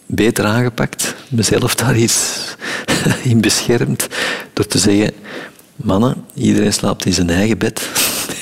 beter 0.05 0.45
aangepakt. 0.45 1.15
Mezelf 1.29 1.75
daar 1.75 1.97
iets 1.97 2.43
in 3.23 3.41
beschermd. 3.41 4.07
Door 4.53 4.67
te 4.67 4.77
zeggen... 4.77 5.13
Mannen, 5.75 6.25
iedereen 6.33 6.73
slaapt 6.73 7.05
in 7.05 7.13
zijn 7.13 7.29
eigen 7.29 7.57
bed. 7.57 7.89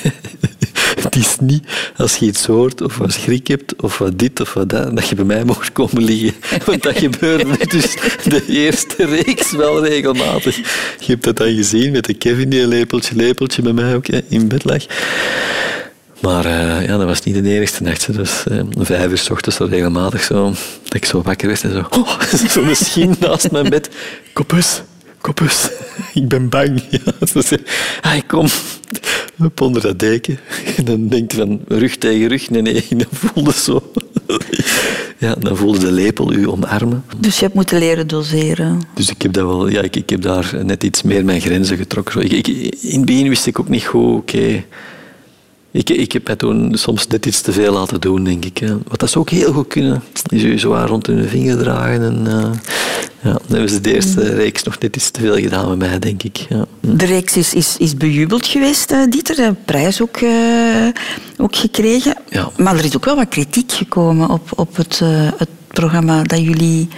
Het 1.04 1.16
is 1.16 1.36
niet 1.40 1.64
als 1.96 2.16
je 2.16 2.26
iets 2.26 2.46
hoort 2.46 2.80
of 2.80 2.96
wat 2.96 3.12
schrik 3.12 3.46
hebt 3.46 3.82
of 3.82 3.98
wat 3.98 4.18
dit 4.18 4.40
of 4.40 4.54
wat 4.54 4.68
dat, 4.68 4.96
dat 4.96 5.08
je 5.08 5.14
bij 5.14 5.24
mij 5.24 5.44
mocht 5.44 5.72
komen 5.72 6.04
liggen. 6.04 6.34
Want 6.64 6.82
dat 6.82 6.98
gebeurde 6.98 7.66
dus 7.76 7.96
de 8.24 8.44
eerste 8.48 9.04
reeks 9.04 9.52
wel 9.52 9.84
regelmatig. 9.84 10.56
Je 10.98 11.12
hebt 11.12 11.24
dat 11.24 11.36
dan 11.36 11.54
gezien 11.54 11.92
met 11.92 12.04
de 12.04 12.14
Kevin 12.14 12.48
die 12.48 12.60
een 12.60 12.68
lepeltje, 12.68 13.16
lepeltje 13.16 13.62
bij 13.62 13.72
mij 13.72 13.94
ook 13.94 14.06
hè, 14.06 14.20
in 14.28 14.48
bed 14.48 14.64
lag. 14.64 14.84
Maar 16.20 16.44
eh, 16.44 16.86
ja, 16.86 16.96
dat 16.96 17.06
was 17.06 17.22
niet 17.22 17.44
de 17.44 17.50
enigste 17.50 17.82
nacht. 17.82 18.06
hè. 18.06 18.12
Dus 18.12 18.44
eh, 18.46 18.60
vijf 18.78 19.10
uur 19.10 19.18
s 19.18 19.30
ochtends 19.30 19.56
zo 19.56 19.64
regelmatig 19.64 20.22
zo, 20.22 20.54
dat 20.82 20.94
ik 20.94 21.04
zo 21.04 21.22
wakker 21.22 21.48
werd 21.48 21.62
en 21.62 21.72
zo, 21.72 21.86
oh, 21.90 22.20
zo'n 22.54 22.74
schien 22.74 23.14
naast 23.20 23.50
mijn 23.50 23.68
bed. 23.68 23.90
Kopus, 24.32 24.82
ik 26.14 26.28
ben 26.28 26.48
bang. 26.48 26.82
Ja, 26.90 27.40
zei, 27.42 27.60
hij 28.00 28.22
kom, 28.26 28.46
op 29.38 29.60
onder 29.60 29.82
dat 29.82 29.98
deken. 29.98 30.38
En 30.76 30.84
dan 30.84 31.08
denkt 31.08 31.32
je 31.32 31.38
van 31.38 31.60
rug 31.68 31.96
tegen 31.96 32.28
rug. 32.28 32.50
Nee, 32.50 32.62
nee, 32.62 32.84
dan 32.96 33.06
voelde 33.10 33.52
zo. 33.52 33.82
Ja, 35.20 35.34
dan 35.34 35.56
voelde 35.56 35.78
de 35.78 35.92
lepel 35.92 36.32
u 36.32 36.48
omarmen. 36.48 37.04
Dus 37.16 37.38
je 37.38 37.42
hebt 37.42 37.54
moeten 37.54 37.78
leren 37.78 38.06
doseren. 38.06 38.80
Dus 38.94 39.10
ik 39.10 39.22
heb, 39.22 39.32
dat 39.32 39.46
wel, 39.46 39.68
ja, 39.68 39.82
ik, 39.82 39.96
ik 39.96 40.10
heb 40.10 40.22
daar 40.22 40.54
net 40.62 40.82
iets 40.84 41.02
meer 41.02 41.24
mijn 41.24 41.40
grenzen 41.40 41.76
getrokken. 41.76 42.22
Ik, 42.22 42.32
ik, 42.32 42.46
in 42.80 42.96
het 42.96 43.04
begin 43.04 43.28
wist 43.28 43.46
ik 43.46 43.60
ook 43.60 43.68
niet 43.68 43.84
goed, 43.84 44.16
oké... 44.16 44.64
Ik, 45.70 45.90
ik 45.90 46.12
heb 46.12 46.26
mij 46.26 46.36
toen 46.36 46.72
soms 46.74 47.06
net 47.06 47.26
iets 47.26 47.40
te 47.40 47.52
veel 47.52 47.72
laten 47.72 48.00
doen, 48.00 48.24
denk 48.24 48.44
ik. 48.44 48.58
hè. 48.58 48.76
Wat 48.88 49.00
dat 49.00 49.10
ze 49.10 49.18
ook 49.18 49.30
heel 49.30 49.52
goed 49.52 49.68
kunnen, 49.68 50.02
is 50.28 50.42
u 50.42 50.58
zo 50.58 50.84
rond 50.86 51.06
hun 51.06 51.28
vinger 51.28 51.58
dragen. 51.58 52.02
En, 52.02 52.26
eh, 52.26 52.50
ja, 53.22 53.32
dan 53.32 53.40
hebben 53.48 53.68
ze 53.70 53.80
de 53.80 53.94
eerste 53.94 54.34
reeks 54.34 54.62
nog 54.62 54.78
net 54.78 54.96
iets 54.96 55.10
te 55.10 55.20
veel 55.20 55.36
gedaan 55.36 55.68
met 55.68 55.78
mij, 55.78 55.98
denk 55.98 56.22
ik. 56.22 56.36
Ja. 56.48 56.64
De 56.80 57.06
reeks 57.06 57.36
is, 57.36 57.54
is, 57.54 57.76
is 57.76 57.96
bejubeld 57.96 58.46
geweest, 58.46 58.90
eh, 58.90 59.02
Dieter. 59.08 59.38
Een 59.38 59.64
prijs 59.64 60.02
ook, 60.02 60.16
eh, 60.16 60.88
ook 61.36 61.56
gekregen. 61.56 62.16
Ja. 62.28 62.50
Maar 62.56 62.76
er 62.76 62.84
is 62.84 62.96
ook 62.96 63.04
wel 63.04 63.16
wat 63.16 63.28
kritiek 63.28 63.72
gekomen 63.72 64.30
op, 64.30 64.50
op 64.56 64.76
het, 64.76 64.98
het 65.36 65.48
programma 65.66 66.22
dat 66.22 66.40
jullie 66.40 66.88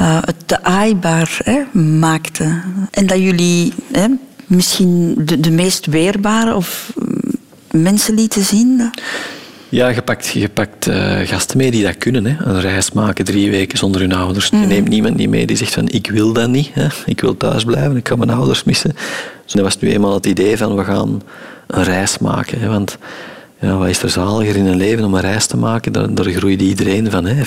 het 0.00 0.36
te 0.46 0.62
aaibaar 0.62 1.40
hè, 1.44 1.80
maakten. 1.80 2.62
En 2.90 3.06
dat 3.06 3.18
jullie 3.18 3.72
hè, 3.92 4.06
misschien 4.50 5.14
de, 5.24 5.40
de 5.40 5.50
meest 5.50 5.86
weerbare 5.86 6.54
of 6.54 6.92
mm, 6.94 7.09
mensen 7.70 8.14
lieten 8.14 8.44
zien. 8.44 8.90
Ja, 9.68 9.88
je 9.88 10.02
pakt, 10.02 10.28
je 10.28 10.48
pakt 10.48 10.86
eh, 10.86 11.18
gasten 11.18 11.56
mee 11.56 11.70
die 11.70 11.82
dat 11.82 11.98
kunnen. 11.98 12.26
Hè. 12.26 12.44
Een 12.44 12.60
reis 12.60 12.92
maken 12.92 13.24
drie 13.24 13.50
weken 13.50 13.78
zonder 13.78 14.00
hun 14.00 14.12
ouders. 14.12 14.48
Je 14.48 14.56
neemt 14.56 14.88
niemand 14.88 15.16
niet 15.16 15.28
mee 15.28 15.46
die 15.46 15.56
zegt 15.56 15.74
van 15.74 15.88
ik 15.88 16.10
wil 16.10 16.32
dat 16.32 16.48
niet. 16.48 16.70
Hè. 16.72 16.86
Ik 17.06 17.20
wil 17.20 17.36
thuis 17.36 17.64
blijven, 17.64 17.96
ik 17.96 18.02
kan 18.02 18.18
mijn 18.18 18.30
ouders 18.30 18.64
missen. 18.64 18.92
Dus 19.44 19.52
dat 19.52 19.62
was 19.62 19.78
nu 19.78 19.90
eenmaal 19.90 20.14
het 20.14 20.26
idee 20.26 20.56
van 20.56 20.76
we 20.76 20.84
gaan 20.84 21.22
een 21.66 21.84
reis 21.84 22.18
maken. 22.18 22.60
Hè. 22.60 22.68
Want 22.68 22.98
ja, 23.60 23.76
wat 23.76 23.88
is 23.88 24.02
er 24.02 24.10
zaliger 24.10 24.56
in 24.56 24.66
een 24.66 24.76
leven 24.76 25.04
om 25.04 25.14
een 25.14 25.20
reis 25.20 25.46
te 25.46 25.56
maken? 25.56 25.92
Daar, 25.92 26.14
daar 26.14 26.30
groeit 26.30 26.62
iedereen 26.62 27.10
van. 27.10 27.24
Hè. 27.26 27.42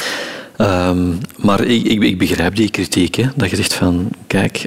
Ehm, 0.57 1.13
maar 1.37 1.61
ik, 1.61 1.83
ik, 1.83 2.03
ik 2.03 2.17
begrijp 2.17 2.55
die 2.55 2.69
kritiek. 2.69 3.15
Hè. 3.15 3.25
Dat 3.35 3.49
je 3.49 3.55
zegt 3.55 3.73
van, 3.73 4.09
kijk, 4.27 4.65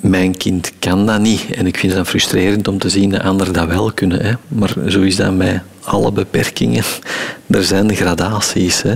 mijn 0.00 0.36
kind 0.36 0.72
kan 0.78 1.06
dat 1.06 1.20
niet. 1.20 1.50
En 1.54 1.66
ik 1.66 1.76
vind 1.76 1.92
het 1.92 2.02
dan 2.02 2.10
frustrerend 2.10 2.68
om 2.68 2.78
te 2.78 2.88
zien 2.88 3.10
dat 3.10 3.22
anderen 3.22 3.52
dat 3.52 3.66
wel 3.66 3.92
kunnen. 3.92 4.24
Hè. 4.24 4.32
Maar 4.48 4.74
zo 4.88 5.00
is 5.00 5.16
dat 5.16 5.34
met 5.34 5.60
alle 5.84 6.12
beperkingen. 6.12 6.84
Er 7.46 7.64
zijn 7.64 7.94
gradaties. 7.94 8.82
Hè. 8.82 8.94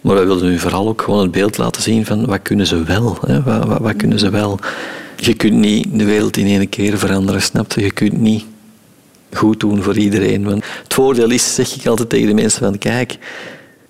Maar 0.00 0.14
wij 0.14 0.26
wilden 0.26 0.48
nu 0.48 0.58
vooral 0.58 0.88
ook 0.88 1.02
gewoon 1.02 1.22
het 1.22 1.30
beeld 1.30 1.58
laten 1.58 1.82
zien 1.82 2.06
van 2.06 2.26
wat 2.26 2.42
kunnen 2.42 2.66
ze 2.66 2.82
wel. 2.82 3.18
Hè. 3.26 3.42
Wat, 3.42 3.64
wat, 3.64 3.80
wat 3.80 3.96
kunnen 3.96 4.18
ze 4.18 4.30
wel. 4.30 4.58
Je 5.16 5.34
kunt 5.34 5.54
niet 5.54 5.86
de 5.92 6.04
wereld 6.04 6.36
in 6.36 6.46
één 6.46 6.68
keer 6.68 6.98
veranderen, 6.98 7.42
snap 7.42 7.72
je? 7.72 7.82
Je 7.82 7.92
kunt 7.92 8.20
niet 8.20 8.44
goed 9.32 9.60
doen 9.60 9.82
voor 9.82 9.96
iedereen. 9.96 10.44
Want 10.44 10.64
het 10.82 10.94
voordeel 10.94 11.30
is, 11.30 11.54
zeg 11.54 11.74
ik 11.74 11.86
altijd 11.86 12.08
tegen 12.08 12.26
de 12.26 12.34
mensen 12.34 12.60
van 12.60 12.78
kijk, 12.78 13.18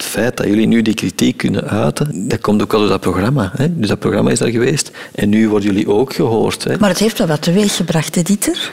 het 0.00 0.08
feit 0.08 0.36
dat 0.36 0.46
jullie 0.46 0.66
nu 0.66 0.82
die 0.82 0.94
kritiek 0.94 1.36
kunnen 1.36 1.68
uiten, 1.68 2.28
dat 2.28 2.40
komt 2.40 2.62
ook 2.62 2.72
wel 2.72 2.80
door 2.80 2.88
dat 2.88 3.00
programma. 3.00 3.52
Hè? 3.56 3.78
Dus 3.78 3.88
dat 3.88 3.98
programma 3.98 4.30
is 4.30 4.38
daar 4.38 4.50
geweest 4.50 4.90
en 5.14 5.28
nu 5.28 5.48
worden 5.48 5.72
jullie 5.72 5.88
ook 5.88 6.14
gehoord. 6.14 6.64
Hè? 6.64 6.78
Maar 6.78 6.88
het 6.88 6.98
heeft 6.98 7.18
wel 7.18 7.26
wat 7.26 7.42
teweeggebracht, 7.42 8.14
hè, 8.14 8.22
Dieter? 8.22 8.72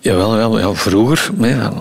Jawel, 0.00 0.38
ja, 0.38 0.60
ja, 0.60 0.74
vroeger 0.74 1.30
ja, 1.40 1.72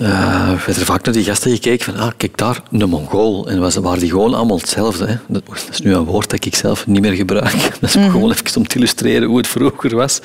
eh, 0.00 0.48
werd 0.48 0.76
er 0.76 0.84
vaak 0.84 1.04
naar 1.04 1.14
die 1.14 1.24
gasten 1.24 1.50
gekeken 1.50 1.84
van, 1.84 1.96
ah, 1.96 2.10
kijk 2.16 2.38
daar, 2.38 2.62
een 2.70 2.88
Mongool. 2.88 3.48
En 3.48 3.60
was, 3.60 3.76
waren 3.76 4.00
die 4.00 4.10
gewoon 4.10 4.34
allemaal 4.34 4.58
hetzelfde. 4.58 5.06
Hè. 5.06 5.14
Dat, 5.28 5.42
is 5.70 5.80
nu 5.80 5.94
een 5.94 6.04
woord 6.04 6.30
dat 6.30 6.44
ik 6.44 6.54
zelf 6.54 6.86
niet 6.86 7.00
meer 7.00 7.12
gebruik. 7.12 7.70
Dat 7.80 7.94
is 7.94 8.10
gewoon 8.10 8.30
even 8.30 8.56
om 8.56 8.66
te 8.66 8.76
illustreren 8.76 9.28
hoe 9.28 9.36
het 9.36 9.46
vroeger 9.46 9.96
was. 9.96 10.20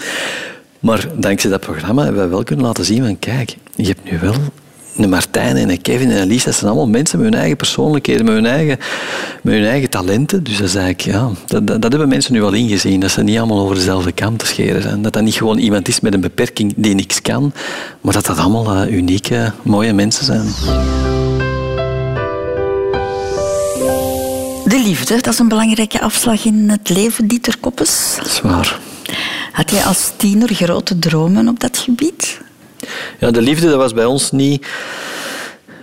Maar 0.79 1.07
dankzij 1.15 1.49
dat 1.49 1.61
programma 1.61 2.03
hebben 2.03 2.21
we 2.23 2.29
wel 2.29 2.43
kunnen 2.43 2.65
laten 2.65 2.85
zien 2.85 3.03
van, 3.03 3.19
kijk, 3.19 3.55
je 3.75 3.85
hebt 3.85 4.11
nu 4.11 4.19
wel 4.19 4.35
een 4.97 5.09
Martijn 5.09 5.55
en 5.57 5.69
een 5.69 5.81
Kevin 5.81 6.11
en 6.11 6.21
een 6.21 6.27
Lies, 6.27 6.43
dat 6.43 6.53
zijn 6.53 6.65
allemaal 6.65 6.87
mensen 6.87 7.19
met 7.19 7.27
hun 7.29 7.39
eigen 7.39 7.57
persoonlijkheden, 7.57 8.25
met 8.25 8.33
hun 8.33 8.45
eigen, 8.45 8.77
met 9.41 9.53
hun 9.53 9.65
eigen 9.65 9.89
talenten. 9.89 10.43
Dus 10.43 10.57
dat 10.57 10.67
is 10.67 10.75
eigenlijk, 10.75 11.17
ja, 11.17 11.29
dat, 11.45 11.67
dat, 11.67 11.81
dat 11.81 11.91
hebben 11.91 12.09
mensen 12.09 12.33
nu 12.33 12.41
wel 12.41 12.53
ingezien, 12.53 12.99
dat 12.99 13.11
ze 13.11 13.23
niet 13.23 13.37
allemaal 13.37 13.59
over 13.59 13.75
dezelfde 13.75 14.11
kant 14.11 14.39
te 14.39 14.45
scheren 14.45 14.81
zijn. 14.81 15.01
Dat 15.01 15.13
dat 15.13 15.23
niet 15.23 15.33
gewoon 15.33 15.57
iemand 15.57 15.87
is 15.87 15.99
met 15.99 16.13
een 16.13 16.21
beperking 16.21 16.73
die 16.75 16.95
niks 16.95 17.21
kan, 17.21 17.53
maar 18.01 18.13
dat 18.13 18.25
dat 18.25 18.37
allemaal 18.37 18.75
eh, 18.75 18.95
unieke, 18.95 19.51
mooie 19.61 19.93
mensen 19.93 20.25
zijn. 20.25 20.45
De 24.65 24.81
liefde, 24.83 25.15
dat 25.21 25.33
is 25.33 25.39
een 25.39 25.47
belangrijke 25.47 26.01
afslag 26.01 26.45
in 26.45 26.69
het 26.69 26.89
leven, 26.89 27.27
Dieter 27.27 27.57
Koppes. 27.59 28.17
Zwaar. 28.23 28.79
Had 29.51 29.71
jij 29.71 29.83
als 29.83 30.11
tiener 30.17 30.53
grote 30.53 30.99
dromen 30.99 31.47
op 31.47 31.59
dat 31.59 31.77
gebied? 31.77 32.39
Ja, 33.19 33.31
de 33.31 33.41
liefde, 33.41 33.67
dat 33.67 33.75
was 33.75 33.93
bij 33.93 34.05
ons 34.05 34.31
niet... 34.31 34.67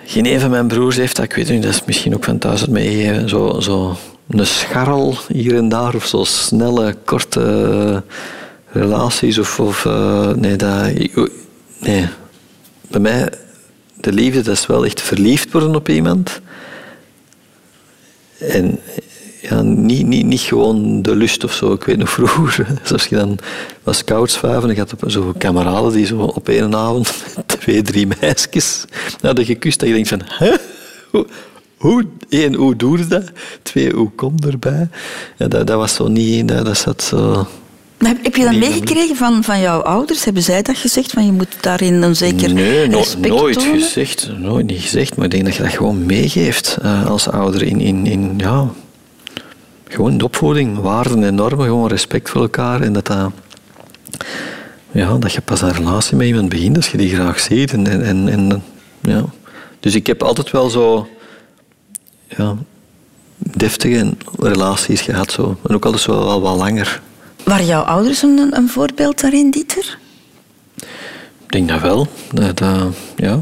Geen 0.04 0.26
een 0.26 0.40
van 0.40 0.50
mijn 0.50 0.66
broers 0.66 0.96
heeft 0.96 1.16
dat. 1.16 1.24
Ik 1.24 1.34
weet 1.34 1.48
niet, 1.48 1.62
dat 1.62 1.72
is 1.72 1.84
misschien 1.84 2.14
ook 2.14 2.24
van 2.24 2.38
thuis 2.38 2.66
meegegeven. 2.66 3.28
Zo, 3.28 3.60
zo 3.60 3.96
een 4.28 4.46
scharrel 4.46 5.16
hier 5.28 5.56
en 5.56 5.68
daar. 5.68 5.94
Of 5.94 6.06
zo 6.06 6.24
snelle, 6.24 6.96
korte 7.04 8.02
relaties. 8.66 9.38
Of, 9.38 9.60
of 9.60 9.84
eh, 9.84 10.30
nee, 10.30 10.56
dat... 10.56 10.92
Nee. 11.78 12.08
Bij 12.88 13.00
mij, 13.00 13.28
de 14.00 14.12
liefde, 14.12 14.42
dat 14.42 14.54
is 14.56 14.66
wel 14.66 14.84
echt 14.84 15.00
verliefd 15.00 15.52
worden 15.52 15.74
op 15.74 15.88
iemand. 15.88 16.40
En 18.38 18.80
ja, 19.42 19.62
niet, 19.62 20.06
niet, 20.06 20.26
niet 20.26 20.40
gewoon 20.40 21.02
de 21.02 21.16
lust 21.16 21.44
of 21.44 21.52
zo. 21.52 21.72
Ik 21.72 21.84
weet 21.84 21.96
nog 21.98 22.10
vroeger, 22.10 22.66
zoals 22.82 23.06
je 23.06 23.16
dan 23.16 23.38
was 23.82 23.98
scoutsvuiven, 23.98 24.68
en 24.68 24.74
je 24.74 24.80
had 24.80 25.12
zo 25.12 25.32
kameraden 25.38 25.92
die 25.92 26.06
zo 26.06 26.18
op 26.18 26.48
één 26.48 26.74
avond 26.74 27.12
twee, 27.46 27.82
drie 27.82 28.06
meisjes 28.20 28.84
hadden 29.20 29.44
gekust. 29.44 29.78
Dat 29.78 29.88
je 29.88 29.94
denkt 29.94 30.08
van, 30.08 30.22
hè? 30.24 30.52
Hoe, 31.10 31.26
hoe, 31.76 32.06
één, 32.28 32.54
hoe 32.54 32.76
doe 32.76 32.98
je 32.98 33.06
dat? 33.06 33.30
Twee, 33.62 33.92
hoe 33.92 34.10
komt 34.10 34.46
erbij? 34.46 34.88
Ja, 35.36 35.48
dat, 35.48 35.66
dat 35.66 35.76
was 35.76 35.94
zo 35.94 36.08
niet, 36.08 36.48
dat, 36.48 36.64
dat 36.64 36.76
zat 36.76 37.02
zo... 37.02 37.46
Heb, 37.98 38.18
heb 38.22 38.36
je 38.36 38.44
dat 38.44 38.54
meegekregen 38.54 39.16
van, 39.16 39.44
van 39.44 39.60
jouw 39.60 39.80
ouders? 39.80 40.24
Hebben 40.24 40.42
zij 40.42 40.62
dat 40.62 40.76
gezegd? 40.76 41.10
Van 41.10 41.26
je 41.26 41.32
moet 41.32 41.56
daarin 41.60 42.02
een 42.02 42.16
zeker 42.16 42.52
Nee, 42.54 42.86
no- 42.88 43.04
nooit 43.20 43.58
tonen? 43.58 43.80
gezegd. 43.80 44.30
Nooit 44.38 44.66
niet 44.66 44.80
gezegd. 44.80 45.16
Maar 45.16 45.24
ik 45.24 45.30
denk 45.30 45.44
dat 45.44 45.54
je 45.54 45.62
dat 45.62 45.72
gewoon 45.72 46.06
meegeeft 46.06 46.78
eh, 46.82 47.06
als 47.06 47.28
ouder 47.28 47.62
in, 47.62 47.80
in, 47.80 48.06
in 48.06 48.34
ja, 48.36 48.70
gewoon 49.92 50.18
de 50.18 50.24
opvoeding, 50.24 50.78
waarden 50.78 51.24
en 51.24 51.34
normen, 51.34 51.66
gewoon 51.66 51.88
respect 51.88 52.30
voor 52.30 52.40
elkaar. 52.40 52.80
En 52.80 52.92
dat, 52.92 53.06
dat, 53.06 53.32
ja, 54.90 55.16
dat 55.16 55.32
je 55.32 55.40
pas 55.40 55.60
een 55.60 55.72
relatie 55.72 56.16
met 56.16 56.26
iemand 56.26 56.48
begint 56.48 56.76
als 56.76 56.90
je 56.90 56.96
die 56.96 57.14
graag 57.14 57.40
ziet. 57.40 57.72
En, 57.72 57.86
en, 57.86 58.28
en, 58.28 58.62
ja. 59.00 59.24
Dus 59.80 59.94
ik 59.94 60.06
heb 60.06 60.22
altijd 60.22 60.50
wel 60.50 60.70
zo... 60.70 61.08
Ja, 62.36 62.56
deftige 63.38 64.14
relaties 64.38 65.00
gehad. 65.00 65.32
Zo. 65.32 65.56
En 65.66 65.74
ook 65.74 65.84
altijd 65.84 66.02
zo 66.02 66.24
wel 66.24 66.40
wat 66.40 66.56
langer. 66.56 67.00
Waren 67.44 67.66
jouw 67.66 67.82
ouders 67.82 68.22
een, 68.22 68.48
een 68.50 68.68
voorbeeld 68.68 69.20
daarin, 69.20 69.50
Dieter? 69.50 69.98
Ik 71.44 71.52
denk 71.58 71.68
dat 71.68 71.80
wel. 71.80 72.06
Dat, 72.32 72.58
dat, 72.58 72.94
ja, 73.16 73.40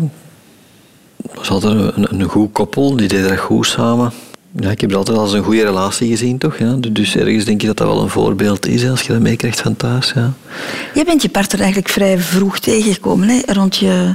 was 1.35 1.51
altijd 1.51 1.97
een, 1.97 2.21
een 2.21 2.29
goed 2.29 2.53
koppel, 2.53 2.97
die 2.97 3.09
deden 3.09 3.29
dat 3.29 3.39
goed 3.39 3.67
samen. 3.67 4.13
Ja, 4.57 4.71
ik 4.71 4.81
heb 4.81 4.91
het 4.91 4.99
altijd 4.99 5.19
als 5.19 5.33
een 5.33 5.43
goede 5.43 5.65
relatie 5.65 6.09
gezien, 6.09 6.39
toch? 6.39 6.59
Ja? 6.59 6.77
Dus 6.91 7.17
ergens 7.17 7.45
denk 7.45 7.61
je 7.61 7.67
dat 7.67 7.77
dat 7.77 7.87
wel 7.87 8.03
een 8.03 8.09
voorbeeld 8.09 8.67
is, 8.67 8.89
als 8.89 9.03
je 9.03 9.13
dat 9.13 9.21
meekrijgt 9.21 9.61
van 9.61 9.77
thuis. 9.77 10.13
Ja. 10.15 10.33
Jij 10.95 11.05
bent 11.05 11.23
je 11.23 11.29
partner 11.29 11.61
eigenlijk 11.61 11.89
vrij 11.89 12.19
vroeg 12.19 12.59
tegengekomen, 12.59 13.29
hè? 13.29 13.41
rond 13.47 13.77
je 13.77 14.15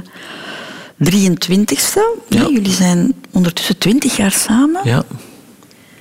23ste. 1.04 2.00
Ja. 2.28 2.42
Nee, 2.42 2.52
jullie 2.52 2.72
zijn 2.72 3.14
ondertussen 3.32 3.78
20 3.78 4.16
jaar 4.16 4.32
samen. 4.32 4.80
Ja. 4.84 5.04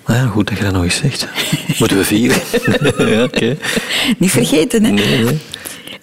Nou 0.05 0.19
ja, 0.19 0.25
goed 0.25 0.47
dat 0.47 0.57
je 0.57 0.63
dat 0.63 0.73
nog 0.73 0.83
eens 0.83 0.95
zegt. 0.95 1.27
Moeten 1.79 1.97
we 1.97 2.03
vieren? 2.03 2.41
ja, 3.13 3.23
oké. 3.23 3.57
Niet 4.17 4.31
vergeten, 4.31 4.83
hè? 4.83 4.91
Nee, 4.91 5.23
nee. 5.23 5.37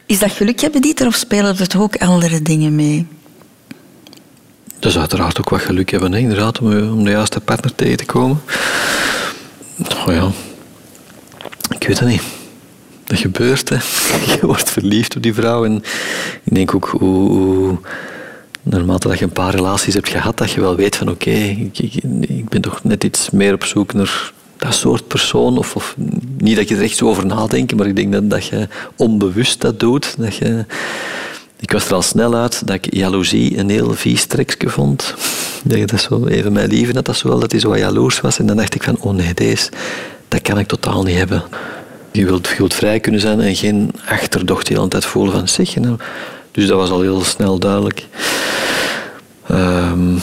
Is 0.07 0.19
dat 0.19 0.31
geluk 0.31 0.61
hebben, 0.61 0.81
Dieter, 0.81 1.07
of 1.07 1.15
spelen 1.15 1.59
er 1.59 1.69
toch 1.69 1.83
ook 1.83 1.97
andere 1.97 2.43
dingen 2.43 2.75
mee? 2.75 3.07
Is 4.85 4.99
uiteraard 4.99 5.39
ook 5.39 5.49
wat 5.49 5.61
geluk 5.61 5.91
hebben, 5.91 6.13
hè? 6.13 6.19
inderdaad, 6.19 6.59
om, 6.59 6.91
om 6.91 7.05
de 7.05 7.11
juiste 7.11 7.41
partner 7.41 7.75
tegen 7.75 7.97
te 7.97 8.05
komen. 8.05 8.41
Oh 10.07 10.15
ja, 10.15 10.31
ik 11.69 11.87
weet 11.87 11.99
het 11.99 12.09
niet. 12.09 12.23
Dat 13.05 13.19
gebeurt, 13.19 13.69
hè. 13.69 13.77
Je 14.33 14.39
wordt 14.41 14.71
verliefd 14.71 15.17
op 15.17 15.23
die 15.23 15.35
vrouw. 15.35 15.65
En 15.65 15.77
ik 16.43 16.55
denk 16.55 16.75
ook 16.75 16.89
hoe, 16.99 17.31
hoe 17.31 17.79
naarmate 18.63 19.09
dat 19.09 19.19
je 19.19 19.25
een 19.25 19.31
paar 19.33 19.55
relaties 19.55 19.95
hebt 19.95 20.09
gehad, 20.09 20.39
dat 20.39 20.51
je 20.51 20.61
wel 20.61 20.77
weet 20.77 20.97
van 20.97 21.11
oké, 21.11 21.31
ik, 21.31 21.79
ik, 21.79 21.95
ik 22.29 22.49
ben 22.49 22.61
toch 22.61 22.85
net 22.85 23.05
iets 23.05 23.31
meer 23.31 23.55
op 23.55 23.65
zoek 23.65 23.93
naar 23.93 24.33
dat 24.57 24.75
soort 24.75 25.07
persoon. 25.07 25.59
Of, 25.59 25.77
of 25.77 25.95
niet 26.39 26.57
dat 26.57 26.69
je 26.69 26.77
er 26.77 26.83
echt 26.83 26.97
zo 26.97 27.09
over 27.09 27.27
nadenkt, 27.27 27.75
maar 27.77 27.87
ik 27.87 27.97
denk 27.97 28.13
dat, 28.13 28.31
dat 28.31 28.47
je 28.47 28.69
onbewust 28.97 29.61
dat 29.61 29.81
doet. 29.81 30.15
Dat 30.19 30.37
je, 30.37 30.65
ik 31.63 31.73
was 31.73 31.87
er 31.87 31.95
al 31.95 32.03
snel 32.03 32.35
uit 32.35 32.67
dat 32.67 32.75
ik 32.77 32.95
jaloezie 32.95 33.59
een 33.59 33.71
heel 33.71 33.95
vies 33.95 34.25
trekje 34.25 34.69
vond. 34.69 35.15
Dat 35.65 35.89
dat 35.89 36.01
zo 36.01 36.27
even 36.27 36.53
mijn 36.53 36.69
lieve 36.69 36.93
had 36.95 37.05
dat 37.05 37.17
zo 37.17 37.29
wel, 37.29 37.39
dat 37.39 37.51
hij 37.51 37.61
zo 37.61 37.69
wat 37.69 37.79
jaloers 37.79 38.21
was. 38.21 38.39
En 38.39 38.47
dan 38.47 38.57
dacht 38.57 38.75
ik 38.75 38.83
van, 38.83 38.97
oh 39.01 39.15
nee, 39.15 39.35
deze, 39.35 39.71
dat 40.29 40.43
kan 40.43 40.59
ik 40.59 40.67
totaal 40.67 41.03
niet 41.03 41.17
hebben. 41.17 41.43
Je 42.13 42.25
wilt, 42.25 42.49
je 42.59 42.65
vrij 42.69 43.01
kunnen 43.01 43.21
zijn 43.21 43.41
en 43.41 43.57
geen 43.57 43.91
achterdocht 44.07 44.67
de 44.67 44.75
hele 44.75 44.89
tijd 44.89 45.05
voelen 45.05 45.33
van 45.33 45.49
zich. 45.49 45.73
Dan- 45.73 46.01
dus 46.51 46.67
dat 46.67 46.79
was 46.79 46.91
al 46.91 47.01
heel 47.01 47.25
snel 47.25 47.59
duidelijk. 47.59 48.07
Ehm, 49.47 50.15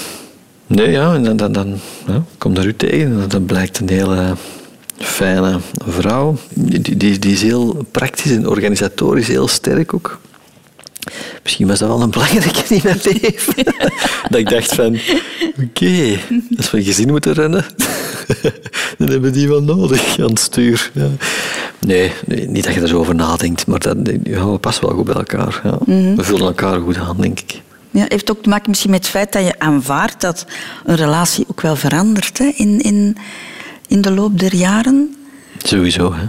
nee, 0.68 0.92
ja, 0.92 1.14
en 1.14 1.24
dan, 1.24 1.38
dan, 1.38 1.52
dan 1.52 1.80
ja, 2.08 2.24
kom 2.38 2.54
daar 2.54 2.66
u 2.66 2.76
tegen. 2.76 3.22
en 3.22 3.26
Dat 3.28 3.46
blijkt 3.46 3.80
een 3.80 3.90
hele 3.90 4.36
fijne 4.98 5.60
vrouw. 5.88 6.38
Die, 6.54 6.98
die 7.20 7.32
is 7.32 7.42
heel 7.42 7.86
praktisch 7.92 8.32
en 8.32 8.48
organisatorisch 8.48 9.28
heel 9.28 9.48
sterk 9.48 9.94
ook. 9.94 10.20
Misschien 11.44 11.68
was 11.68 11.80
dat 11.80 11.88
wel 11.88 12.02
een 12.02 12.10
belangrijke 12.10 12.76
in 12.76 12.82
mijn 12.84 13.00
leven. 13.04 13.54
dat 14.30 14.40
ik 14.40 14.50
dacht 14.50 14.76
van, 14.76 15.00
oké, 15.64 16.20
als 16.58 16.72
we 16.72 16.78
een 16.78 16.84
gezin 16.84 17.08
moeten 17.08 17.34
rennen, 17.34 17.66
dan 18.98 19.08
hebben 19.10 19.22
we 19.22 19.32
die 19.32 19.48
wel 19.48 19.64
nodig 19.64 20.20
aan 20.20 20.30
het 20.30 20.40
stuur. 20.40 20.92
Ja. 20.94 21.08
Nee, 21.80 22.12
nee, 22.26 22.48
niet 22.48 22.64
dat 22.64 22.74
je 22.74 22.82
er 22.82 22.88
zo 22.88 23.00
over 23.00 23.16
nadenkt, 23.16 23.68
maar 23.68 23.80
dat, 23.80 23.98
ja, 24.24 24.52
we 24.52 24.58
passen 24.58 24.86
wel 24.86 24.96
goed 24.96 25.06
bij 25.06 25.16
elkaar. 25.16 25.62
Ja. 25.64 25.78
We 26.16 26.24
vullen 26.24 26.46
elkaar 26.46 26.80
goed 26.80 26.98
aan, 26.98 27.18
denk 27.20 27.40
ik. 27.40 27.62
Ja, 27.92 28.06
heeft 28.08 28.32
ook 28.32 28.44
te 28.44 28.50
maken 28.50 28.70
misschien 28.70 28.92
met 28.92 29.00
het 29.00 29.10
feit 29.10 29.34
dat 29.34 29.44
je 29.44 29.60
aanvaardt 29.60 30.22
dat 30.22 30.46
een 30.86 30.96
relatie 30.96 31.46
ook 31.48 31.62
wel 31.62 31.76
verandert 31.76 32.38
hè, 32.38 32.52
in, 32.56 32.82
in, 32.82 33.18
in 33.88 34.02
de 34.02 34.12
loop 34.12 34.40
der 34.40 34.56
jaren. 34.56 35.16
Sowieso, 35.58 36.14
hè. 36.14 36.26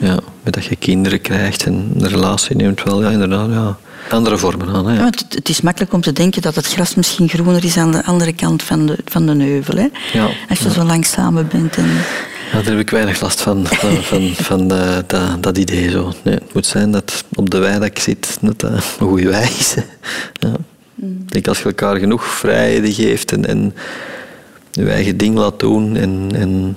Ja, 0.00 0.18
met 0.42 0.54
dat 0.54 0.64
je 0.64 0.76
kinderen 0.76 1.20
krijgt 1.20 1.64
en 1.64 1.90
een 1.98 2.08
relatie 2.08 2.56
neemt 2.56 2.82
wel, 2.82 3.02
ja, 3.02 3.10
inderdaad, 3.10 3.48
ja. 3.50 3.78
Andere 4.08 4.38
vormen 4.38 4.68
aan, 4.68 4.86
hè. 4.86 4.94
Ja, 4.94 5.00
want 5.02 5.18
het, 5.18 5.34
het 5.34 5.48
is 5.48 5.60
makkelijk 5.60 5.92
om 5.92 6.00
te 6.00 6.12
denken 6.12 6.42
dat 6.42 6.54
het 6.54 6.66
gras 6.66 6.94
misschien 6.94 7.28
groener 7.28 7.64
is 7.64 7.76
aan 7.76 7.92
de 7.92 8.04
andere 8.04 8.32
kant 8.32 8.62
van 8.62 8.86
de, 8.86 8.98
van 9.04 9.26
de 9.26 9.44
heuvel. 9.44 9.76
Hè? 9.76 9.88
Ja, 10.12 10.28
Als 10.48 10.58
je 10.58 10.70
zo 10.70 10.82
lang 10.82 11.06
samen 11.06 11.48
bent. 11.48 11.76
En... 11.76 11.88
Ja, 12.52 12.62
daar 12.62 12.64
heb 12.64 12.78
ik 12.78 12.90
weinig 12.90 13.20
last 13.20 13.40
van, 13.40 13.66
van, 13.66 13.96
van, 14.10 14.30
van 14.34 14.72
eh, 14.72 14.96
dat, 15.06 15.42
dat 15.42 15.58
idee. 15.58 15.90
Zo. 15.90 16.12
Nee, 16.22 16.34
het 16.34 16.54
moet 16.54 16.66
zijn 16.66 16.90
dat 16.90 17.24
op 17.34 17.50
de 17.50 17.58
wei 17.58 17.74
dat 17.78 17.84
ik 17.84 17.98
zit, 17.98 18.38
dat 18.40 18.60
dat 18.60 18.70
een 18.72 19.06
goede 19.06 19.28
wei 19.28 19.44
is. 19.58 19.74
Ja. 20.32 20.52
Ik 20.96 21.32
denk 21.32 21.48
als 21.48 21.58
je 21.58 21.64
elkaar 21.64 21.96
genoeg 21.96 22.24
vrijheden 22.24 22.92
geeft 22.92 23.32
en, 23.32 23.46
en 23.46 23.74
je 24.70 24.90
eigen 24.90 25.16
ding 25.16 25.36
laat 25.36 25.58
doen 25.60 25.96
en, 25.96 26.28
en 26.32 26.76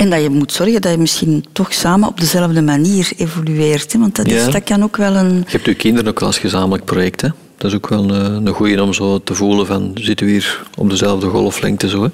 En 0.00 0.10
dat 0.10 0.22
je 0.22 0.30
moet 0.30 0.52
zorgen 0.52 0.80
dat 0.80 0.90
je 0.92 0.98
misschien 0.98 1.44
toch 1.52 1.72
samen 1.72 2.08
op 2.08 2.20
dezelfde 2.20 2.62
manier 2.62 3.12
evolueert. 3.16 3.92
Hè? 3.92 3.98
Want 3.98 4.16
dat, 4.16 4.26
is, 4.26 4.44
Ja. 4.44 4.50
dat 4.50 4.64
kan 4.64 4.82
ook 4.82 4.96
wel 4.96 5.14
een... 5.16 5.34
Je 5.34 5.42
hebt 5.46 5.64
je 5.64 5.74
kinderen 5.74 6.10
ook 6.10 6.22
als 6.22 6.38
gezamenlijk 6.38 6.84
project. 6.84 7.20
Hè? 7.20 7.28
Dat 7.56 7.70
is 7.70 7.76
ook 7.76 7.88
wel 7.88 8.10
een, 8.14 8.46
een 8.46 8.54
goeie 8.54 8.82
om 8.82 8.92
zo 8.92 9.22
te 9.22 9.34
voelen 9.34 9.66
van 9.66 9.90
zitten 9.94 10.26
we 10.26 10.32
hier 10.32 10.62
op 10.76 10.90
dezelfde 10.90 11.26
golflengte. 11.28 11.88
Zo, 11.88 12.02
hè? 12.02 12.08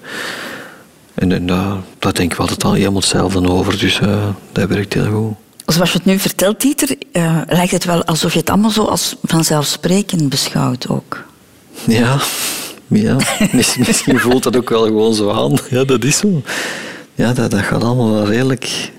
En, 1.15 1.33
en 1.33 1.47
dat, 1.47 1.67
dat 1.99 2.17
denk 2.17 2.31
ik 2.31 2.37
wel 2.39 2.47
altijd 2.47 2.65
al 2.65 2.73
helemaal 2.73 3.01
hetzelfde 3.01 3.49
over. 3.49 3.79
Dus 3.79 4.01
eh, 4.01 4.25
dat 4.53 4.69
werkt 4.69 4.95
heel 4.95 5.07
goed. 5.13 5.75
Zoals 5.75 5.93
je 5.93 5.97
het 5.99 6.07
nu 6.07 6.19
vertelt, 6.19 6.61
Dieter, 6.61 6.97
eh, 7.13 7.41
lijkt 7.49 7.73
het 7.73 7.85
wel 7.85 8.05
alsof 8.05 8.33
je 8.33 8.39
het 8.39 8.51
allemaal 8.51 8.71
zo 8.71 8.83
als 8.85 9.17
vanzelfsprekend 9.23 10.29
beschouwt 10.29 10.89
ook. 10.89 11.25
Ja, 11.87 12.19
ja. 12.87 13.17
Miss- 13.53 13.77
misschien 13.87 14.19
voelt 14.21 14.43
dat 14.43 14.57
ook 14.57 14.69
wel 14.71 14.85
gewoon 14.85 15.15
zo 15.15 15.31
aan. 15.31 15.55
Ja, 15.71 15.85
dat 15.85 16.05
is 16.05 16.17
zo. 16.17 16.43
Ja, 17.17 17.33
dat, 17.33 17.51
dat 17.51 17.61
gaat 17.61 17.85
allemaal 17.85 18.13
wel 18.13 18.27
redelijk 18.27 18.91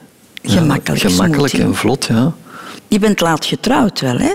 ja, 0.41 0.59
Gemakkelijk, 0.59 1.53
en 1.53 1.76
vlot. 1.76 2.05
Ja. 2.05 2.34
Je 2.88 2.99
bent 2.99 3.22
laat 3.22 3.45
getrouwd 3.45 4.01
wel, 4.01 4.18
hè? 4.18 4.32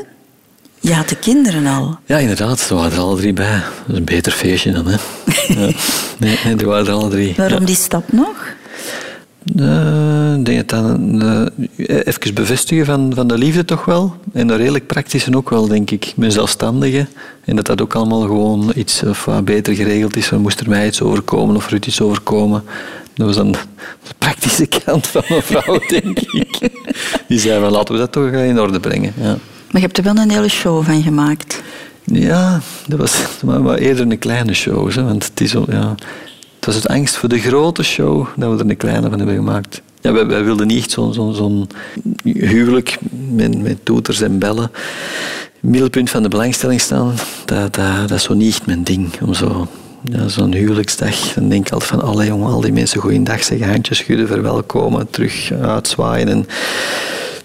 Je 0.80 0.94
had 0.94 1.08
de 1.08 1.16
kinderen 1.16 1.66
al. 1.66 1.98
ja, 2.06 2.18
inderdaad, 2.18 2.60
ze 2.60 2.74
waren 2.74 2.92
er 2.92 2.98
alle 2.98 3.16
drie 3.16 3.32
bij. 3.32 3.60
Dat 3.86 3.92
is 3.92 3.96
een 3.96 4.04
beter 4.04 4.32
feestje 4.32 4.72
dan, 4.72 4.86
hè. 4.86 4.96
Ja. 5.54 5.70
Nee, 6.18 6.38
nee, 6.44 6.54
die 6.56 6.66
waren 6.66 6.86
er 6.86 6.92
alle 6.92 7.08
drie. 7.08 7.34
Waarom 7.36 7.60
ja. 7.60 7.66
die 7.66 7.76
stap 7.76 8.12
nog? 8.12 8.54
Eh, 9.56 10.34
Ik 10.34 10.44
denk 10.44 10.68
dat 10.68 10.68
dat 10.68 10.98
eh, 11.76 11.96
even 12.04 12.34
bevestigen 12.34 12.86
van, 12.86 13.12
van 13.14 13.28
de 13.28 13.38
liefde 13.38 13.64
toch 13.64 13.84
wel. 13.84 14.16
En 14.32 14.46
de 14.46 14.56
redelijk 14.56 14.86
praktische 14.86 15.36
ook 15.36 15.50
wel, 15.50 15.68
denk 15.68 15.90
ik. 15.90 16.12
Met 16.16 16.32
zelfstandigen. 16.32 17.08
En 17.44 17.56
dat 17.56 17.66
dat 17.66 17.80
ook 17.82 17.94
allemaal 17.94 18.20
gewoon 18.20 18.72
iets 18.74 19.02
of 19.02 19.24
wat 19.24 19.44
beter 19.44 19.74
geregeld 19.74 20.16
is. 20.16 20.30
Er 20.30 20.40
moest 20.40 20.60
er 20.60 20.68
mij 20.68 20.86
iets 20.86 21.02
overkomen 21.02 21.56
of 21.56 21.70
er 21.70 21.74
iets 21.86 22.00
overkomen. 22.00 22.62
Dat 23.14 23.26
was 23.26 23.36
dan 23.36 23.52
de 23.52 23.58
praktische 24.18 24.66
kant 24.66 25.06
van 25.06 25.22
mijn 25.28 25.42
vrouw, 25.42 25.78
denk 25.88 26.18
ik. 26.18 26.70
Die 27.28 27.38
zei 27.38 27.60
van 27.60 27.70
laten 27.70 27.94
we 27.94 28.00
dat 28.00 28.12
toch 28.12 28.30
in 28.30 28.60
orde 28.60 28.80
brengen. 28.80 29.12
Ja. 29.16 29.36
Maar 29.70 29.80
je 29.80 29.86
hebt 29.86 29.98
er 29.98 30.04
wel 30.04 30.16
een 30.16 30.30
hele 30.30 30.48
show 30.48 30.84
van 30.84 31.02
gemaakt. 31.02 31.62
Ja, 32.04 32.60
dat 32.86 32.98
was 32.98 33.22
maar, 33.44 33.74
eerder 33.74 34.10
een 34.10 34.18
kleine 34.18 34.54
show. 34.54 34.92
Want 34.92 35.24
het, 35.24 35.40
is 35.40 35.50
zo, 35.50 35.64
ja, 35.68 35.94
het 36.56 36.66
was 36.66 36.74
het 36.74 36.88
angst 36.88 37.16
voor 37.16 37.28
de 37.28 37.38
grote 37.38 37.82
show 37.82 38.26
dat 38.36 38.52
we 38.52 38.64
er 38.64 38.70
een 38.70 38.76
kleine 38.76 39.08
van 39.08 39.18
hebben 39.18 39.36
gemaakt. 39.36 39.82
Ja, 40.00 40.12
wij, 40.12 40.26
wij 40.26 40.44
wilden 40.44 40.66
niet 40.66 40.78
echt 40.78 40.90
zo'n 40.90 41.14
zo'n 41.14 41.34
zo'n 41.34 41.68
huwelijk 42.24 42.98
met, 43.30 43.62
met 43.62 43.84
toeters 43.84 44.20
en 44.20 44.38
bellen. 44.38 44.70
Middelpunt 45.60 46.10
van 46.10 46.22
de 46.22 46.28
belangstelling 46.28 46.80
staan, 46.80 47.14
dat, 47.44 47.74
dat, 47.74 48.08
dat 48.08 48.18
is 48.18 48.22
zo 48.22 48.34
niet 48.34 48.66
mijn 48.66 48.84
ding. 48.84 49.20
Om 49.20 49.34
zo, 49.34 49.68
ja, 50.05 50.28
zo'n 50.28 50.53
huwelijksdag, 50.53 51.32
dan 51.34 51.48
denk 51.48 51.66
ik 51.66 51.72
altijd 51.72 51.90
van, 51.90 52.03
alle 52.03 52.24
jongen, 52.24 52.53
al 52.53 52.61
die 52.61 52.72
mensen 52.72 53.00
goeiedag 53.00 53.44
zeggen, 53.44 53.68
handjes 53.68 53.98
schudden, 53.98 54.26
verwelkomen, 54.26 55.11
terug 55.11 55.53
uitzwaaien. 55.53 56.28
En 56.28 56.46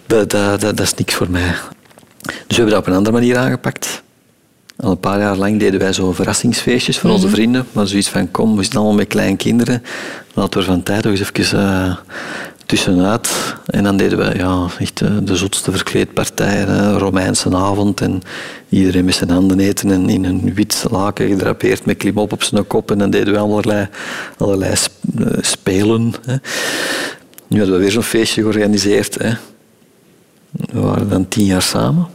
dat, 0.06 0.32
dat, 0.32 0.62
dat, 0.62 0.78
dat 0.78 0.86
is 0.86 0.94
niks 0.94 1.14
voor 1.14 1.30
mij. 1.30 1.56
Dus 2.22 2.34
we 2.48 2.56
hebben 2.56 2.70
dat 2.70 2.80
op 2.80 2.88
een 2.88 2.94
andere 2.94 3.16
manier 3.16 3.38
aangepakt. 3.38 4.04
Al 4.78 4.92
een 4.92 5.00
paar 5.00 5.20
jaar 5.20 5.36
lang 5.36 5.60
deden 5.60 5.80
wij 5.80 5.94
zo 5.94 6.12
verrassingsfeestjes 6.12 7.00
voor 7.00 7.10
onze 7.10 7.30
vrienden. 7.30 7.68
Maar 7.72 7.88
zoiets 7.88 8.10
van, 8.10 8.32
kom, 8.32 8.56
we 8.56 8.62
zitten 8.62 8.80
allemaal 8.80 8.98
met 8.98 9.08
kleinkinderen. 9.08 9.84
Laten 10.34 10.54
we 10.54 10.60
er 10.60 10.72
van 10.72 10.84
tijd 10.84 11.04
nog 11.04 11.14
eens 11.14 11.32
even 11.32 11.60
eh, 11.60 11.96
tussenuit. 12.68 13.56
En 13.66 13.84
dan 13.84 13.98
deden 13.98 14.18
we 14.18 14.38
ja, 14.38 14.68
echt 14.80 15.02
eh, 15.02 15.18
de 15.24 15.36
zotste 15.36 15.72
verkleedpartijen. 15.72 16.70
Een 16.70 16.98
Romeinse 16.98 17.56
avond. 17.56 18.02
En 18.02 18.22
iedereen 18.70 19.06
met 19.06 19.16
zijn 19.16 19.30
handen 19.30 19.60
eten. 19.60 19.92
En 19.92 20.10
in 20.10 20.26
een 20.26 20.54
wit 20.54 20.86
laken 20.92 21.28
gedrapeerd 21.28 21.86
met 21.86 21.98
klimop 21.98 22.32
op 22.32 22.44
zijn 22.44 22.68
kop. 22.68 22.92
En 22.92 22.98
dan 22.98 23.10
deden 23.10 23.34
we 23.34 23.40
allerlei, 23.40 23.88
allerlei 24.38 24.74
eh, 25.18 25.26
spelen. 25.42 26.14
Hè. 26.26 26.36
Nu 27.48 27.58
hadden 27.58 27.76
we 27.76 27.82
weer 27.82 27.92
zo'n 27.92 28.04
feestje 28.04 28.42
georganiseerd. 28.42 29.18
Hè. 29.18 29.34
We 30.52 30.80
waren 30.80 31.10
dan 31.10 31.28
tien 31.28 31.46
jaar 31.46 31.62
samen. 31.62 32.08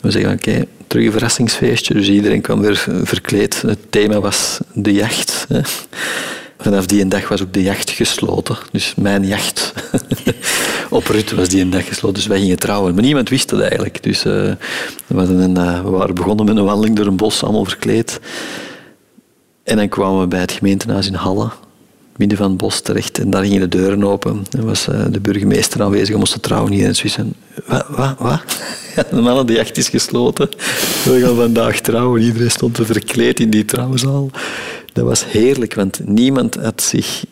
We 0.00 0.10
zeggen, 0.10 0.32
oké, 0.32 0.64
terug 0.86 1.06
een 1.06 1.12
verrassingsfeestje. 1.12 1.94
Dus 1.94 2.08
iedereen 2.08 2.40
kwam 2.40 2.60
weer 2.60 2.86
verkleed. 3.02 3.62
Het 3.62 3.78
thema 3.90 4.20
was 4.20 4.60
de 4.72 4.92
jacht. 4.92 5.46
Hè. 5.48 5.60
Vanaf 6.60 6.86
die 6.86 7.08
dag 7.08 7.28
was 7.28 7.42
ook 7.42 7.52
de 7.52 7.62
jacht 7.62 7.90
gesloten. 7.90 8.56
Dus 8.72 8.94
mijn 8.96 9.26
jacht. 9.26 9.72
Op 10.90 11.06
Rut 11.06 11.32
was 11.32 11.48
die 11.48 11.60
een 11.60 11.70
dag 11.70 11.86
gesloten. 11.86 12.16
Dus 12.16 12.26
wij 12.26 12.40
gingen 12.40 12.58
trouwen. 12.58 12.94
Maar 12.94 13.02
niemand 13.02 13.28
wist 13.28 13.48
dat 13.48 13.60
eigenlijk. 13.60 14.02
Dus 14.02 14.24
eh, 14.24 14.32
we, 15.06 15.22
eh, 15.54 15.82
we 15.82 15.90
waren 15.90 16.14
begonnen 16.14 16.46
met 16.46 16.56
een 16.56 16.64
wandeling 16.64 16.96
door 16.96 17.06
een 17.06 17.16
bos, 17.16 17.42
allemaal 17.42 17.64
verkleed. 17.64 18.20
En 19.62 19.76
dan 19.76 19.88
kwamen 19.88 20.20
we 20.20 20.26
bij 20.26 20.40
het 20.40 20.52
gemeentehuis 20.52 21.06
in 21.06 21.14
Halle, 21.14 21.50
midden 22.16 22.38
van 22.38 22.48
het 22.48 22.56
bos 22.56 22.80
terecht. 22.80 23.18
En 23.18 23.30
daar 23.30 23.42
gingen 23.42 23.60
de 23.60 23.68
deuren 23.68 24.04
open. 24.04 24.46
Er 24.50 24.66
was 24.66 24.88
eh, 24.88 25.04
de 25.10 25.20
burgemeester 25.20 25.82
aanwezig 25.82 26.14
om 26.14 26.20
ons 26.20 26.30
te 26.30 26.40
trouwen. 26.40 26.72
Iedereen 26.72 26.94
zoiets 26.94 27.14
van, 27.14 27.32
wat, 27.88 28.14
wat, 28.18 28.42
de 29.10 29.20
mannen, 29.20 29.46
de 29.46 29.52
jacht 29.52 29.76
is 29.76 29.88
gesloten. 29.88 30.48
We 31.04 31.20
gaan 31.20 31.36
vandaag 31.36 31.80
trouwen. 31.80 32.22
Iedereen 32.22 32.50
stond 32.50 32.78
verkleed 32.82 33.40
in 33.40 33.50
die 33.50 33.64
trouwzaal. 33.64 34.30
Dat 34.92 35.04
was 35.04 35.24
heerlijk, 35.24 35.74
want 35.74 36.00
niemand 36.04 36.54
had 36.54 36.82
zich 36.82 37.24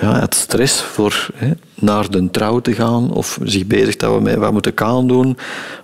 ja, 0.00 0.18
had 0.18 0.34
stress 0.34 0.82
voor 0.82 1.28
hè, 1.34 1.50
naar 1.74 2.10
de 2.10 2.30
trouw 2.30 2.60
te 2.60 2.72
gaan 2.72 3.12
of 3.12 3.38
zich 3.42 3.66
bezig 3.66 3.96
te 3.96 4.04
houden 4.04 4.30
met 4.30 4.38
wat 4.38 4.52
moeten 4.52 4.72
we 4.74 4.84
aan 4.84 5.08
doen 5.08 5.36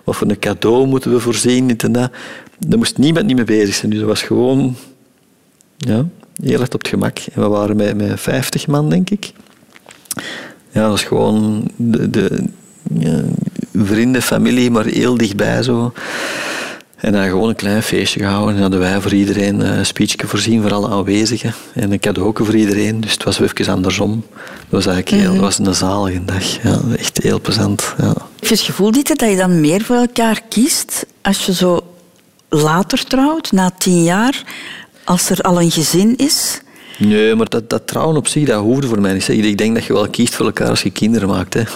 of 0.05 0.16
voor 0.16 0.31
een 0.31 0.39
cadeau 0.39 0.87
moeten 0.87 1.12
we 1.12 1.21
voorzien, 1.21 1.66
dit 1.66 1.83
en 1.83 1.93
dat. 1.93 2.11
Daar 2.59 2.79
moest 2.79 2.99
niemand 2.99 3.27
niet 3.27 3.37
mee 3.37 3.45
bezig 3.45 3.75
zijn. 3.75 3.91
Dus 3.91 4.01
dat 4.01 4.09
was 4.09 4.23
gewoon 4.23 4.77
ja, 5.77 6.07
heel 6.43 6.61
erg 6.61 6.62
op 6.62 6.73
het 6.73 6.89
gemak. 6.89 7.18
En 7.33 7.43
we 7.43 7.49
waren 7.49 7.77
met, 7.77 7.97
met 7.97 8.21
50 8.21 8.66
man, 8.66 8.91
denk 8.91 9.11
ik. 9.11 9.33
Ja, 10.71 10.81
dat 10.81 10.91
was 10.91 11.05
gewoon 11.05 11.71
de, 11.77 12.11
de 12.11 12.45
vrienden, 13.73 14.23
familie, 14.23 14.71
maar 14.71 14.85
heel 14.85 15.16
dichtbij 15.16 15.62
zo. 15.62 15.93
En 17.01 17.12
dan 17.12 17.24
gewoon 17.24 17.48
een 17.48 17.55
klein 17.55 17.82
feestje 17.82 18.20
gehouden. 18.20 18.55
En 18.55 18.61
hadden 18.61 18.80
wij 18.80 19.01
voor 19.01 19.14
iedereen 19.14 19.61
een 19.61 19.86
speechje 19.86 20.26
voorzien 20.26 20.62
voor 20.62 20.72
alle 20.72 20.88
aanwezigen. 20.88 21.55
En 21.74 21.92
een 21.92 22.34
voor 22.34 22.55
iedereen. 22.57 23.01
Dus 23.01 23.12
het 23.12 23.24
was 23.24 23.40
even 23.40 23.68
andersom. 23.68 24.24
Dat 24.34 24.84
was 24.84 24.86
eigenlijk 24.86 25.22
heel, 25.22 25.32
dat 25.32 25.40
was 25.40 25.59
een 25.59 25.74
zalige 25.74 26.24
dag. 26.24 26.62
Ja, 26.62 26.80
echt 26.98 27.22
heel 27.22 27.40
plezant. 27.40 27.94
Ja. 27.98 28.07
Heb 28.07 28.48
je 28.48 28.55
het 28.55 28.61
gevoel 28.61 28.90
dit, 28.90 29.18
dat 29.18 29.30
je 29.30 29.36
dan 29.36 29.61
meer 29.61 29.82
voor 29.82 29.96
elkaar 29.96 30.40
kiest 30.48 31.07
als 31.22 31.46
je 31.46 31.55
zo 31.55 31.80
later 32.48 33.05
trouwt, 33.05 33.53
na 33.53 33.70
tien 33.78 34.03
jaar, 34.03 34.44
als 35.05 35.30
er 35.30 35.40
al 35.40 35.61
een 35.61 35.70
gezin 35.70 36.16
is? 36.16 36.61
Nee, 37.01 37.34
maar 37.34 37.48
dat, 37.48 37.70
dat 37.70 37.86
trouwen 37.86 38.16
op 38.16 38.28
zich, 38.28 38.46
dat 38.46 38.61
hoefde 38.61 38.86
voor 38.86 39.01
mij 39.01 39.12
niet. 39.12 39.28
Ik 39.28 39.59
denk 39.59 39.74
dat 39.74 39.84
je 39.84 39.92
wel 39.92 40.09
kiest 40.09 40.34
voor 40.34 40.46
elkaar 40.46 40.68
als 40.68 40.82
je 40.82 40.90
kinderen 40.90 41.28
maakt. 41.28 41.55
Hè. 41.55 41.61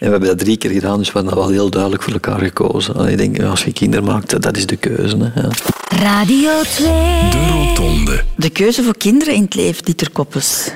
En 0.00 0.06
we 0.06 0.10
hebben 0.10 0.28
dat 0.28 0.38
drie 0.38 0.56
keer 0.56 0.70
gedaan, 0.70 0.98
dus 0.98 1.06
we 1.06 1.12
hebben 1.12 1.34
dat 1.34 1.44
wel 1.44 1.52
heel 1.52 1.70
duidelijk 1.70 2.02
voor 2.02 2.12
elkaar 2.12 2.38
gekozen. 2.38 3.08
Ik 3.08 3.16
denk, 3.16 3.42
als 3.42 3.64
je 3.64 3.72
kinderen 3.72 4.04
maakt, 4.04 4.42
dat 4.42 4.56
is 4.56 4.66
de 4.66 4.76
keuze. 4.76 5.16
Hè. 5.16 5.40
Ja. 5.40 5.48
Radio 5.88 6.50
2. 6.62 6.86
De 7.30 7.48
Rotonde. 7.50 8.24
De 8.36 8.50
keuze 8.50 8.82
voor 8.82 8.96
kinderen 8.96 9.34
in 9.34 9.42
het 9.42 9.54
leven, 9.54 9.84
Dieter 9.84 10.10
Koppes. 10.10 10.72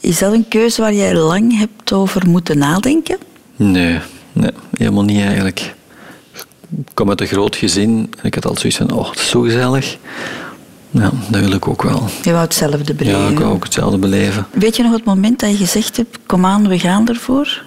Is 0.00 0.18
dat 0.18 0.32
een 0.32 0.48
keuze 0.48 0.80
waar 0.80 0.94
jij 0.94 1.14
lang 1.14 1.58
hebt 1.58 1.92
over 1.92 2.28
moeten 2.28 2.58
nadenken? 2.58 3.18
Nee, 3.56 3.98
nee, 4.32 4.50
helemaal 4.76 5.04
niet 5.04 5.20
eigenlijk. 5.20 5.74
Ik 6.70 6.94
kom 6.94 7.08
uit 7.08 7.20
een 7.20 7.26
groot 7.26 7.56
gezin 7.56 8.10
en 8.18 8.24
ik 8.24 8.34
had 8.34 8.46
altijd 8.46 8.74
zoiets 8.74 8.78
van, 8.78 8.98
oh, 8.98 9.10
het 9.10 9.18
is 9.18 9.28
zo 9.28 9.40
gezellig. 9.40 9.96
Ja, 10.90 11.10
dat 11.30 11.40
wil 11.40 11.52
ik 11.52 11.68
ook 11.68 11.82
wel. 11.82 12.02
Je 12.22 12.30
wou 12.30 12.44
hetzelfde 12.44 12.94
beleven. 12.94 13.20
Ja, 13.20 13.28
ik 13.28 13.38
wou 13.38 13.52
ook 13.52 13.64
hetzelfde 13.64 13.98
beleven. 13.98 14.46
Weet 14.52 14.76
je 14.76 14.82
nog 14.82 14.92
het 14.92 15.04
moment 15.04 15.40
dat 15.40 15.50
je 15.50 15.56
gezegd 15.56 15.96
hebt, 15.96 16.18
kom 16.26 16.46
aan, 16.46 16.68
we 16.68 16.78
gaan 16.78 17.08
ervoor? 17.08 17.62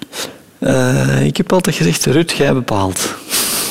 Eh, 0.60 1.26
ik 1.26 1.38
heb 1.38 1.54
altijd 1.54 1.76
gezegd, 1.76 2.06
Rut, 2.06 2.32
jij 2.32 2.54
bepaalt. 2.54 3.00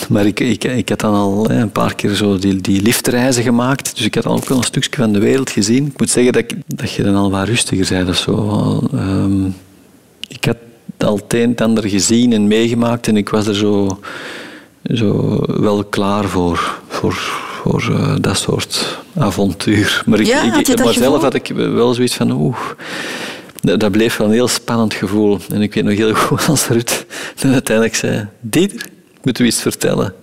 Maar 0.09 0.27
ik, 0.27 0.41
ik, 0.41 0.65
ik 0.65 0.89
had 0.89 1.01
dan 1.01 1.15
al 1.15 1.51
een 1.51 1.71
paar 1.71 1.95
keer 1.95 2.15
zo 2.15 2.39
die, 2.39 2.61
die 2.61 2.83
liftreizen 2.83 3.43
gemaakt. 3.43 3.97
Dus 3.97 4.05
ik 4.05 4.15
had 4.15 4.27
ook 4.27 4.49
wel 4.49 4.59
een 4.59 4.65
stukje 4.65 5.03
van 5.03 5.13
de 5.13 5.19
wereld 5.19 5.51
gezien. 5.51 5.87
Ik 5.87 5.99
moet 5.99 6.11
zeggen 6.11 6.33
dat, 6.33 6.43
ik, 6.43 6.55
dat 6.67 6.93
je 6.93 7.03
dan 7.03 7.15
al 7.15 7.31
wat 7.31 7.49
rustiger 7.49 7.87
bent 7.97 8.09
of 8.09 8.17
zo. 8.17 8.81
Ehm, 8.93 9.47
ik 10.29 10.45
had 10.45 10.57
al 10.99 11.17
het 11.17 11.35
een 11.35 11.57
en 11.57 11.65
ander 11.65 11.89
gezien 11.89 12.33
en 12.33 12.49
meegemaakt. 12.49 13.09
En 13.09 13.17
ik 13.17 13.29
was 13.29 13.47
er 13.47 13.55
zo, 13.55 14.01
zo 14.95 15.39
wel 15.47 15.85
klaar 15.85 16.25
voor. 16.25 16.81
Voor, 16.89 17.49
voor 17.63 17.89
eh, 17.91 18.15
dat 18.21 18.39
soort 18.39 18.99
avontuur. 19.17 20.03
Maar, 20.07 20.21
ik, 20.21 20.27
Ja, 20.27 20.59
ik, 20.59 20.85
maar 20.85 20.93
zelf 20.93 21.23
had 21.23 21.35
ik 21.35 21.47
wel 21.55 21.95
zoiets 21.95 22.15
van... 22.15 22.31
Oeh, 22.31 22.57
dat, 23.61 23.81
dat 23.81 23.91
bleef 23.91 24.17
wel 24.17 24.27
een 24.27 24.33
heel 24.33 24.49
spannend 24.49 24.95
gevoel. 24.95 25.39
En 25.53 25.63
ik 25.63 25.75
weet 25.75 25.85
nog 25.85 25.97
heel 25.97 26.15
goed 26.27 26.49
als 26.49 26.67
Ruud 26.67 27.05
dan 27.41 27.53
uiteindelijk 27.53 27.97
zei... 27.97 28.27
Dieter, 28.41 28.87
ik 29.15 29.25
moet 29.25 29.39
u 29.39 29.45
iets 29.47 29.61
vertellen. 29.61 30.15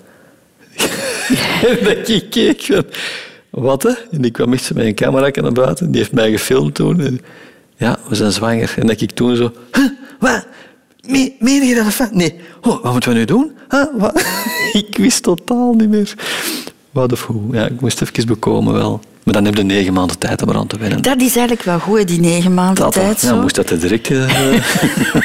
en 1.67 1.77
dat 1.83 2.07
ik 2.07 2.29
keek 2.29 2.61
van... 2.61 2.85
Wat, 3.49 3.83
hè? 3.83 3.91
En 4.11 4.23
ik 4.23 4.33
kwam 4.33 4.53
echt 4.53 4.73
met 4.73 4.85
een 4.85 4.95
camera 4.95 5.41
naar 5.41 5.51
buiten. 5.51 5.91
Die 5.91 5.99
heeft 6.01 6.13
mij 6.13 6.31
gefilmd 6.31 6.75
toen. 6.75 7.01
En, 7.01 7.21
ja, 7.75 7.99
we 8.09 8.15
zijn 8.15 8.31
zwanger. 8.31 8.73
En 8.77 8.87
dat 8.87 9.01
ik 9.01 9.11
toen 9.11 9.35
zo... 9.35 9.51
Huh, 9.71 9.89
wat? 10.19 10.47
Me- 11.07 11.33
Meen 11.39 11.65
je 11.65 11.75
dat? 11.97 12.11
Nee. 12.11 12.39
Oh, 12.61 12.83
wat 12.83 12.91
moeten 12.91 13.11
we 13.11 13.17
nu 13.17 13.25
doen? 13.25 13.51
Huh, 13.69 13.85
wat? 13.97 14.25
ik 14.81 14.97
wist 14.97 15.23
totaal 15.23 15.73
niet 15.73 15.89
meer. 15.89 16.13
Wat 16.97 17.11
of 17.11 17.25
hoe. 17.25 17.41
Ja, 17.51 17.65
ik 17.65 17.81
moest 17.81 18.01
even 18.01 18.27
bekomen 18.27 18.73
wel. 18.73 18.99
Maar 19.23 19.33
dan 19.33 19.45
heb 19.45 19.55
je 19.55 19.63
negen 19.63 19.93
maanden 19.93 20.17
tijd 20.17 20.41
om 20.41 20.49
eraan 20.49 20.67
te 20.67 20.77
wennen. 20.77 21.01
Dat 21.01 21.21
is 21.21 21.35
eigenlijk 21.35 21.63
wel 21.63 21.79
goed, 21.79 22.07
die 22.07 22.19
negen 22.19 22.53
maanden 22.53 22.83
Dat, 22.83 22.93
tijd. 22.93 23.21
ja, 23.21 23.27
zo. 23.27 23.41
moest 23.41 23.55
dat 23.55 23.69
er 23.69 23.79
direct... 23.79 24.11
eh, 24.11 24.27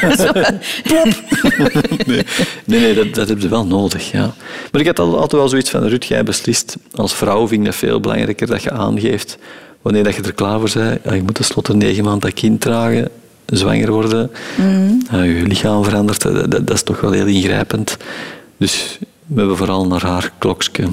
nee, 2.06 2.24
nee, 2.64 2.80
nee 2.80 2.94
dat, 2.94 3.14
dat 3.14 3.28
heb 3.28 3.40
je 3.40 3.48
wel 3.48 3.66
nodig, 3.66 4.10
ja. 4.10 4.34
Maar 4.72 4.80
ik 4.80 4.86
had 4.86 4.98
al- 4.98 5.14
altijd 5.14 5.32
wel 5.32 5.48
zoiets 5.48 5.70
van, 5.70 5.84
Ruud, 5.86 6.04
jij 6.04 6.24
beslist. 6.24 6.76
Als 6.94 7.14
vrouw 7.14 7.48
vind 7.48 7.60
ik 7.60 7.66
dat 7.66 7.74
veel 7.76 8.00
belangrijker 8.00 8.46
dat 8.46 8.62
je 8.62 8.70
aangeeft 8.70 9.38
wanneer 9.82 10.04
dat 10.04 10.14
je 10.14 10.22
er 10.22 10.32
klaar 10.34 10.60
voor 10.60 10.70
bent. 10.74 10.98
Ja, 11.04 11.14
je 11.14 11.22
moet 11.22 11.34
tenslotte 11.34 11.74
negen 11.76 12.04
maanden 12.04 12.20
dat 12.30 12.34
kind 12.40 12.60
dragen, 12.60 13.08
zwanger 13.46 13.90
worden. 13.92 14.30
Ja, 15.10 15.22
je 15.22 15.42
lichaam 15.46 15.84
verandert, 15.84 16.22
dat, 16.22 16.34
dat, 16.50 16.66
dat 16.66 16.70
is 16.76 16.82
toch 16.82 17.00
wel 17.00 17.12
heel 17.12 17.26
ingrijpend. 17.26 17.96
Dus 18.56 18.98
we 19.26 19.38
hebben 19.38 19.56
vooral 19.56 19.86
naar 19.86 20.02
haar 20.06 20.32
klokje 20.38 20.84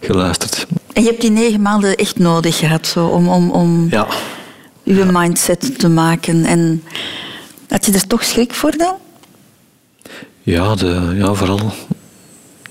geluisterd. 0.00 0.66
En 0.92 1.02
je 1.02 1.08
hebt 1.08 1.20
die 1.20 1.30
negen 1.30 1.62
maanden 1.62 1.96
echt 1.96 2.18
nodig 2.18 2.58
gehad 2.58 2.86
zo, 2.86 3.06
om, 3.06 3.28
om, 3.28 3.50
om 3.50 3.86
Ja, 3.90 4.06
je 4.82 5.04
mindset 5.12 5.78
te 5.78 5.88
maken. 5.88 6.44
En 6.44 6.82
had 7.68 7.86
je 7.86 7.92
er 7.92 8.06
toch 8.06 8.24
schrik 8.24 8.54
voor 8.54 8.76
dan? 8.76 8.94
Ja, 10.42 10.74
de, 10.74 11.12
ja 11.14 11.34
vooral 11.34 11.72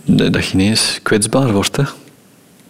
dat 0.05 0.45
je 0.45 0.53
ineens 0.53 0.99
kwetsbaar 1.03 1.53
wordt. 1.53 1.75
Hè. 1.75 1.83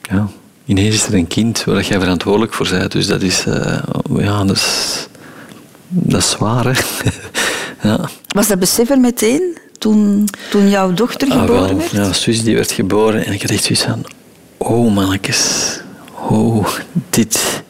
Ja. 0.01 0.27
Ineens 0.65 0.95
is 0.95 1.05
er 1.05 1.13
een 1.13 1.27
kind 1.27 1.63
waar 1.63 1.83
jij 1.83 1.99
verantwoordelijk 1.99 2.53
voor 2.53 2.67
bent. 2.69 2.91
Dus 2.91 3.07
dat 3.07 3.21
is, 3.21 3.45
eh, 3.45 3.79
ja, 4.17 4.43
dat 4.43 4.55
is, 4.55 5.07
dat 5.87 6.19
is 6.21 6.29
zwaar. 6.29 6.65
Hè. 6.65 6.71
ja. 7.89 8.09
Was 8.27 8.47
dat 8.47 8.59
besef 8.59 8.89
er 8.89 8.99
meteen 8.99 9.57
toen, 9.77 10.27
toen 10.49 10.69
jouw 10.69 10.93
dochter 10.93 11.29
Ah, 11.31 11.39
geboren 11.39 11.67
wel. 11.67 11.77
werd? 11.77 11.91
Ja, 11.91 12.13
Suus 12.13 12.43
die 12.43 12.55
werd 12.55 12.71
geboren 12.71 13.25
en 13.25 13.33
ik 13.33 13.41
had 13.41 13.51
echt 13.51 13.63
zoiets 13.63 13.83
van... 13.83 14.05
Oh, 14.57 14.93
mannetjes. 14.93 15.79
Oh, 16.29 16.67
dit... 17.09 17.63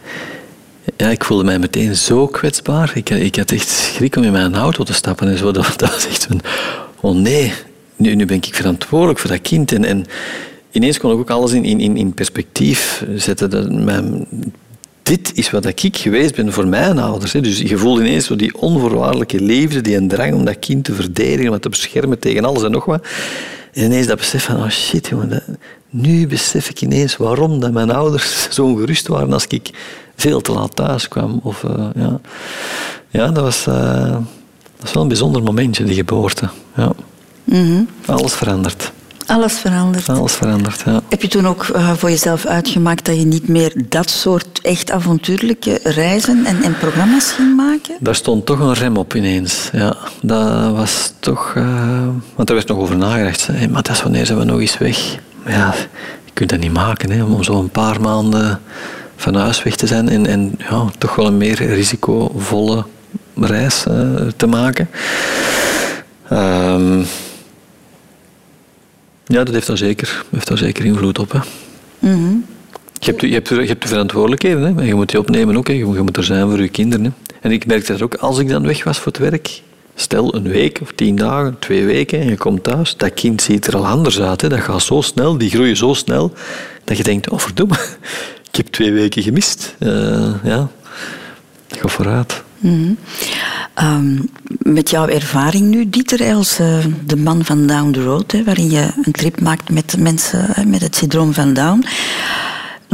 Ja, 0.98 1.10
ik 1.10 1.24
voelde 1.24 1.44
mij 1.44 1.60
meteen 1.60 1.96
zo 1.96 2.28
kwetsbaar. 2.28 2.92
Ik, 2.96 3.10
ik 3.10 3.36
had 3.36 3.52
echt 3.52 3.68
schrik 3.68 4.16
om 4.16 4.24
in 4.24 4.32
mijn 4.32 4.56
auto 4.56 4.84
te 4.84 4.94
stappen 4.94 5.28
en 5.28 5.38
zo. 5.38 5.52
Dat, 5.52 5.74
dat 5.78 5.92
was 5.92 6.08
echt 6.08 6.26
van... 6.26 6.42
Oh 7.02 7.16
nee, 7.16 7.54
nu, 7.96 8.16
nu 8.16 8.26
ben 8.26 8.38
ik 8.38 8.50
verantwoordelijk 8.52 9.20
voor 9.20 9.30
dat 9.30 9.42
kind. 9.42 9.72
En, 9.72 9.86
en 9.86 10.06
ineens 10.72 10.98
kon 11.00 11.12
ik 11.12 11.18
ook 11.18 11.30
alles 11.30 11.52
in, 11.52 11.64
in, 11.64 11.98
in- 11.98 12.14
perspectief 12.14 13.06
zetten. 13.16 13.50
Dat 13.50 14.06
dit 15.04 15.32
is 15.34 15.50
wat 15.52 15.66
ik 15.66 15.98
geweest 15.98 16.36
ben 16.36 16.54
voor 16.54 16.68
mijn 16.68 16.98
ouders. 17.00 17.32
Dus 17.32 17.60
je 17.60 17.78
voelt 17.78 18.00
ineens 18.00 18.26
zo 18.26 18.36
die 18.36 18.58
onvoorwaardelijke 18.58 19.40
liefde, 19.42 19.82
die 19.82 19.96
een 19.96 20.08
drang 20.08 20.34
om 20.34 20.46
dat 20.46 20.60
kind 20.60 20.84
te 20.84 20.94
verdedigen, 20.94 21.52
om 21.52 21.60
te 21.60 21.70
beschermen 21.70 22.20
tegen 22.20 22.46
alles 22.46 22.64
en 22.64 22.72
nog 22.72 22.86
wat. 22.86 23.08
En 23.74 23.84
ineens 23.84 24.08
dat 24.08 24.18
besef 24.18 24.44
van, 24.44 24.56
oh 24.56 24.70
shit, 24.70 25.08
jongen, 25.08 25.30
dat- 25.30 25.44
nu 25.96 26.28
besef 26.28 26.70
ik 26.70 26.82
ineens 26.82 27.18
waarom 27.18 27.60
dat 27.60 27.72
mijn 27.72 27.92
ouders 27.92 28.48
zo 28.56 28.66
ongerust 28.66 29.08
waren 29.08 29.34
als 29.34 29.48
ik 29.48 29.70
veel 30.16 30.42
te 30.42 30.52
laat 30.52 30.76
thuis 30.76 31.08
kwam. 31.08 31.40
Of, 31.44 31.64
eh, 31.64 31.86
ja. 31.96 32.20
ja, 33.10 33.28
dat 33.28 33.44
was, 33.44 33.68
eh, 33.68 34.10
dat 34.12 34.22
was 34.80 34.94
wel 34.94 35.02
een 35.02 35.08
bijzonder 35.08 35.44
momentje, 35.44 35.84
die 35.84 35.96
geboorte. 35.96 36.50
Ja. 36.76 36.92
Mhm. 37.44 37.84
Alles 38.06 38.34
verandert. 38.34 38.92
Alles 39.26 39.54
veranderd. 39.54 40.10
Alles 40.10 40.34
verandert, 40.34 40.82
ja. 40.86 41.02
Heb 41.10 41.22
je 41.22 41.28
toen 41.28 41.48
ook 41.48 41.64
eh, 41.64 41.94
voor 41.94 42.10
jezelf 42.10 42.46
uitgemaakt 42.46 43.06
dat 43.06 43.16
je 43.16 43.26
niet 43.26 43.48
meer 43.48 43.84
dat 43.90 44.10
soort 44.10 44.60
echt 44.62 44.92
avontuurlijke 44.92 45.80
reizen 45.84 46.46
en, 46.46 46.62
en 46.64 46.78
programma's 46.78 47.32
ging 47.32 47.56
maken? 47.56 47.96
Daar 48.00 48.16
stond 48.16 48.46
toch 48.46 48.60
een 48.60 48.74
rem 48.74 48.98
op 48.98 49.16
ineens. 49.16 49.70
Ja, 49.72 49.98
dat 50.22 50.72
was 50.72 51.14
toch... 51.20 51.54
want 52.36 52.50
er 52.50 52.56
werd 52.56 52.68
nog 52.68 52.78
over 52.78 52.98
nagedacht. 52.98 53.48
Maar 53.48 53.84
dat 53.84 53.96
is 53.96 54.04
wanneer 54.04 54.26
zijn 54.26 54.38
we 54.38 54.44
nog 54.44 54.60
eens 54.60 54.78
weg? 54.78 55.18
Ja, 55.46 55.74
je 56.26 56.32
kunt 56.34 56.50
dat 56.50 56.60
niet 56.60 56.74
maken, 56.74 57.12
hè, 57.12 57.24
om 57.24 57.44
zo 57.44 57.60
een 57.60 57.70
paar 57.70 58.02
maanden 58.02 58.62
van 59.16 59.36
huis 59.36 59.64
weg 59.64 59.76
te 59.76 59.88
zijn 59.88 60.10
en, 60.10 60.26
en 60.26 60.56
ja, 60.58 60.86
toch 60.98 61.16
wel 61.16 61.28
een 61.28 61.38
meer 61.38 61.56
risicovolle 61.66 62.86
reis 63.36 63.86
eh, 63.86 64.16
te 64.36 64.48
maken. 64.48 64.90
Ehm, 66.30 67.00
ja, 69.26 69.44
dat 69.44 69.54
heeft 69.54 69.68
daar 69.68 69.78
zeker, 69.78 70.24
heeft 70.32 70.48
daar 70.48 70.58
zeker 70.58 70.86
invloed 70.86 71.20
op. 71.20 71.32
Hè. 71.32 71.40
Mhm. 72.00 72.34
Je 73.00 73.12
hebt, 73.12 73.22
je, 73.22 73.34
hebt, 73.34 73.50
je 73.50 73.56
hebt 73.66 73.82
de 73.82 73.88
verantwoordelijkheden, 73.88 74.62
hè? 74.64 74.72
maar 74.74 74.86
je 74.86 74.96
moet 74.96 75.10
die 75.10 75.20
opnemen 75.20 75.58
ook. 75.58 75.68
Hè? 75.68 75.74
Je, 75.74 75.86
moet- 75.86 75.96
je 75.96 76.02
moet 76.02 76.18
er 76.18 76.24
zijn 76.24 76.50
voor 76.50 76.62
je 76.62 76.68
kinderen. 76.70 77.06
Hè? 77.06 77.12
En 77.42 77.52
ik 77.52 77.66
merkte 77.66 77.92
dat 77.92 78.02
ook 78.02 78.16
als 78.16 78.40
ik 78.40 78.50
dan 78.50 78.66
weg 78.68 78.84
was 78.84 78.98
voor 78.98 79.12
het 79.12 79.18
werk. 79.22 79.62
Stel 79.96 80.36
een 80.36 80.48
week 80.48 80.80
of 80.82 80.92
tien 80.96 81.16
dagen, 81.16 81.56
twee 81.60 81.86
weken 81.86 82.20
en 82.20 82.30
je 82.30 82.38
komt 82.38 82.64
thuis. 82.64 82.98
Dat 82.98 83.14
kind 83.14 83.42
ziet 83.42 83.68
er 83.68 83.76
al 83.76 83.88
anders 83.88 84.20
uit. 84.20 84.42
Hè? 84.42 84.50
Dat 84.50 84.60
gaat 84.60 84.82
zo 84.82 85.02
snel, 85.02 85.38
die 85.38 85.50
groeien 85.50 85.78
zo 85.78 85.94
snel. 85.94 86.34
Dat 86.84 86.98
je 86.98 87.04
denkt, 87.04 87.30
oh 87.30 87.40
verdomme, 87.40 87.76
ik 88.52 88.56
heb 88.56 88.68
twee 88.68 88.92
weken 88.92 89.24
gemist. 89.24 89.76
Eh, 89.80 90.34
ja, 90.44 90.70
ga 91.68 91.88
vooruit. 91.88 92.44
Mhm. 92.58 92.94
Ehm, 93.74 94.18
met 94.58 94.90
jouw 94.90 95.08
ervaring 95.08 95.68
nu, 95.68 95.90
Dieter, 95.90 96.36
als 96.36 96.60
eh, 96.60 96.78
de 97.06 97.16
man 97.16 97.46
van 97.46 97.68
Down 97.68 97.92
the 97.92 98.04
Road, 98.04 98.32
hè, 98.32 98.44
waarin 98.44 98.70
je 98.70 98.92
een 99.04 99.12
trip 99.12 99.42
maakt 99.42 99.70
met 99.70 99.96
mensen 99.98 100.54
met 100.68 100.82
het 100.82 100.96
syndroom 100.96 101.34
van 101.34 101.54
Down. 101.54 101.86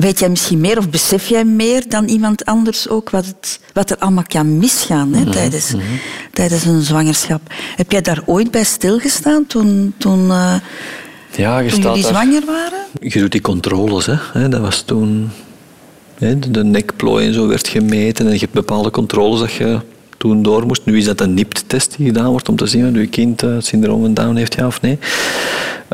Weet 0.01 0.19
jij 0.19 0.29
misschien 0.29 0.59
meer 0.59 0.77
of 0.77 0.89
besef 0.89 1.27
jij 1.27 1.45
meer 1.45 1.83
dan 1.89 2.07
iemand 2.07 2.45
anders 2.45 2.89
ook 2.89 3.09
wat, 3.09 3.25
het, 3.25 3.59
wat 3.73 3.89
er 3.89 3.97
allemaal 3.97 4.23
kan 4.27 4.57
misgaan 4.57 5.13
hè, 5.13 5.31
tijdens, 5.31 5.73
tijdens 6.33 6.65
een 6.65 6.81
zwangerschap? 6.81 7.41
Heb 7.75 7.91
jij 7.91 8.01
daar 8.01 8.21
ooit 8.25 8.51
bij 8.51 8.63
stilgestaan 8.63 9.45
toen, 9.47 9.93
toen, 9.97 10.29
eh, 10.31 10.53
Ja, 11.35 11.59
je 11.59 11.69
toen 11.69 11.81
jullie 11.81 12.01
daar. 12.01 12.11
zwanger 12.11 12.45
waren? 12.45 12.79
Je 13.01 13.19
doet 13.19 13.31
die 13.31 13.41
controles, 13.41 14.05
hè. 14.05 14.49
Dat 14.49 14.61
was 14.61 14.81
toen... 14.81 15.29
hè, 16.17 16.39
De 16.39 16.63
nekplooi 16.63 17.27
en 17.27 17.33
zo 17.33 17.47
werd 17.47 17.67
gemeten 17.67 18.25
en 18.27 18.33
je 18.33 18.39
hebt 18.39 18.53
bepaalde 18.53 18.91
controles 18.91 19.39
dat 19.39 19.51
je 19.51 19.79
toen 20.21 20.43
door 20.43 20.65
moest. 20.65 20.81
Nu 20.85 20.97
is 20.97 21.05
dat 21.05 21.21
een 21.21 21.33
NIPT-test 21.33 21.93
die 21.97 22.05
gedaan 22.05 22.29
wordt 22.29 22.49
om 22.49 22.55
te 22.55 22.65
zien 22.65 22.89
of 22.89 22.95
je 22.95 23.07
kind 23.07 23.41
het 23.41 23.65
syndroom 23.65 24.01
van 24.01 24.13
Down 24.13 24.35
heeft, 24.35 24.53
ja 24.55 24.67
of 24.67 24.81
nee. 24.81 24.99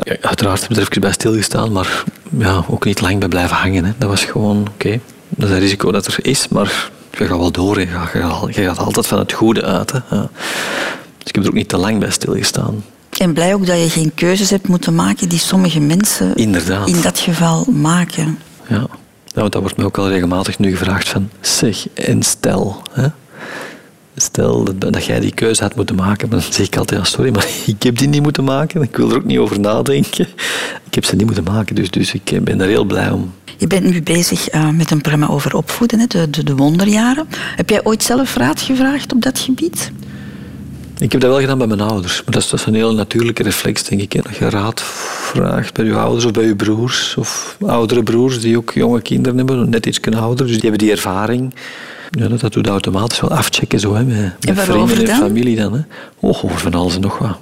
Ja, 0.02 0.16
uiteraard 0.20 0.60
heb 0.60 0.70
ik 0.70 0.76
er 0.76 0.82
even 0.82 1.00
bij 1.00 1.12
stilgestaan, 1.12 1.72
maar 1.72 2.04
ja, 2.38 2.64
ook 2.68 2.84
niet 2.84 3.00
lang 3.00 3.18
bij 3.18 3.28
blijven 3.28 3.56
hangen. 3.56 3.84
Hè. 3.84 3.92
Dat 3.98 4.08
was 4.08 4.24
gewoon, 4.24 4.66
oké, 4.74 5.00
dat 5.28 5.48
is 5.48 5.54
een 5.54 5.60
risico 5.60 5.92
dat 5.92 6.06
er 6.06 6.18
is, 6.26 6.48
maar 6.48 6.90
je 7.18 7.26
gaat 7.26 7.38
wel 7.38 7.50
door. 7.52 7.80
Je 7.80 7.86
gaat, 7.86 8.12
je 8.12 8.18
gaat- 8.20 8.54
je 8.54 8.62
gaat 8.64 8.78
altijd 8.78 9.06
van 9.06 9.18
het 9.18 9.32
goede 9.32 9.64
uit. 9.64 9.92
Hè. 9.92 9.98
Ja. 10.10 10.28
Dus 11.18 11.28
ik 11.28 11.34
heb 11.34 11.42
er 11.44 11.48
ook 11.50 11.56
niet 11.56 11.68
te 11.68 11.76
lang 11.76 11.98
bij 11.98 12.10
stilgestaan. 12.10 12.84
En 13.18 13.32
blij 13.32 13.54
ook 13.54 13.66
dat 13.66 13.78
je 13.82 13.88
geen 13.90 14.14
keuzes 14.14 14.50
hebt 14.50 14.68
moeten 14.68 14.94
maken 14.94 15.28
die 15.28 15.38
sommige 15.38 15.80
mensen 15.80 16.34
Inderdaad. 16.34 16.88
in 16.88 17.00
dat 17.00 17.18
geval 17.18 17.64
maken. 17.70 18.38
Ja. 18.68 18.76
ja, 19.26 19.40
want 19.40 19.52
dat 19.52 19.60
wordt 19.60 19.76
mij 19.76 19.86
ook 19.86 19.98
al 19.98 20.08
regelmatig 20.08 20.58
nu 20.58 20.70
gevraagd 20.76 21.08
van 21.08 21.28
zeg, 21.40 21.88
en 21.94 22.22
stel, 22.22 22.82
hè? 22.92 23.06
Stel 24.22 24.64
dat, 24.64 24.80
dat 24.80 25.04
jij 25.04 25.20
die 25.20 25.34
keuze 25.34 25.62
had 25.62 25.76
moeten 25.76 25.96
maken, 25.96 26.30
dan 26.30 26.40
zeg 26.40 26.66
ik 26.66 26.76
altijd, 26.76 27.00
ja, 27.00 27.06
sorry, 27.06 27.30
maar 27.30 27.46
ik 27.66 27.82
heb 27.82 27.98
die 27.98 28.08
niet 28.08 28.22
moeten 28.22 28.44
maken, 28.44 28.82
ik 28.82 28.96
wil 28.96 29.10
er 29.10 29.16
ook 29.16 29.24
niet 29.24 29.38
over 29.38 29.60
nadenken. 29.60 30.26
Ik 30.86 30.94
heb 30.94 31.04
ze 31.04 31.16
niet 31.16 31.26
moeten 31.26 31.44
maken, 31.44 31.74
dus, 31.74 31.90
dus 31.90 32.14
ik 32.14 32.44
ben 32.44 32.60
er 32.60 32.68
heel 32.68 32.84
blij 32.84 33.10
om. 33.10 33.32
Je 33.56 33.66
bent 33.66 33.84
nu 33.84 34.02
bezig 34.02 34.48
eh, 34.48 34.70
met 34.70 34.90
een 34.90 35.00
programma 35.00 35.28
over 35.28 35.56
opvoeden, 35.56 35.98
hè, 35.98 36.06
de, 36.06 36.30
de, 36.30 36.44
de 36.44 36.56
wonderjaren. 36.56 37.26
Heb 37.56 37.70
jij 37.70 37.84
ooit 37.84 38.02
zelf 38.02 38.36
raad 38.36 38.60
gevraagd 38.60 39.12
op 39.12 39.22
dat 39.22 39.38
gebied? 39.38 39.92
Ik 40.98 41.12
heb 41.12 41.20
dat 41.20 41.30
wel 41.30 41.40
gedaan 41.40 41.58
bij 41.58 41.66
mijn 41.66 41.80
ouders, 41.80 42.22
maar 42.24 42.34
dat 42.34 42.42
is, 42.42 42.48
dat 42.48 42.60
is 42.60 42.66
een 42.66 42.74
heel 42.74 42.94
natuurlijke 42.94 43.42
reflex, 43.42 43.82
denk 43.84 44.00
ik. 44.00 44.12
Hè? 44.12 44.20
Dat 44.22 44.36
je 44.36 44.50
raad 44.50 44.80
vraagt 44.82 45.74
bij 45.74 45.84
je 45.84 45.94
ouders 45.94 46.24
of 46.24 46.30
bij 46.30 46.44
je 46.44 46.56
broers, 46.56 47.14
of 47.18 47.56
oudere 47.66 48.02
broers 48.02 48.40
die 48.40 48.56
ook 48.56 48.72
jonge 48.74 49.00
kinderen 49.00 49.38
hebben, 49.38 49.70
net 49.70 49.86
iets 49.86 50.00
kunnen 50.00 50.20
ouder, 50.20 50.46
dus 50.46 50.54
die 50.54 50.70
hebben 50.70 50.80
die 50.80 50.90
ervaring. 50.90 51.54
Ja, 52.10 52.28
dat, 52.28 52.40
dat 52.40 52.52
doet 52.52 52.66
automatisch 52.66 53.20
wel 53.20 53.30
afchecken 53.30 53.80
zo, 53.80 53.94
hè, 53.94 54.04
met, 54.04 54.32
vrienden 54.40 55.08
en 55.08 55.16
familie 55.16 55.56
dan. 55.56 55.72
Hè. 55.72 55.80
Oh, 56.20 56.44
over 56.44 56.58
van 56.58 56.74
alles 56.74 56.94
en 56.94 57.00
nog 57.00 57.18
wat. 57.18 57.38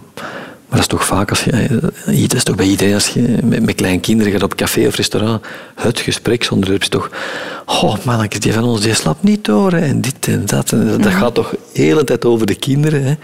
Maar 0.68 0.78
dat 0.78 0.80
is 0.80 0.86
toch 0.86 1.04
vaak 1.04 1.30
als 1.30 1.44
je, 1.44 1.50
eh, 1.50 2.20
dat 2.20 2.34
is 2.34 2.42
toch 2.42 2.56
bij 2.56 2.66
iedereen 2.66 2.94
als 2.94 3.08
je 3.08 3.38
met, 3.44 3.64
met 3.64 3.74
kleine 3.74 4.00
kinderen 4.00 4.32
gaat 4.32 4.42
op 4.42 4.54
café 4.54 4.86
of 4.86 4.96
restaurant, 4.96 5.44
het 5.74 6.00
gespreksonderwerp 6.00 6.80
is 6.80 6.88
toch, 6.88 7.10
oh 7.66 7.94
man, 8.04 8.26
die 8.38 8.52
van 8.52 8.64
ons 8.64 8.80
die 8.80 8.94
slaapt 8.94 9.22
niet 9.22 9.44
door 9.44 9.72
hè, 9.72 9.78
en 9.78 10.00
dit 10.00 10.28
en 10.28 10.46
dat. 10.46 10.72
En 10.72 10.86
dat, 10.86 11.02
dat 11.02 11.12
gaat 11.12 11.34
toch 11.34 11.50
de 11.50 11.82
hele 11.82 12.04
tijd 12.04 12.24
over 12.24 12.46
de 12.46 12.54
kinderen. 12.54 13.04
Hè. 13.04 13.14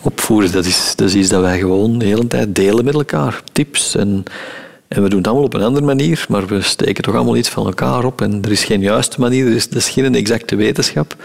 Opvoeden, 0.00 0.52
dat 0.52 0.64
is, 0.64 0.92
dat 0.96 1.08
is 1.08 1.14
iets 1.14 1.28
dat 1.28 1.40
wij 1.40 1.58
gewoon 1.58 1.98
de 1.98 2.04
hele 2.04 2.26
tijd 2.26 2.54
delen 2.54 2.84
met 2.84 2.94
elkaar. 2.94 3.42
Tips 3.52 3.96
en, 3.96 4.24
en 4.90 5.02
we 5.02 5.08
doen 5.08 5.18
het 5.18 5.26
allemaal 5.26 5.44
op 5.44 5.54
een 5.54 5.62
andere 5.62 5.84
manier, 5.84 6.24
maar 6.28 6.46
we 6.46 6.60
steken 6.60 7.02
toch 7.02 7.14
allemaal 7.14 7.36
iets 7.36 7.48
van 7.48 7.66
elkaar 7.66 8.04
op 8.04 8.20
en 8.20 8.42
er 8.42 8.50
is 8.50 8.64
geen 8.64 8.80
juiste 8.80 9.20
manier, 9.20 9.46
er 9.46 9.54
is, 9.54 9.66
er 9.66 9.76
is 9.76 9.88
geen 9.88 10.14
exacte 10.14 10.56
wetenschap. 10.56 11.16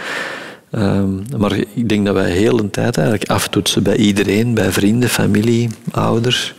Ehm, 0.71 1.37
maar 1.37 1.57
ik 1.73 1.89
denk 1.89 2.05
dat 2.05 2.13
wij 2.13 2.31
heel 2.31 2.57
de 2.57 2.69
tijd 2.69 2.97
eigenlijk 2.97 3.29
aftoetsen 3.29 3.83
bij 3.83 3.95
iedereen, 3.95 4.53
bij 4.53 4.71
vrienden, 4.71 5.09
familie, 5.09 5.69
ouders. 5.91 6.53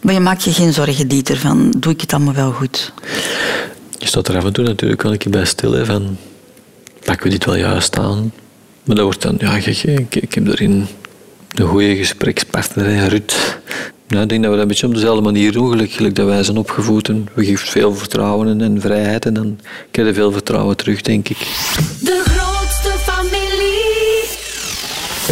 Maar 0.00 0.14
je 0.14 0.20
maakt 0.20 0.44
je 0.44 0.52
geen 0.52 0.72
zorgen, 0.72 1.08
Dieter, 1.08 1.36
van 1.36 1.74
doe 1.78 1.92
ik 1.92 2.00
het 2.00 2.12
allemaal 2.12 2.34
wel 2.34 2.52
goed? 2.52 2.92
Je 3.98 4.06
staat 4.06 4.28
er 4.28 4.36
af 4.36 4.44
en 4.44 4.52
toe 4.52 4.64
natuurlijk 4.64 5.02
wel 5.02 5.12
een 5.12 5.18
keer 5.18 5.30
bij 5.30 5.44
stil, 5.44 5.72
hè, 5.72 5.84
van 5.84 6.16
pakken 7.04 7.26
we 7.26 7.32
dit 7.32 7.44
wel 7.44 7.56
juist 7.56 7.98
aan? 7.98 8.32
Maar 8.84 8.96
dat 8.96 9.04
wordt 9.04 9.22
dan, 9.22 9.36
ja, 9.38 9.56
ik, 9.56 9.66
ik, 9.66 10.14
ik 10.14 10.34
heb 10.34 10.46
erin 10.46 10.86
een 11.54 11.66
goede 11.66 11.96
gesprekspartner, 11.96 12.86
hè, 12.86 13.06
Ruud. 13.06 13.32
Ja, 14.10 14.20
ik 14.20 14.28
denk 14.28 14.42
dat 14.42 14.50
we 14.50 14.56
dat 14.56 14.62
een 14.62 14.68
beetje 14.68 14.86
op 14.86 14.94
dezelfde 14.94 15.22
manier 15.22 15.52
doen, 15.52 15.70
gelukkig 15.70 15.96
gelijk 15.96 16.14
dat 16.14 16.26
wij 16.26 16.42
zijn 16.42 16.56
opgevoed. 16.56 17.08
En 17.08 17.28
we 17.34 17.44
geven 17.44 17.68
veel 17.68 17.94
vertrouwen 17.94 18.48
en, 18.48 18.60
en 18.60 18.80
vrijheid 18.80 19.26
en 19.26 19.34
dan 19.34 19.58
krijg 19.90 20.08
je 20.08 20.14
veel 20.14 20.32
vertrouwen 20.32 20.76
terug, 20.76 21.02
denk 21.02 21.28
ik. 21.28 21.38
De 22.00 22.22
grootste 22.24 22.90
familie. 22.98 23.80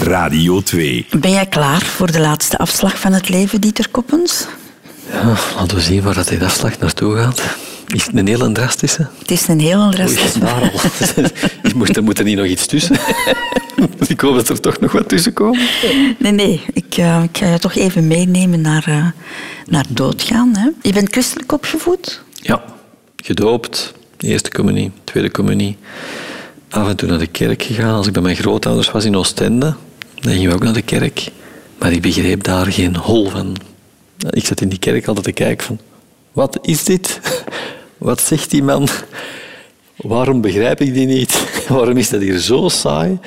Radio 0.08 0.60
2. 0.60 1.06
Ben 1.20 1.30
jij 1.30 1.46
klaar 1.46 1.80
voor 1.80 2.12
de 2.12 2.20
laatste 2.20 2.58
afslag 2.58 2.98
van 2.98 3.12
het 3.12 3.28
leven, 3.28 3.60
Dieter 3.60 3.88
Koppens? 3.90 4.46
Ja, 5.12 5.34
laten 5.56 5.76
we 5.76 5.82
zien 5.82 6.02
waar 6.02 6.14
dat 6.14 6.28
die 6.28 6.44
afslag 6.44 6.78
naartoe 6.78 7.16
gaat. 7.16 7.42
Is 7.94 8.06
het 8.06 8.16
een 8.16 8.26
heel 8.26 8.52
drastische? 8.52 9.08
Het 9.18 9.30
is 9.30 9.48
een 9.48 9.60
heel 9.60 9.90
drastische. 9.90 10.40
Ik 11.62 11.74
moest, 11.78 11.96
er 11.96 12.02
moet 12.02 12.18
er 12.18 12.24
niet 12.24 12.36
nog 12.36 12.46
iets 12.46 12.66
tussen. 12.66 12.96
Ik 14.08 14.20
hoop 14.20 14.34
dat 14.34 14.48
er 14.48 14.60
toch 14.60 14.80
nog 14.80 14.92
wat 14.92 15.08
tussen 15.08 15.32
komt. 15.32 15.58
Nee, 16.18 16.32
nee. 16.32 16.60
Ik, 16.72 16.96
eh, 16.96 17.22
ik 17.22 17.38
ga 17.38 17.52
je 17.52 17.58
toch 17.58 17.74
even 17.74 18.06
meenemen 18.06 18.60
naar, 18.60 18.84
eh, 18.86 19.06
naar 19.66 19.84
doodgaan. 19.88 20.56
Hè. 20.56 20.68
Je 20.82 20.92
bent 20.92 21.08
christelijk 21.10 21.52
opgevoed? 21.52 22.22
Ja, 22.32 22.64
gedoopt, 23.16 23.94
eerste 24.18 24.50
communie, 24.50 24.90
tweede 25.04 25.30
communie. 25.30 25.76
Af 26.70 26.88
en 26.88 26.96
toe 26.96 27.08
naar 27.08 27.18
de 27.18 27.26
kerk 27.26 27.62
gegaan. 27.62 27.94
Als 27.94 28.06
ik 28.06 28.12
bij 28.12 28.22
mijn 28.22 28.36
grootouders 28.36 28.90
was 28.90 29.04
in 29.04 29.16
Oostende, 29.16 29.74
dan 30.14 30.32
gingen 30.32 30.48
we 30.48 30.54
ook 30.54 30.62
naar 30.62 30.72
de 30.72 30.82
kerk. 30.82 31.30
Maar 31.78 31.92
ik 31.92 32.02
begreep 32.02 32.42
daar 32.42 32.66
geen 32.66 32.96
hol 32.96 33.30
van. 33.30 33.56
Ik 34.30 34.46
zat 34.46 34.60
in 34.60 34.68
die 34.68 34.78
kerk 34.78 35.06
altijd 35.06 35.24
te 35.24 35.32
kijken 35.32 35.66
van... 35.66 35.78
Wat 36.32 36.58
is 36.62 36.84
dit? 36.84 37.20
Wat 37.98 38.20
zegt 38.20 38.50
die 38.50 38.62
man? 38.62 38.88
Waarom 39.96 40.40
begrijp 40.40 40.80
ik 40.80 40.94
die 40.94 41.06
niet? 41.06 41.44
Waarom 41.68 41.96
is 41.96 42.08
dat 42.08 42.20
hier 42.20 42.38
zo 42.38 42.68
saai? 42.68 43.18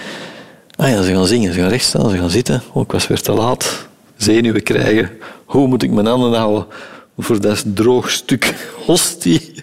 Ah 0.76 0.90
ja, 0.90 1.02
ze 1.02 1.14
gaan 1.14 1.28
zingen, 1.28 1.54
ze 1.54 1.60
gaan 1.60 1.70
recht 1.70 1.86
staan, 1.86 2.10
ze 2.10 2.18
gaan 2.18 2.30
zitten. 2.30 2.62
Oh, 2.74 2.84
ik 2.84 2.92
was 2.92 3.08
weer 3.08 3.22
te 3.22 3.32
laat. 3.32 3.88
Zenuwen 4.18 4.64
krijgen. 4.64 5.10
Hoe 5.46 5.68
moet 5.68 5.84
ik 5.84 5.92
mijn 5.92 6.06
handen 6.06 6.40
houden 6.40 6.66
voor 7.18 7.42
dat 7.42 7.64
droog 7.74 8.10
stuk 8.10 8.56
hostie 8.86 9.54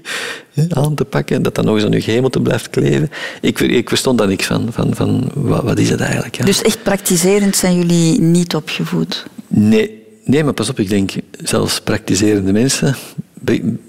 aan 0.68 0.94
te 0.94 1.04
pakken 1.04 1.36
en 1.36 1.42
dat 1.42 1.54
dan 1.54 1.64
nog 1.64 1.74
eens 1.74 1.84
aan 1.84 1.92
uw 1.92 2.00
gehemelte 2.00 2.40
blijft 2.40 2.70
kleven? 2.70 3.10
Ik, 3.40 3.60
ik 3.60 3.88
verstond 3.88 4.18
daar 4.18 4.28
niks 4.28 4.46
van. 4.46 4.68
van, 4.70 4.94
van 4.94 5.30
wat, 5.34 5.62
wat 5.62 5.78
is 5.78 5.90
het 5.90 6.00
eigenlijk? 6.00 6.36
Ja? 6.36 6.44
Dus 6.44 6.62
echt 6.62 6.82
praktiserend 6.82 7.56
zijn 7.56 7.76
jullie 7.76 8.20
niet 8.20 8.54
opgevoed? 8.54 9.26
Nee, 9.48 10.02
nee, 10.24 10.44
maar 10.44 10.52
pas 10.52 10.68
op, 10.68 10.78
ik 10.78 10.88
denk, 10.88 11.12
zelfs 11.42 11.80
praktiserende 11.80 12.52
mensen... 12.52 12.96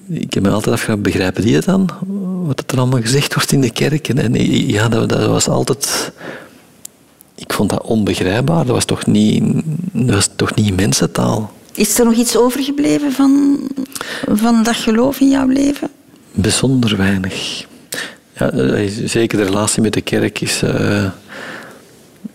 Ik 0.09 0.33
heb 0.33 0.43
me 0.43 0.49
altijd 0.49 0.73
afgevraagd, 0.73 1.01
begrijpen 1.01 1.43
die 1.43 1.55
het 1.55 1.65
dan? 1.65 1.89
Wat 2.45 2.63
er 2.67 2.77
allemaal 2.77 3.01
gezegd 3.01 3.33
wordt 3.33 3.51
in 3.51 3.61
de 3.61 3.71
kerk? 3.71 4.09
En, 4.09 4.17
en 4.17 4.67
ja, 4.67 4.89
dat, 4.89 5.09
dat 5.09 5.25
was 5.25 5.47
altijd... 5.47 6.11
Ik 7.35 7.53
vond 7.53 7.69
dat 7.69 7.81
onbegrijpbaar. 7.81 8.65
Dat 8.65 8.75
was 8.75 8.85
toch 8.85 9.05
niet, 9.05 9.43
dat 9.91 10.15
was 10.15 10.29
toch 10.35 10.55
niet 10.55 10.75
mensentaal? 10.75 11.53
Is 11.73 11.99
er 11.99 12.05
nog 12.05 12.13
iets 12.13 12.37
overgebleven 12.37 13.11
van, 13.11 13.59
van 14.31 14.63
dat 14.63 14.75
geloof 14.75 15.19
in 15.19 15.29
jouw 15.29 15.47
leven? 15.47 15.89
Bijzonder 16.31 16.97
weinig. 16.97 17.65
Ja, 18.37 18.51
eh, 18.51 18.91
zeker 19.05 19.37
de 19.37 19.43
relatie 19.43 19.81
met 19.81 19.93
de 19.93 20.01
kerk 20.01 20.41
is... 20.41 20.61
eh, 20.61 21.05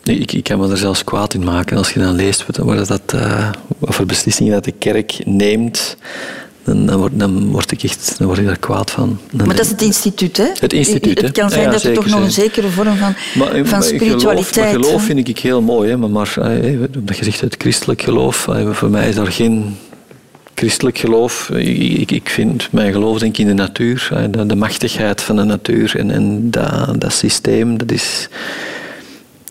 ik, 0.03 0.33
ik 0.33 0.45
kan 0.45 0.59
me 0.59 0.71
er 0.71 0.77
zelfs 0.77 1.05
kwaad 1.05 1.35
in 1.35 1.45
maken. 1.45 1.77
Als 1.77 1.93
je 1.93 2.01
dan 2.01 2.15
leest 2.15 2.47
wat, 2.47 2.57
wat, 2.57 2.89
dat, 2.89 3.13
eh, 3.15 3.51
wat 3.79 3.95
voor 3.95 4.07
beslissingen 4.07 4.53
dat 4.53 4.65
de 4.65 4.73
kerk 4.73 5.21
neemt, 5.25 5.97
dan, 6.65 6.87
dan, 6.87 6.99
word, 6.99 7.13
dan, 7.15 7.51
word 7.51 7.71
ik 7.73 7.83
echt, 7.83 8.15
dan 8.19 8.27
word 8.27 8.39
ik 8.39 8.47
daar 8.47 8.59
kwaad 8.59 8.91
van. 8.91 9.19
Dan- 9.31 9.47
Maar 9.47 9.57
dat 9.57 9.65
is 9.65 9.71
het 9.71 9.83
instituut, 9.83 10.37
hè? 10.37 10.47
Het 10.59 10.73
instituut, 10.73 11.21
hè? 11.21 11.27
Het 11.27 11.37
kan 11.37 11.51
zijn 11.51 11.63
ja, 11.63 11.71
dat 11.71 11.83
er 11.83 11.93
toch 11.95 12.07
nog 12.07 12.21
een 12.21 12.31
zeker. 12.31 12.53
zekere 12.53 12.69
vorm 12.69 12.97
van, 12.97 13.15
Maar, 13.35 13.67
van 13.67 13.83
spiritualiteit... 13.83 14.53
Geloof, 14.53 14.81
maar 14.81 14.85
geloof 14.85 15.05
vind 15.05 15.29
ik 15.29 15.39
heel 15.39 15.63
mooi, 15.63 15.91
hè, 15.91 15.97
maar, 15.97 16.11
maar 16.11 16.35
omdat 16.99 17.17
je 17.19 17.25
zegt 17.25 17.41
het 17.41 17.55
christelijk 17.59 18.03
geloof, 18.03 18.49
eh, 18.49 18.71
voor 18.71 18.91
mij 18.91 19.09
is 19.09 19.15
daar 19.15 19.33
geen 19.33 19.77
christelijk 20.55 20.99
geloof. 20.99 21.51
Ik, 21.51 22.11
ik, 22.11 22.29
vind 22.29 22.69
mijn 22.73 22.93
geloof 22.93 23.19
denk 23.19 23.33
ik 23.33 23.39
in 23.39 23.47
de 23.47 23.63
natuur, 23.63 24.09
eh, 24.13 24.23
de, 24.31 24.47
de 24.47 24.57
machtigheid 24.57 25.23
van 25.23 25.37
de 25.37 25.45
natuur 25.45 25.97
en, 25.97 26.11
en 26.11 26.51
dat, 26.51 27.01
dat 27.01 27.13
systeem, 27.13 27.79
dat, 27.79 27.93
is, 27.93 28.29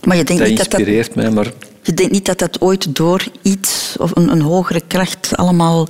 Maar 0.03 0.17
je 0.17 0.23
denkt, 0.23 0.41
dat 0.41 0.49
niet 0.51 0.57
dat 0.57 0.71
dat, 0.71 0.79
inspireert 0.79 1.15
mij. 1.15 1.29
Maar 1.29 1.51
je 1.83 1.93
denkt 1.93 2.11
niet 2.11 2.25
dat 2.25 2.39
dat 2.39 2.61
ooit 2.61 2.95
door 2.95 3.23
iets 3.41 3.95
of 3.99 4.11
een, 4.15 4.31
een 4.31 4.41
hogere 4.41 4.81
kracht 4.87 5.37
allemaal... 5.37 5.87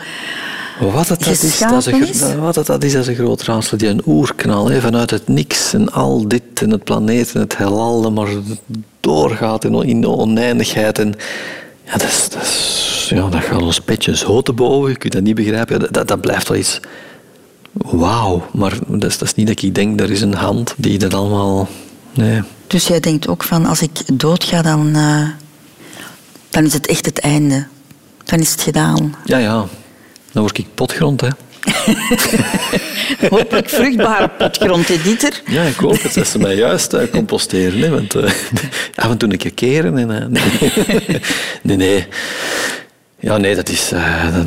Wat 0.79 1.07
het 1.07 1.19
dat 1.19 1.27
is, 1.27 1.59
dat 1.59 1.87
is, 1.87 2.35
wat 2.35 2.55
het 2.55 2.65
dat 2.65 2.83
is, 2.83 2.91
dat 2.93 3.01
is 3.01 3.07
een 3.07 3.15
groot 3.15 3.41
raadsel. 3.43 3.77
Die 3.77 3.87
een 3.87 4.01
oerknal, 4.05 4.69
hè, 4.69 4.81
vanuit 4.81 5.09
het 5.09 5.27
niks 5.27 5.73
en 5.73 5.91
al 5.91 6.27
dit 6.27 6.41
en 6.53 6.69
het 6.69 6.83
planeet 6.83 7.31
en 7.33 7.39
het 7.39 7.57
heelal, 7.57 8.01
dat 8.01 8.11
maar 8.13 8.27
doorgaat 8.99 9.63
in, 9.63 9.73
in 9.83 10.01
de 10.01 10.09
oneindigheid. 10.09 10.99
En, 10.99 11.13
ja, 11.85 11.91
dat, 11.91 12.03
is, 12.03 12.29
dat, 12.29 12.41
is- 12.41 13.05
ja, 13.09 13.29
dat 13.29 13.43
gaat 13.43 13.61
ons 13.61 13.79
petje 13.79 14.17
zo 14.17 14.41
te 14.41 14.53
boven, 14.53 14.89
je 14.89 14.97
kunt 14.97 15.13
dat 15.13 15.21
niet 15.23 15.35
begrijpen. 15.35 15.73
Ja, 15.75 15.79
dat, 15.81 15.93
dat, 15.93 16.07
dat 16.07 16.21
blijft 16.21 16.47
wel 16.47 16.57
iets 16.57 16.79
wauw. 17.73 18.47
Maar 18.53 18.73
dat 18.87 19.09
is, 19.09 19.17
dat 19.17 19.27
is 19.27 19.35
niet 19.35 19.47
dat 19.47 19.61
ik 19.61 19.75
denk, 19.75 19.99
er 19.99 20.11
is 20.11 20.21
een 20.21 20.33
hand 20.35 20.73
die 20.77 20.97
dat 20.99 21.13
allemaal... 21.13 21.67
Nee. 22.13 22.41
Dus 22.67 22.87
jij 22.87 22.99
denkt 22.99 23.27
ook 23.27 23.43
van, 23.43 23.65
als 23.65 23.81
ik 23.81 23.91
doodga, 24.13 24.61
dan, 24.61 24.95
eh, 24.95 25.27
dan 26.53 26.65
is 26.65 26.73
het 26.73 26.87
echt 26.87 27.05
het 27.05 27.19
einde. 27.19 27.65
Dan 28.23 28.39
is 28.39 28.51
het 28.51 28.61
gedaan. 28.61 29.15
Ja, 29.25 29.37
ja. 29.37 29.65
Dan 30.31 30.41
word 30.43 30.57
ik 30.57 30.65
potgrond, 30.73 31.21
hè. 31.21 31.27
Hopelijk 33.29 33.69
vruchtbare 33.69 34.29
potgrond, 34.29 35.03
Dieter. 35.03 35.41
Ja, 35.45 35.63
ik 35.63 35.75
hoop 35.75 36.01
het. 36.01 36.13
Dat 36.13 36.27
ze 36.27 36.39
mij 36.39 36.55
juist 36.55 36.93
eh, 36.93 37.09
composteren. 37.11 37.79
Hè, 37.79 37.89
want 37.89 38.15
eh, 38.15 38.23
af 39.03 39.09
en 39.09 39.17
toe 39.17 39.31
een 39.31 39.37
keer 39.37 39.53
keren. 39.53 39.97
En, 39.97 40.21
eh, 40.21 40.27
nee. 40.27 41.21
nee, 41.61 41.77
nee. 41.77 42.05
Ja, 43.19 43.37
nee, 43.37 43.55
dat 43.55 43.69
is, 43.69 43.89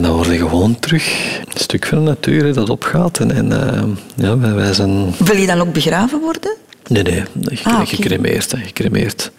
dan- 0.01 0.13
word 0.13 0.29
je 0.29 0.39
gewoon 0.39 0.79
terug 0.81 1.39
een 1.39 1.61
stuk 1.61 1.87
van 1.87 1.99
de 1.99 2.05
natuur 2.05 2.45
hè, 2.45 2.53
dat 2.53 2.71
opgaat. 2.71 3.19
En, 3.19 3.31
en 3.51 3.99
ja, 4.17 4.39
wij, 4.39 4.53
wij 4.53 4.73
zijn... 4.73 5.15
Wil 5.19 5.37
je 5.37 5.47
dan 5.47 5.61
ook 5.61 5.73
begraven 5.73 6.21
worden? 6.21 6.57
Nee, 6.87 7.03
nee, 7.03 7.23
Ah, 7.63 7.87
gecremeerd. 7.87 9.31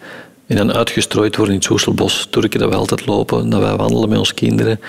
En 0.48 0.56
dan 0.56 0.72
uitgestrooid 0.72 1.36
worden 1.36 1.54
in 1.54 1.60
het 1.60 1.68
Soeselbos. 1.68 2.26
Turken 2.30 2.60
dat 2.60 2.68
we 2.68 2.74
altijd 2.74 3.06
lopen, 3.06 3.50
dat 3.50 3.60
wij 3.60 3.76
wandelen 3.76 4.08
met 4.08 4.18
onze 4.18 4.34
kinderen. 4.34 4.80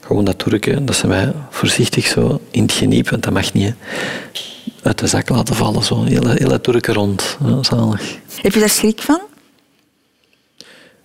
Gewoon 0.00 0.24
dat 0.24 0.38
Turken, 0.38 0.86
dat 0.86 0.96
ze 0.96 1.06
mij 1.06 1.32
voorzichtig 1.50 2.06
zo 2.06 2.40
in 2.50 2.62
het 2.62 2.72
geniep, 2.72 3.08
want 3.08 3.22
dat 3.22 3.32
mag 3.32 3.52
niet, 3.52 3.64
hè, 3.64 3.72
uit 4.82 4.98
de 4.98 5.06
zak 5.06 5.28
laten 5.28 5.54
vallen. 5.54 5.82
Zo. 5.82 6.04
Hele, 6.04 6.30
hele 6.30 6.60
Turken 6.60 6.94
rond. 6.94 7.38
Ja, 7.44 7.62
zalig. 7.62 8.18
Heb 8.40 8.52
je 8.52 8.60
daar 8.60 8.68
schrik 8.68 9.00
van? 9.00 9.20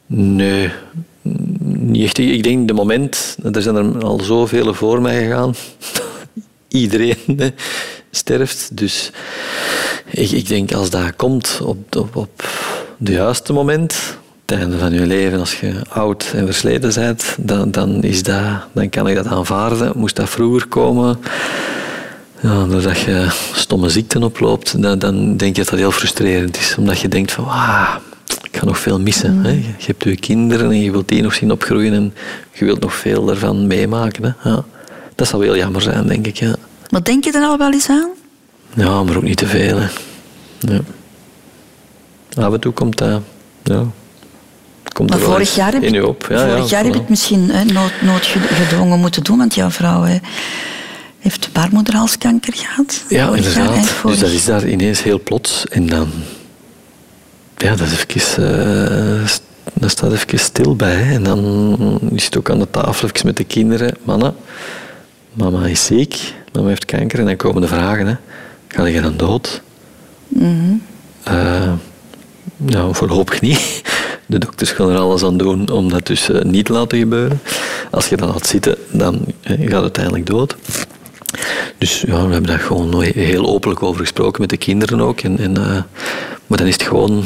Nee, 0.05 0.71
niet 1.67 2.03
echt. 2.03 2.17
Ik 2.17 2.43
denk 2.43 2.67
de 2.67 2.73
moment, 2.73 3.37
er 3.51 3.61
zijn 3.61 3.75
er 3.75 4.03
al 4.03 4.19
zoveel 4.19 4.73
voor 4.73 5.01
mij 5.01 5.23
gegaan. 5.23 5.55
Iedereen 6.67 7.17
hè, 7.37 7.49
sterft. 8.11 8.77
Dus 8.77 9.11
ik, 10.11 10.31
ik 10.31 10.47
denk 10.47 10.73
als 10.73 10.89
dat 10.89 11.15
komt 11.15 11.59
op, 11.63 11.95
op, 11.95 12.15
op 12.15 12.43
het 12.99 13.07
juiste 13.07 13.53
moment, 13.53 14.17
het 14.45 14.59
einde 14.59 14.77
van 14.77 14.93
je 14.93 15.05
leven, 15.05 15.39
als 15.39 15.59
je 15.59 15.73
oud 15.89 16.31
en 16.35 16.45
versleten 16.45 16.93
bent, 16.93 17.35
dan, 17.39 17.71
dan, 17.71 18.03
is 18.03 18.23
dat, 18.23 18.43
dan 18.71 18.89
kan 18.89 19.07
ik 19.07 19.15
dat 19.15 19.27
aanvaarden. 19.27 19.91
Moest 19.95 20.15
dat 20.15 20.29
vroeger 20.29 20.67
komen, 20.67 21.19
ja, 22.39 22.65
doordat 22.65 22.99
je 22.99 23.27
stomme 23.53 23.89
ziekten 23.89 24.23
oploopt, 24.23 24.81
dan, 24.81 24.99
dan 24.99 25.37
denk 25.37 25.55
je 25.55 25.61
dat 25.61 25.71
dat 25.71 25.79
heel 25.79 25.91
frustrerend 25.91 26.57
is. 26.57 26.75
Omdat 26.77 26.99
je 26.99 27.07
denkt 27.07 27.31
van, 27.31 27.45
ah, 27.45 27.95
ik 28.43 28.57
ga 28.57 28.65
nog 28.65 28.79
veel 28.79 28.99
missen. 28.99 29.45
Hè. 29.45 29.51
Je 29.51 29.85
hebt 29.85 30.03
je 30.03 30.15
kinderen 30.15 30.71
en 30.71 30.81
je 30.81 30.91
wilt 30.91 31.07
die 31.07 31.21
nog 31.21 31.33
zien 31.33 31.51
opgroeien 31.51 31.93
en 31.93 32.13
je 32.53 32.65
wilt 32.65 32.79
nog 32.79 32.93
veel 32.93 33.25
daarvan 33.25 33.67
meemaken. 33.67 34.23
Hè. 34.23 34.49
Ja. 34.49 34.63
Dat 35.15 35.27
zou 35.27 35.43
heel 35.43 35.55
jammer 35.55 35.81
zijn, 35.81 36.07
denk 36.07 36.27
ik. 36.27 36.37
Ja. 36.37 36.55
Maar 36.89 37.03
denk 37.03 37.23
je 37.23 37.31
er 37.31 37.43
al 37.43 37.57
wel 37.57 37.71
eens 37.71 37.89
aan? 37.89 38.09
ja, 38.73 39.03
maar 39.03 39.15
ook 39.15 39.23
niet 39.23 39.37
te 39.37 39.47
veel. 39.47 39.77
Hè. 39.77 39.87
Ja. 40.59 40.79
Af 42.35 42.53
en 42.53 42.59
toe 42.59 42.73
komt 42.73 42.97
dat... 42.97 43.21
Ja. 43.63 43.83
Komt 44.93 45.09
Maar 45.09 45.19
vorig 45.19 45.55
jaar 45.55 45.73
heb, 45.73 45.83
in 45.83 45.93
je 45.93 46.07
op. 46.07 46.25
Ja, 46.29 46.47
vorig 46.47 46.69
ja, 46.69 46.69
jaar 46.69 46.83
heb 46.83 46.93
het 46.93 47.09
misschien 47.09 47.49
hè, 47.49 47.63
nood, 47.63 47.91
noodgedwongen 48.01 48.99
moeten 48.99 49.23
doen, 49.23 49.37
want 49.37 49.55
jouw 49.55 49.69
vrouw 49.69 50.03
hè, 50.03 50.17
heeft 51.19 51.49
baarmoederhalskanker 51.53 52.53
gehad. 52.55 53.03
Ja, 53.09 53.33
inderdaad. 53.35 53.93
Dus 54.03 54.19
dat 54.19 54.29
is 54.29 54.45
daar 54.45 54.67
ineens 54.67 55.03
heel 55.03 55.19
plots. 55.23 55.65
En 55.67 55.85
dan... 55.85 56.09
Ja, 57.57 57.75
dat 57.75 57.87
is 57.87 58.05
even... 58.07 59.21
eh, 59.21 59.27
st- 59.27 59.41
dan 59.73 59.89
staat 59.89 60.11
even 60.11 60.39
stil 60.39 60.75
bij. 60.75 60.95
hè. 60.95 61.13
En 61.13 61.23
dan 61.23 61.99
is 62.13 62.25
het 62.25 62.37
ook 62.37 62.49
aan 62.49 62.59
de 62.59 62.67
tafel 62.71 63.07
even 63.07 63.25
met 63.25 63.37
de 63.37 63.43
kinderen. 63.43 63.93
Mannen, 64.03 64.35
mama 65.33 65.65
is 65.65 65.85
ziek. 65.85 66.33
Mama 66.53 66.67
heeft 66.67 66.85
kanker. 66.85 67.19
En 67.19 67.25
dan 67.25 67.35
komen 67.35 67.61
de 67.61 67.67
vragen. 67.67 68.07
Hè. 68.07 68.15
Ga 68.67 68.85
je 68.85 69.01
dan 69.01 69.17
dood? 69.17 69.61
Eh, 71.23 71.71
nou, 72.57 72.95
voorlopig 72.95 73.41
niet. 73.41 73.81
De 74.25 74.37
dokters 74.37 74.71
gaan 74.71 74.89
er 74.89 74.97
alles 74.97 75.23
aan 75.23 75.37
doen 75.37 75.69
om 75.69 75.89
dat 75.89 76.07
dus 76.07 76.29
eh, 76.29 76.41
niet 76.41 76.65
te 76.65 76.73
laten 76.73 76.97
gebeuren. 76.97 77.41
Als 77.91 78.09
je 78.09 78.17
dan 78.17 78.27
laat 78.27 78.47
zitten, 78.47 78.75
dan 78.91 79.25
eh, 79.41 79.59
gaat 79.59 79.71
het 79.71 79.73
uiteindelijk 79.73 80.25
dood. 80.25 80.55
Dus 81.77 82.01
ja, 82.01 82.25
we 82.25 82.31
hebben 82.31 82.49
daar 82.49 82.59
gewoon 82.59 83.01
heel 83.01 83.45
openlijk 83.45 83.83
over 83.83 84.01
gesproken 84.01 84.41
met 84.41 84.49
de 84.49 84.57
kinderen 84.57 85.01
ook. 85.01 85.19
En, 85.19 85.39
en, 85.39 85.57
eh, 85.57 85.83
maar 86.47 86.57
dan 86.57 86.67
is 86.67 86.73
het 86.73 86.83
gewoon 86.83 87.25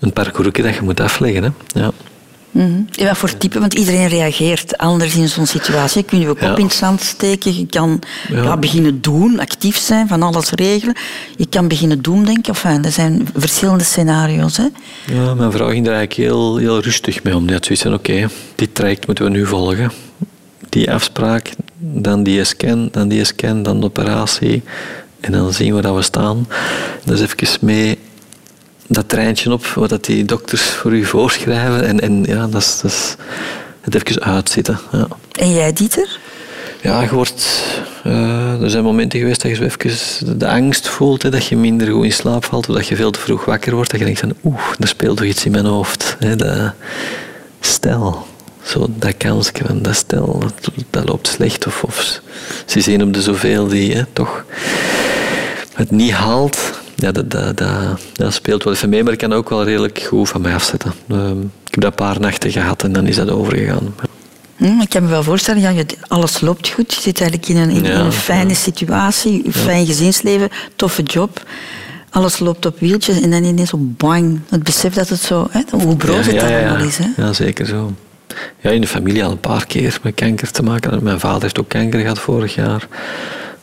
een 0.00 0.12
parcours 0.12 0.52
dat 0.52 0.74
je 0.74 0.82
moet 0.82 1.00
afleggen. 1.00 1.42
Hè. 1.42 1.80
Ja. 1.80 1.90
En 2.52 2.88
wat 3.06 3.18
voor 3.18 3.36
type? 3.36 3.58
Want 3.60 3.74
iedereen 3.74 4.08
reageert 4.08 4.78
anders 4.78 5.14
in 5.16 5.28
zo'n 5.28 5.46
situatie. 5.46 6.00
Je 6.00 6.06
kunt 6.06 6.22
je 6.22 6.28
kop 6.28 6.40
Ja. 6.40 6.56
in 6.56 6.64
het 6.64 6.72
zand 6.74 7.00
steken. 7.02 7.58
Je 7.58 7.66
kan 7.66 8.00
Ja. 8.28 8.42
ja, 8.42 8.56
beginnen 8.56 9.00
doen, 9.00 9.40
actief 9.40 9.76
zijn, 9.78 10.08
van 10.08 10.22
alles 10.22 10.50
regelen. 10.50 10.94
Je 11.36 11.46
kan 11.46 11.68
beginnen 11.68 12.02
doemdenken. 12.02 12.54
Enfin, 12.54 12.84
er 12.84 12.92
zijn 12.92 13.28
verschillende 13.36 13.84
scenario's. 13.84 14.56
Hè. 14.56 14.66
Ja, 15.14 15.34
mijn 15.34 15.52
vrouw 15.52 15.68
ging 15.68 15.84
daar 15.84 15.94
eigenlijk 15.94 16.28
heel, 16.30 16.56
heel 16.56 16.80
rustig 16.80 17.22
mee 17.22 17.36
om. 17.36 17.44
Die 17.44 17.54
had 17.54 17.64
zoiets 17.64 17.84
van, 17.84 17.94
oké, 17.94 18.28
dit 18.54 18.74
traject 18.74 19.06
moeten 19.06 19.24
we 19.24 19.30
nu 19.30 19.46
volgen. 19.46 19.92
Die 20.68 20.92
afspraak, 20.92 21.50
dan 21.78 22.22
die 22.22 22.44
scan, 22.44 22.88
dan 22.92 23.08
die 23.08 23.24
scan, 23.24 23.62
dan 23.62 23.80
de 23.80 23.86
operatie. 23.86 24.62
En 25.20 25.32
dan 25.32 25.52
zien 25.52 25.74
we 25.74 25.80
dat 25.82 25.94
we 25.94 26.02
staan. 26.02 26.48
Dus 27.04 27.20
even 27.20 27.58
mee 27.60 27.98
dat 28.88 29.08
treintje 29.08 29.52
op, 29.52 29.66
wat 29.66 29.88
dat 29.88 30.04
die 30.04 30.24
dokters 30.24 30.62
voor 30.62 30.92
u 30.92 31.04
voorschrijven. 31.04 31.84
En, 31.84 32.00
en 32.00 32.24
ja, 32.24 32.46
dat 32.46 32.62
is, 32.62 32.80
dat 32.80 32.90
is 32.90 33.16
het 33.80 33.94
even 33.94 34.22
uitzitten. 34.22 34.78
Ja. 34.92 35.08
En 35.32 35.54
jij, 35.54 35.72
Dieter? 35.72 36.18
Ja, 36.82 37.02
je 37.02 37.08
wordt, 37.08 37.72
eh, 38.04 38.62
er 38.62 38.70
zijn 38.70 38.84
momenten 38.84 39.18
geweest 39.18 39.42
dat 39.42 39.50
je 39.50 39.56
zo 39.56 39.62
even 39.62 40.38
de 40.38 40.48
angst 40.48 40.88
voelt, 40.88 41.22
hè, 41.22 41.30
dat 41.30 41.46
je 41.46 41.56
minder 41.56 41.92
goed 41.92 42.04
in 42.04 42.12
slaap 42.12 42.44
valt, 42.44 42.68
of 42.68 42.74
dat 42.74 42.86
je 42.86 42.96
veel 42.96 43.10
te 43.10 43.20
vroeg 43.20 43.44
wakker 43.44 43.74
wordt, 43.74 43.90
dat 43.90 43.98
je 43.98 44.04
denkt 44.04 44.20
van 44.20 44.34
oeh, 44.44 44.60
er 44.78 44.88
speelt 44.88 45.16
toch 45.16 45.26
iets 45.26 45.44
in 45.44 45.52
mijn 45.52 45.64
hoofd. 45.64 46.16
Hè, 46.18 46.36
dat, 46.36 46.72
stel, 47.60 48.26
zo 48.62 48.86
dat 48.96 49.16
kansje 49.16 49.52
van 49.66 49.82
dat 49.82 49.94
stel, 49.94 50.38
dat, 50.38 50.70
dat 50.90 51.08
loopt 51.08 51.26
slecht, 51.26 51.66
of, 51.66 51.82
of 51.82 52.20
ze 52.66 52.80
zien 52.80 53.02
op 53.02 53.12
de 53.14 53.22
zoveel 53.22 53.68
die 53.68 53.94
hè, 53.94 54.04
toch 54.12 54.44
het 55.74 55.90
niet 55.90 56.12
haalt. 56.12 56.80
Ja, 57.00 57.12
dat, 57.12 57.30
dat, 57.30 57.56
dat, 57.56 58.00
dat 58.12 58.32
speelt 58.32 58.64
wel 58.64 58.72
even 58.72 58.88
mee, 58.88 59.02
maar 59.02 59.12
ik 59.12 59.18
kan 59.18 59.32
ook 59.32 59.48
wel 59.48 59.64
redelijk 59.64 60.02
goed 60.08 60.28
van 60.28 60.40
mij 60.40 60.54
afzetten. 60.54 60.92
Ehm, 61.08 61.40
ik 61.40 61.74
heb 61.74 61.80
dat 61.80 61.90
een 61.90 62.06
paar 62.06 62.20
nachten 62.20 62.50
gehad 62.50 62.82
en 62.82 62.92
dan 62.92 63.06
is 63.06 63.16
dat 63.16 63.30
overgegaan. 63.30 63.94
Hm, 64.56 64.80
ik 64.80 64.88
kan 64.88 65.02
me 65.02 65.08
wel 65.08 65.22
voorstellen, 65.22 65.62
ja, 65.62 65.84
alles 66.08 66.40
loopt 66.40 66.68
goed. 66.68 66.94
Je 66.94 67.00
zit 67.00 67.20
eigenlijk 67.20 67.50
in 67.50 67.56
een, 67.56 67.70
in 67.70 67.84
Ja, 67.84 68.00
een 68.00 68.12
fijne 68.12 68.54
situatie, 68.54 69.46
een 69.46 69.52
fijn 69.52 69.86
gezinsleven, 69.86 70.48
toffe 70.76 71.02
job. 71.02 71.42
Alles 72.10 72.38
loopt 72.38 72.66
op 72.66 72.78
wieltjes 72.78 73.20
en 73.20 73.30
dan 73.30 73.44
ineens 73.44 73.70
zo 73.70 73.78
bang. 73.80 74.40
Het 74.48 74.62
besef 74.62 74.94
dat 74.94 75.08
het 75.08 75.20
zo, 75.20 75.48
hè, 75.50 75.60
hoe 75.70 75.96
broos 75.96 76.26
het 76.26 76.42
allemaal 76.42 76.84
is. 76.84 76.98
Hè. 76.98 77.06
Ja, 77.16 77.32
zeker 77.32 77.66
zo. 77.66 77.92
Ja, 78.60 78.70
in 78.70 78.80
de 78.80 78.86
familie 78.86 79.24
al 79.24 79.30
een 79.30 79.40
paar 79.40 79.66
keer 79.66 79.98
met 80.02 80.14
kanker 80.14 80.50
te 80.50 80.62
maken. 80.62 81.02
Mijn 81.02 81.20
vader 81.20 81.42
heeft 81.42 81.60
ook 81.60 81.68
kanker 81.68 82.00
gehad 82.00 82.18
vorig 82.18 82.54
jaar. 82.54 82.88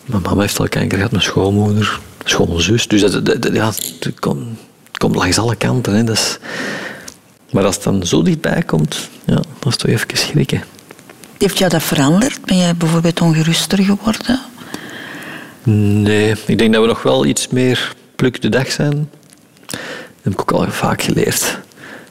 Mijn 0.05 0.21
mama 0.21 0.41
heeft 0.41 0.59
al 0.59 0.67
kanker 0.67 0.97
gehad, 0.97 1.11
mijn 1.11 1.23
schoonmoeder, 1.23 1.99
schoonzus. 2.29 2.87
Dus 2.87 3.01
dat, 3.01 3.25
dat- 3.25 3.41
dat- 3.41 3.53
ja, 3.53 3.65
het 3.67 4.19
komt, 4.19 4.47
het 4.87 4.97
komt 4.97 5.15
langs 5.15 5.37
alle 5.37 5.55
kanten. 5.55 5.93
Hè. 5.95 6.03
Dat 6.03 6.15
is, 6.15 6.37
maar 7.51 7.65
als 7.65 7.75
het 7.75 7.83
dan 7.83 8.05
zo 8.05 8.21
dichtbij 8.21 8.61
komt, 8.65 9.09
ja, 9.25 9.35
dat 9.35 9.71
is 9.71 9.75
toch 9.75 9.89
even 9.91 10.17
schrikken. 10.17 10.63
Heeft 11.37 11.57
jou 11.57 11.71
dat 11.71 11.83
veranderd? 11.83 12.39
Ben 12.45 12.57
jij 12.57 12.75
bijvoorbeeld 12.75 13.21
ongeruster 13.21 13.77
geworden? 13.83 14.39
Nee, 15.63 16.35
ik 16.45 16.57
denk 16.57 16.73
dat 16.73 16.81
we 16.81 16.87
nog 16.87 17.03
wel 17.03 17.25
iets 17.25 17.47
meer 17.47 17.95
pluk 18.15 18.41
de 18.41 18.49
dag 18.49 18.71
zijn. 18.71 19.09
Dat 19.65 19.79
heb 20.21 20.33
ik 20.33 20.41
ook 20.41 20.51
al 20.51 20.71
vaak 20.71 21.01
geleerd 21.01 21.57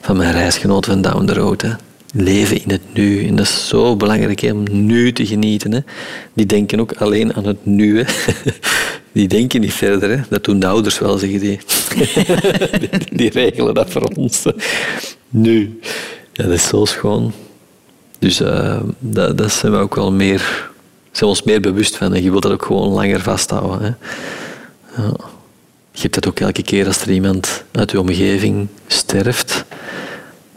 van 0.01 0.17
mijn 0.17 0.31
reisgenoten 0.31 0.91
van 0.91 1.01
Down 1.01 1.25
the 1.25 1.33
Road. 1.33 1.61
Hè. 1.61 1.69
Leven 2.13 2.61
in 2.63 2.69
het 2.69 2.93
nu. 2.93 3.27
En 3.27 3.35
dat 3.35 3.45
is 3.45 3.67
zo 3.67 3.95
belangrijk 3.95 4.39
hè, 4.39 4.51
om 4.51 4.63
nu 4.85 5.13
te 5.13 5.25
genieten. 5.25 5.71
Hè. 5.71 5.79
Die 6.33 6.45
denken 6.45 6.79
ook 6.79 6.91
alleen 6.93 7.33
aan 7.35 7.45
het 7.45 7.65
nu. 7.65 8.05
Die 9.15 9.27
denken 9.27 9.61
niet 9.61 9.73
verder. 9.73 10.09
Hè. 10.09 10.21
Dat 10.29 10.43
doen 10.43 10.59
de 10.59 10.67
ouders 10.67 10.99
wel, 10.99 11.17
zeggen 11.17 11.39
die. 11.39 11.59
die. 13.19 13.29
Regelen 13.29 13.73
dat 13.73 13.89
voor 13.89 14.11
ons. 14.15 14.43
Nu. 15.29 15.79
Dat 16.31 16.49
is 16.49 16.67
zo 16.67 16.85
schoon. 16.85 17.33
Dus 18.19 18.39
eh, 18.39 18.81
dat, 18.99 19.37
dat 19.37 19.51
zijn 19.51 19.71
we 19.71 19.77
ook 19.77 19.95
wel 19.95 20.11
meer, 20.11 20.39
zijn 20.39 21.19
we 21.19 21.25
ons 21.25 21.43
meer 21.43 21.61
bewust 21.61 21.97
van. 21.97 22.13
En 22.13 22.23
je 22.23 22.29
wilt 22.29 22.43
dat 22.43 22.51
ook 22.51 22.65
gewoon 22.65 22.87
langer 22.87 23.21
vasthouden. 23.21 23.81
Hè. 23.81 23.87
Ja. 25.01 25.13
Je 25.91 26.01
hebt 26.01 26.13
dat 26.13 26.27
ook 26.27 26.39
elke 26.39 26.63
keer 26.63 26.87
als 26.87 27.01
er 27.01 27.11
iemand 27.11 27.63
uit 27.71 27.91
je 27.91 27.99
omgeving 27.99 28.67
sterft. 28.87 29.65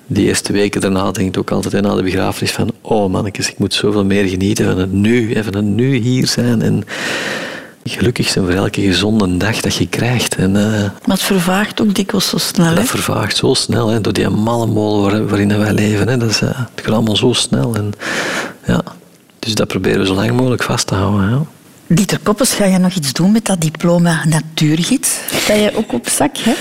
Die 0.07 0.27
eerste 0.27 0.53
weken 0.53 0.81
daarna 0.81 1.11
denkt 1.11 1.39
ook 1.39 1.51
altijd 1.51 1.73
hè, 1.73 1.81
na 1.81 1.95
de 1.95 2.03
begrafenis 2.03 2.53
van 2.53 2.73
oh 2.81 3.11
mannetjes, 3.11 3.51
ik 3.51 3.59
moet 3.59 3.75
zoveel 3.75 4.05
meer 4.05 4.29
genieten 4.29 4.65
van 4.65 4.79
het 4.79 4.93
nu. 4.93 5.43
Van 5.43 5.55
het 5.55 5.65
nu 5.65 5.95
hier 5.95 6.27
zijn. 6.27 6.63
En 6.63 6.85
gelukkig 7.89 8.29
zijn 8.29 8.45
voor 8.45 8.55
elke 8.55 8.81
gezonde 8.81 9.37
dag 9.37 9.61
dat 9.61 9.75
je 9.75 9.89
krijgt. 9.89 10.35
En, 10.37 10.57
eh, 10.57 10.63
Maar 10.81 11.17
het 11.17 11.23
vervaagt 11.23 11.81
ook 11.81 11.95
dikwijls 11.95 12.29
zo 12.29 12.39
snel. 12.39 12.67
Hè? 12.69 12.75
dat 12.75 12.87
vervaagt 12.87 13.37
zo 13.37 13.55
snel, 13.55 13.89
hè, 13.89 14.01
door 14.01 14.13
die 14.13 14.29
malle 14.29 14.67
molen 14.67 15.11
waar- 15.11 15.27
waarin 15.29 15.59
wij 15.59 15.73
leven. 15.73 16.09
Hè. 16.09 16.17
Dat 16.17 16.31
is, 16.31 16.41
eh, 16.41 16.49
het 16.49 16.85
gaat 16.85 16.95
allemaal 16.95 17.17
zo 17.17 17.33
snel. 17.33 17.75
En, 17.75 17.93
ja. 18.67 18.81
Dus 19.39 19.55
dat 19.55 19.69
proberen 19.69 20.01
we 20.01 20.07
zo 20.07 20.15
lang 20.15 20.33
mogelijk 20.33 20.63
vast 20.63 20.87
te 20.87 20.95
houden. 20.95 21.31
Ja. 21.31 21.43
Dieter 21.87 22.19
Koppes, 22.23 22.53
ga 22.53 22.65
je 22.65 22.79
nog 22.79 22.93
iets 22.95 23.13
doen 23.13 23.33
met 23.33 23.45
dat 23.47 23.61
diploma 23.61 24.25
natuurgids 24.25 25.11
dat 25.47 25.57
je 25.57 25.71
ook 25.75 25.93
op 25.93 26.09
zak 26.09 26.37
hebt? 26.39 26.59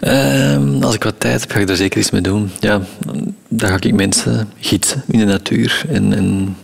Ehm, 0.00 0.82
als 0.82 0.94
ik 0.94 1.02
wat 1.02 1.14
tijd 1.20 1.40
heb, 1.40 1.50
ga 1.50 1.58
ik 1.58 1.66
daar 1.66 1.76
zeker 1.76 2.00
iets 2.00 2.10
mee 2.10 2.20
doen. 2.20 2.50
Ja, 2.60 2.80
dan 3.48 3.68
ga 3.68 3.76
ik 3.80 3.94
mensen 3.94 4.50
gidsen 4.60 5.02
in 5.06 5.18
de 5.18 5.24
natuur 5.24 5.82
en, 5.88 6.12
en 6.14 6.56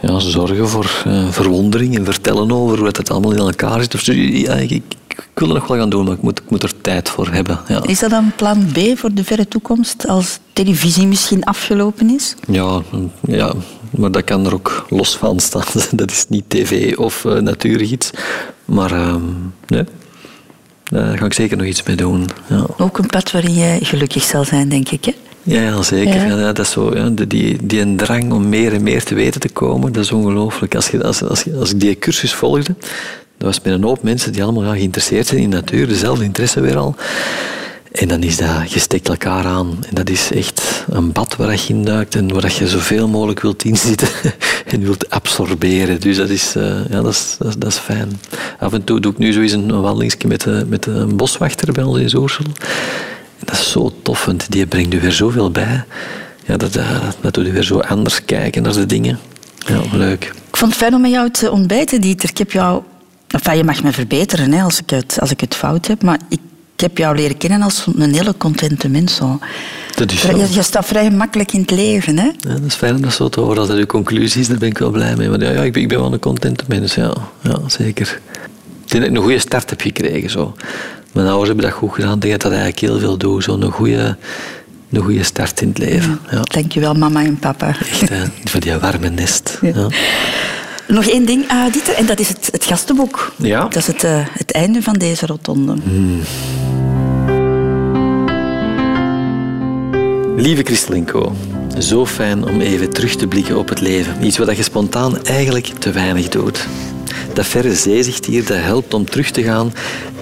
ja, 0.00 0.18
zorgen 0.18 0.68
voor 0.68 1.02
eh, 1.04 1.28
verwondering 1.28 1.96
en 1.96 2.04
vertellen 2.04 2.52
over 2.52 2.78
hoe 2.78 2.86
het 2.86 3.10
allemaal 3.10 3.32
in 3.32 3.38
elkaar 3.38 3.80
zit. 3.80 3.94
Of 3.94 4.00
zo. 4.00 4.12
Ja, 4.12 4.54
ik, 4.54 4.70
ik, 4.70 4.82
ik 5.08 5.28
wil 5.34 5.48
het 5.48 5.58
nog 5.58 5.66
wel 5.66 5.78
gaan 5.78 5.90
doen, 5.90 6.04
maar 6.04 6.14
ik 6.14 6.22
moet, 6.22 6.38
ik 6.38 6.50
moet 6.50 6.62
er 6.62 6.80
tijd 6.80 7.08
voor 7.08 7.28
hebben. 7.28 7.60
Ja. 7.68 7.82
Is 7.82 7.98
dat 7.98 8.10
dan 8.10 8.32
plan 8.36 8.66
B 8.72 8.98
voor 8.98 9.12
de 9.12 9.24
verre 9.24 9.48
toekomst, 9.48 10.08
als 10.08 10.38
televisie 10.52 11.06
misschien 11.06 11.44
afgelopen 11.44 12.10
is? 12.10 12.34
Ja, 12.48 12.82
ja, 13.26 13.52
maar 13.90 14.10
dat 14.10 14.24
kan 14.24 14.46
er 14.46 14.54
ook 14.54 14.86
los 14.88 15.16
van 15.16 15.40
staan. 15.40 15.64
Dat 15.92 16.10
is 16.10 16.26
niet 16.28 16.44
tv 16.48 16.96
of 16.96 17.24
uh, 17.24 17.34
natuurgids. 17.34 18.10
Maar 18.64 18.92
ehm, 18.92 19.22
nee, 19.66 19.84
daar 20.84 21.18
ga 21.18 21.24
ik 21.24 21.32
zeker 21.32 21.56
nog 21.56 21.66
iets 21.66 21.82
mee 21.82 21.96
doen. 21.96 22.28
Ja. 22.46 22.66
Ook 22.78 22.98
een 22.98 23.06
pad 23.06 23.30
waarin 23.30 23.54
jij 23.54 23.78
gelukkig 23.82 24.22
zal 24.22 24.44
zijn, 24.44 24.68
denk 24.68 24.88
ik. 24.88 25.04
Hè? 25.04 25.14
Ja, 25.48 25.62
ja, 25.62 25.82
zeker. 25.82 26.14
Ja. 26.14 26.36
Ja. 26.36 26.52
dat 26.52 26.58
is 26.58 26.70
zo, 26.70 26.94
ja, 26.94 27.08
die, 27.08 27.56
die 27.62 27.80
een 27.80 27.96
drang 27.96 28.32
om 28.32 28.48
meer 28.48 28.72
en 28.72 28.82
meer 28.82 29.04
te 29.04 29.14
weten 29.14 29.40
te 29.40 29.48
komen, 29.48 29.92
dat 29.92 30.04
is 30.04 30.12
ongelooflijk. 30.12 30.74
Als, 30.74 30.88
je, 30.88 31.04
als, 31.04 31.22
als, 31.22 31.44
als 31.54 31.70
ik 31.70 31.80
die 31.80 31.98
cursus 31.98 32.34
volgde, 32.34 32.74
dat 33.38 33.46
was 33.46 33.60
met 33.60 33.72
een 33.72 33.82
hoop 33.82 34.02
mensen 34.02 34.32
die 34.32 34.42
allemaal 34.42 34.64
ja, 34.64 34.72
geïnteresseerd 34.72 35.26
zijn 35.26 35.40
in 35.40 35.50
de 35.50 35.56
natuur, 35.56 35.88
dezelfde 35.88 36.24
interesse 36.24 36.60
weer 36.60 36.76
al. 36.76 36.94
En 37.92 38.08
dan 38.08 38.22
is 38.22 38.36
dat, 38.36 38.72
je 38.72 38.78
steekt 38.78 39.08
elkaar 39.08 39.44
aan. 39.44 39.78
En 39.88 39.94
dat 39.94 40.10
is 40.10 40.30
echt 40.32 40.84
een 40.88 41.12
bad 41.12 41.36
waar 41.36 41.52
je 41.52 41.68
in 41.68 41.84
duikt 41.84 42.14
en 42.14 42.32
waar 42.32 42.54
je 42.58 42.68
zoveel 42.68 43.08
mogelijk 43.08 43.40
wilt 43.40 43.64
inzitten 43.64 44.08
en 44.72 44.80
wilt 44.80 45.10
absorberen. 45.10 46.00
Dus 46.00 46.16
dat 46.16 46.28
is, 46.28 46.56
uh, 46.56 46.64
ja, 46.90 47.02
dat 47.02 47.12
is, 47.12 47.36
dat, 47.38 47.48
is, 47.48 47.56
dat 47.58 47.72
is 47.72 47.78
fijn. 47.78 48.20
Af 48.58 48.72
en 48.72 48.84
toe 48.84 49.00
doe 49.00 49.12
ik 49.12 49.18
nu 49.18 49.32
zo 49.32 49.40
eens 49.40 49.52
een 49.52 49.80
wandelingsje 49.80 50.26
met, 50.26 50.40
de, 50.40 50.64
met 50.68 50.86
een 50.86 51.16
boswachter 51.16 51.72
bij 51.72 51.84
ons 51.84 51.98
in 51.98 52.08
Zoorsel. 52.08 52.44
Dat 53.44 53.58
is 53.58 53.70
zo 53.70 53.92
tof, 54.02 54.24
want 54.24 54.50
die 54.52 54.66
brengt 54.66 54.94
u 54.94 55.00
weer 55.00 55.12
zoveel 55.12 55.50
bij. 55.50 55.84
Ja, 56.46 56.56
dat, 56.56 56.72
dat, 56.72 56.84
dat 57.20 57.34
doet 57.34 57.46
u 57.46 57.52
weer 57.52 57.62
zo 57.62 57.80
anders 57.80 58.24
kijken 58.24 58.62
naar 58.62 58.72
de 58.72 58.86
dingen. 58.86 59.18
Ja, 59.66 59.80
leuk. 59.92 60.24
Ik 60.24 60.56
vond 60.56 60.70
het 60.70 60.80
fijn 60.80 60.94
om 60.94 61.00
met 61.00 61.10
jou 61.10 61.30
te 61.30 61.50
ontbijten, 61.50 62.00
Dieter. 62.00 62.28
Ik 62.28 62.38
heb 62.38 62.52
jou... 62.52 62.82
Enfin, 63.28 63.56
je 63.56 63.64
mag 63.64 63.82
me 63.82 63.92
verbeteren 63.92 64.52
hè, 64.52 64.62
als, 64.62 64.80
ik 64.80 64.90
het, 64.90 65.16
als 65.20 65.30
ik 65.30 65.40
het 65.40 65.54
fout 65.54 65.86
heb, 65.86 66.02
maar 66.02 66.18
ik, 66.28 66.40
ik 66.74 66.80
heb 66.80 66.98
jou 66.98 67.16
leren 67.16 67.36
kennen 67.36 67.62
als 67.62 67.86
een 67.96 68.14
hele 68.14 68.36
contente 68.36 68.88
mens. 68.88 69.14
Zo. 69.14 69.38
Dat 69.94 70.12
is 70.12 70.20
zo. 70.20 70.36
Je, 70.36 70.46
je 70.50 70.62
staat 70.62 70.86
vrij 70.86 71.04
gemakkelijk 71.04 71.52
in 71.52 71.60
het 71.60 71.70
leven. 71.70 72.18
Hè? 72.18 72.24
Ja, 72.24 72.52
dat 72.52 72.62
is 72.66 72.74
fijn 72.74 72.94
om 72.94 73.02
dat 73.02 73.12
zo 73.12 73.28
te 73.28 73.40
horen. 73.40 73.58
Als 73.58 73.68
dat 73.68 73.76
uw 73.76 73.86
conclusie 73.86 74.40
is, 74.40 74.48
daar 74.48 74.58
ben 74.58 74.68
ik 74.68 74.78
wel 74.78 74.90
blij 74.90 75.16
mee. 75.16 75.28
Maar 75.28 75.40
ja, 75.40 75.50
ja 75.50 75.62
ik, 75.62 75.72
ben, 75.72 75.82
ik 75.82 75.88
ben 75.88 76.00
wel 76.00 76.12
een 76.12 76.18
contente 76.18 76.64
mens, 76.68 76.94
ja. 76.94 77.14
ja 77.42 77.58
zeker. 77.66 78.20
Ik 78.84 78.90
denk 78.90 79.02
dat 79.02 79.10
ik 79.12 79.16
een 79.16 79.22
goede 79.22 79.38
start 79.38 79.70
heb 79.70 79.80
gekregen. 79.80 80.30
Zo. 80.30 80.54
Mijn 81.12 81.26
ouders 81.26 81.46
hebben 81.48 81.64
dat 81.64 81.74
goed 81.74 81.94
gedaan. 81.94 82.14
Ik 82.14 82.20
denk 82.20 82.32
dat 82.32 82.42
dat 82.42 82.52
eigenlijk 82.52 82.80
heel 82.80 82.98
veel 82.98 83.16
doet. 83.16 83.44
Zo'n 83.44 83.62
goede, 83.62 84.16
een 84.90 85.02
goede 85.02 85.22
start 85.22 85.60
in 85.60 85.68
het 85.68 85.78
leven. 85.78 86.20
Ja. 86.30 86.40
Dankjewel, 86.42 86.94
mama 86.94 87.24
en 87.24 87.38
papa. 87.38 87.68
Echt, 87.68 88.08
hè, 88.08 88.24
voor 88.44 88.60
die 88.60 88.74
warme 88.74 89.08
nest. 89.08 89.58
Ja. 89.60 89.72
Ja. 89.74 89.88
Nog 90.88 91.04
één 91.04 91.26
ding, 91.26 91.52
uh, 91.52 91.72
Dieter, 91.72 91.94
en 91.94 92.06
dat 92.06 92.20
is 92.20 92.28
het, 92.28 92.48
het 92.52 92.64
gastenboek. 92.64 93.32
Ja. 93.36 93.60
Dat 93.60 93.76
is 93.76 93.86
het, 93.86 94.04
uh, 94.04 94.26
het 94.32 94.52
einde 94.52 94.82
van 94.82 94.94
deze 94.94 95.26
rotonde. 95.26 95.74
Hmm. 95.82 96.20
Lieve 100.36 100.62
Christelinko, 100.62 101.32
zo 101.78 102.06
fijn 102.06 102.44
om 102.44 102.60
even 102.60 102.90
terug 102.90 103.16
te 103.16 103.26
blikken 103.26 103.58
op 103.58 103.68
het 103.68 103.80
leven. 103.80 104.24
Iets 104.24 104.38
wat 104.38 104.56
je 104.56 104.62
spontaan 104.62 105.24
eigenlijk 105.24 105.66
te 105.66 105.90
weinig 105.90 106.28
doet. 106.28 106.66
Dat 107.32 107.46
verre 107.46 107.74
zeezicht 107.74 108.26
hier, 108.26 108.44
dat 108.46 108.56
helpt 108.56 108.94
om 108.94 109.04
terug 109.04 109.30
te 109.30 109.42
gaan 109.42 109.72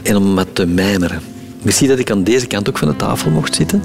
en 0.06 0.16
om 0.16 0.34
wat 0.34 0.48
te 0.52 0.66
mijmeren. 0.66 1.20
Merci 1.62 1.86
dat 1.86 1.98
ik 1.98 2.10
aan 2.10 2.22
deze 2.22 2.46
kant 2.46 2.68
ook 2.68 2.78
van 2.78 2.88
de 2.88 2.96
tafel 2.96 3.30
mocht 3.30 3.54
zitten. 3.54 3.82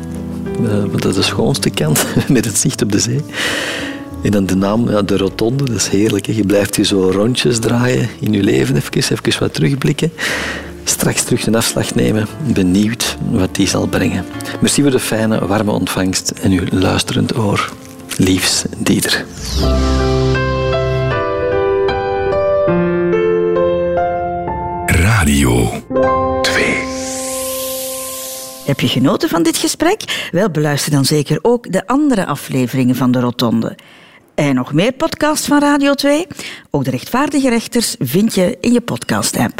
Uh, 0.61 0.67
want 0.69 1.01
dat 1.01 1.11
is 1.11 1.15
de 1.15 1.21
schoonste 1.21 1.69
kant, 1.69 2.05
met 2.27 2.45
het 2.45 2.57
zicht 2.57 2.81
op 2.81 2.91
de 2.91 2.99
zee. 2.99 3.19
En 4.23 4.31
dan 4.31 4.45
de 4.45 4.55
naam, 4.55 4.89
ja, 4.89 5.01
de 5.01 5.17
rotonde, 5.17 5.63
dat 5.63 5.75
is 5.75 5.87
heerlijk. 5.87 6.25
Je 6.25 6.45
blijft 6.45 6.75
hier 6.75 6.85
zo 6.85 7.09
rondjes 7.09 7.59
draaien 7.59 8.09
in 8.19 8.33
je 8.33 8.43
leven, 8.43 8.75
even, 8.75 8.93
even 8.95 9.39
wat 9.39 9.53
terugblikken. 9.53 10.11
Straks 10.83 11.23
terug 11.23 11.47
een 11.47 11.55
afslag 11.55 11.95
nemen, 11.95 12.27
benieuwd 12.53 13.17
wat 13.31 13.55
die 13.55 13.67
zal 13.67 13.87
brengen. 13.87 14.25
Merci 14.61 14.81
voor 14.81 14.91
de 14.91 14.99
fijne, 14.99 15.47
warme 15.47 15.71
ontvangst 15.71 16.33
en 16.41 16.51
uw 16.51 16.63
luisterend 16.71 17.37
oor. 17.37 17.71
Liefs, 18.17 18.63
Dieter. 18.77 19.25
2. 25.91 26.01
Heb 28.65 28.79
je 28.79 28.87
genoten 28.87 29.29
van 29.29 29.43
dit 29.43 29.57
gesprek? 29.57 30.29
Wel, 30.31 30.49
beluister 30.49 30.91
dan 30.91 31.05
zeker 31.05 31.39
ook 31.41 31.71
de 31.71 31.87
andere 31.87 32.25
afleveringen 32.25 32.95
van 32.95 33.11
de 33.11 33.19
Rotonde. 33.19 33.75
En 34.35 34.55
nog 34.55 34.73
meer 34.73 34.91
podcasts 34.91 35.47
van 35.47 35.59
Radio 35.59 35.93
2? 35.93 36.27
Ook 36.69 36.83
de 36.83 36.91
rechtvaardige 36.91 37.49
rechters 37.49 37.95
vind 37.99 38.35
je 38.35 38.57
in 38.61 38.73
je 38.73 38.81
podcast-app. 38.81 39.53